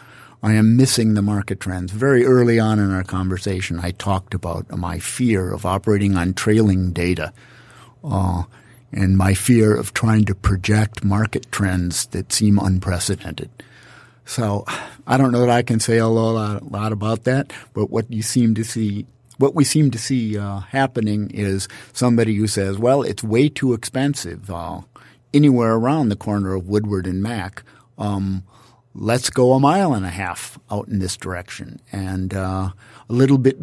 I 0.42 0.54
am 0.54 0.76
missing 0.76 1.14
the 1.14 1.22
market 1.22 1.60
trends. 1.60 1.92
Very 1.92 2.26
early 2.26 2.58
on 2.58 2.80
in 2.80 2.90
our 2.92 3.04
conversation, 3.04 3.78
I 3.80 3.92
talked 3.92 4.34
about 4.34 4.68
my 4.76 4.98
fear 4.98 5.52
of 5.52 5.64
operating 5.64 6.16
on 6.16 6.34
trailing 6.34 6.92
data. 6.92 7.32
Uh, 8.02 8.42
and 8.92 9.16
my 9.16 9.34
fear 9.34 9.74
of 9.74 9.94
trying 9.94 10.24
to 10.26 10.34
project 10.34 11.04
market 11.04 11.50
trends 11.50 12.06
that 12.06 12.32
seem 12.32 12.58
unprecedented. 12.58 13.50
So 14.24 14.64
I 15.06 15.16
don't 15.16 15.32
know 15.32 15.40
that 15.40 15.50
I 15.50 15.62
can 15.62 15.80
say 15.80 15.98
a 15.98 16.06
lot, 16.06 16.60
a 16.60 16.64
lot 16.64 16.92
about 16.92 17.24
that, 17.24 17.52
but 17.72 17.90
what 17.90 18.12
you 18.12 18.22
seem 18.22 18.54
to 18.54 18.64
see 18.64 19.06
what 19.42 19.56
we 19.56 19.64
seem 19.64 19.90
to 19.90 19.98
see 19.98 20.38
uh, 20.38 20.60
happening 20.60 21.28
is 21.34 21.66
somebody 21.92 22.36
who 22.36 22.46
says, 22.46 22.78
well, 22.78 23.02
it's 23.02 23.24
way 23.24 23.48
too 23.48 23.72
expensive 23.72 24.48
uh, 24.48 24.80
anywhere 25.34 25.74
around 25.74 26.08
the 26.10 26.16
corner 26.16 26.54
of 26.54 26.68
Woodward 26.68 27.08
and 27.08 27.20
Mack. 27.20 27.64
Um, 27.98 28.44
let's 28.94 29.30
go 29.30 29.54
a 29.54 29.58
mile 29.58 29.94
and 29.94 30.06
a 30.06 30.10
half 30.10 30.60
out 30.70 30.86
in 30.86 31.00
this 31.00 31.16
direction 31.16 31.80
and 31.90 32.32
uh, 32.32 32.70
a 33.08 33.12
little 33.12 33.36
bit 33.36 33.58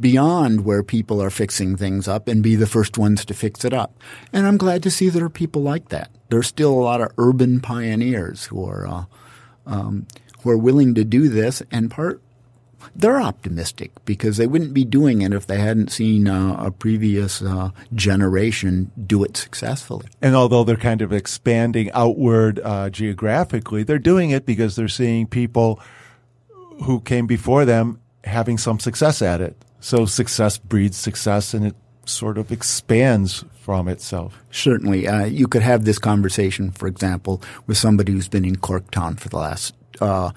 beyond 0.00 0.64
where 0.64 0.82
people 0.82 1.22
are 1.22 1.30
fixing 1.30 1.76
things 1.76 2.08
up 2.08 2.26
and 2.26 2.42
be 2.42 2.56
the 2.56 2.66
first 2.66 2.98
ones 2.98 3.24
to 3.24 3.34
fix 3.34 3.64
it 3.64 3.72
up. 3.72 3.96
And 4.32 4.48
I'm 4.48 4.56
glad 4.56 4.82
to 4.82 4.90
see 4.90 5.08
there 5.08 5.24
are 5.24 5.30
people 5.30 5.62
like 5.62 5.90
that. 5.90 6.10
There's 6.28 6.48
still 6.48 6.72
a 6.72 6.82
lot 6.82 7.00
of 7.00 7.12
urban 7.18 7.60
pioneers 7.60 8.46
who 8.46 8.68
are 8.68 8.84
uh, 8.84 9.04
um, 9.64 10.08
who 10.42 10.50
are 10.50 10.58
willing 10.58 10.96
to 10.96 11.04
do 11.04 11.28
this, 11.28 11.62
and 11.70 11.88
part 11.88 12.20
they're 12.94 13.20
optimistic 13.20 13.92
because 14.04 14.36
they 14.36 14.46
wouldn't 14.46 14.74
be 14.74 14.84
doing 14.84 15.22
it 15.22 15.32
if 15.32 15.46
they 15.46 15.58
hadn't 15.58 15.90
seen 15.90 16.28
uh, 16.28 16.56
a 16.58 16.70
previous 16.70 17.42
uh, 17.42 17.70
generation 17.94 18.90
do 19.06 19.24
it 19.24 19.36
successfully. 19.36 20.06
And 20.22 20.34
although 20.34 20.64
they're 20.64 20.76
kind 20.76 21.02
of 21.02 21.12
expanding 21.12 21.90
outward 21.92 22.60
uh, 22.60 22.90
geographically, 22.90 23.82
they're 23.82 23.98
doing 23.98 24.30
it 24.30 24.46
because 24.46 24.76
they're 24.76 24.88
seeing 24.88 25.26
people 25.26 25.80
who 26.84 27.00
came 27.00 27.26
before 27.26 27.64
them 27.64 28.00
having 28.24 28.58
some 28.58 28.80
success 28.80 29.22
at 29.22 29.40
it. 29.40 29.56
So 29.80 30.06
success 30.06 30.58
breeds 30.58 30.96
success 30.96 31.54
and 31.54 31.66
it 31.66 31.76
sort 32.06 32.38
of 32.38 32.50
expands 32.50 33.44
from 33.60 33.88
itself. 33.88 34.42
Certainly. 34.50 35.08
Uh, 35.08 35.24
you 35.24 35.46
could 35.46 35.62
have 35.62 35.84
this 35.84 35.98
conversation, 35.98 36.70
for 36.70 36.86
example, 36.86 37.42
with 37.66 37.76
somebody 37.76 38.12
who's 38.12 38.28
been 38.28 38.44
in 38.44 38.56
Corktown 38.56 39.18
for 39.18 39.28
the 39.28 39.38
last 39.38 39.74
uh, 40.00 40.32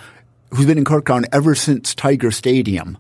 who's 0.51 0.65
been 0.65 0.77
in 0.77 0.85
Corktown 0.85 1.25
ever 1.31 1.55
since 1.55 1.93
Tiger 1.93 2.31
Stadium 2.31 2.97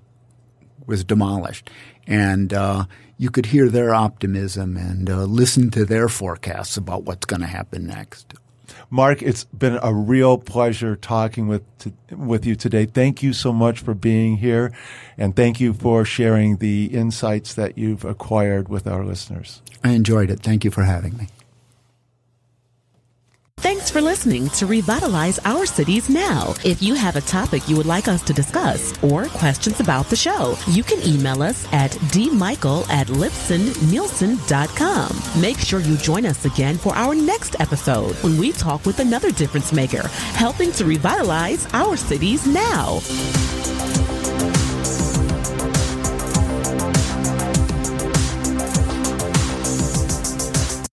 was 0.85 1.03
demolished. 1.03 1.69
And 2.05 2.53
uh, 2.53 2.85
you 3.17 3.29
could 3.29 3.47
hear 3.47 3.69
their 3.69 3.93
optimism 3.93 4.77
and 4.77 5.09
uh, 5.09 5.23
listen 5.23 5.69
to 5.71 5.85
their 5.85 6.07
forecasts 6.07 6.77
about 6.77 7.03
what's 7.03 7.25
going 7.25 7.41
to 7.41 7.47
happen 7.47 7.85
next. 7.87 8.33
Mark, 8.89 9.21
it's 9.21 9.43
been 9.45 9.79
a 9.81 9.93
real 9.93 10.37
pleasure 10.37 10.95
talking 10.95 11.47
with 11.47 11.63
to, 11.79 11.91
with 12.15 12.45
you 12.45 12.55
today. 12.55 12.85
Thank 12.85 13.21
you 13.21 13.33
so 13.33 13.51
much 13.51 13.79
for 13.79 13.93
being 13.93 14.37
here, 14.37 14.71
and 15.17 15.35
thank 15.35 15.59
you 15.59 15.73
for 15.73 16.05
sharing 16.05 16.57
the 16.57 16.85
insights 16.85 17.53
that 17.55 17.77
you've 17.77 18.05
acquired 18.05 18.69
with 18.69 18.87
our 18.87 19.03
listeners. 19.03 19.61
I 19.83 19.91
enjoyed 19.91 20.29
it. 20.29 20.39
Thank 20.39 20.63
you 20.63 20.71
for 20.71 20.83
having 20.83 21.17
me. 21.17 21.27
Thanks 23.61 23.89
for 23.89 24.01
listening 24.01 24.49
to 24.49 24.67
Revitalize 24.67 25.39
Our 25.43 25.65
Cities 25.65 26.09
Now. 26.09 26.53
If 26.63 26.83
you 26.83 26.93
have 26.93 27.15
a 27.15 27.21
topic 27.21 27.67
you 27.67 27.75
would 27.75 27.87
like 27.87 28.07
us 28.07 28.21
to 28.25 28.33
discuss 28.33 28.93
or 29.03 29.25
questions 29.25 29.79
about 29.79 30.11
the 30.11 30.15
show, 30.15 30.55
you 30.67 30.83
can 30.83 31.01
email 31.01 31.41
us 31.41 31.65
at 31.73 31.89
dmichael 32.13 32.87
at 32.87 33.07
lipsonneilson.com. 33.07 35.41
Make 35.41 35.57
sure 35.57 35.79
you 35.79 35.97
join 35.97 36.27
us 36.27 36.45
again 36.45 36.77
for 36.77 36.95
our 36.95 37.15
next 37.15 37.59
episode 37.59 38.13
when 38.17 38.37
we 38.37 38.51
talk 38.51 38.85
with 38.85 38.99
another 38.99 39.31
difference 39.31 39.73
maker, 39.73 40.07
helping 40.37 40.71
to 40.73 40.85
revitalize 40.85 41.65
our 41.73 41.97
cities 41.97 42.45
now. 42.45 42.99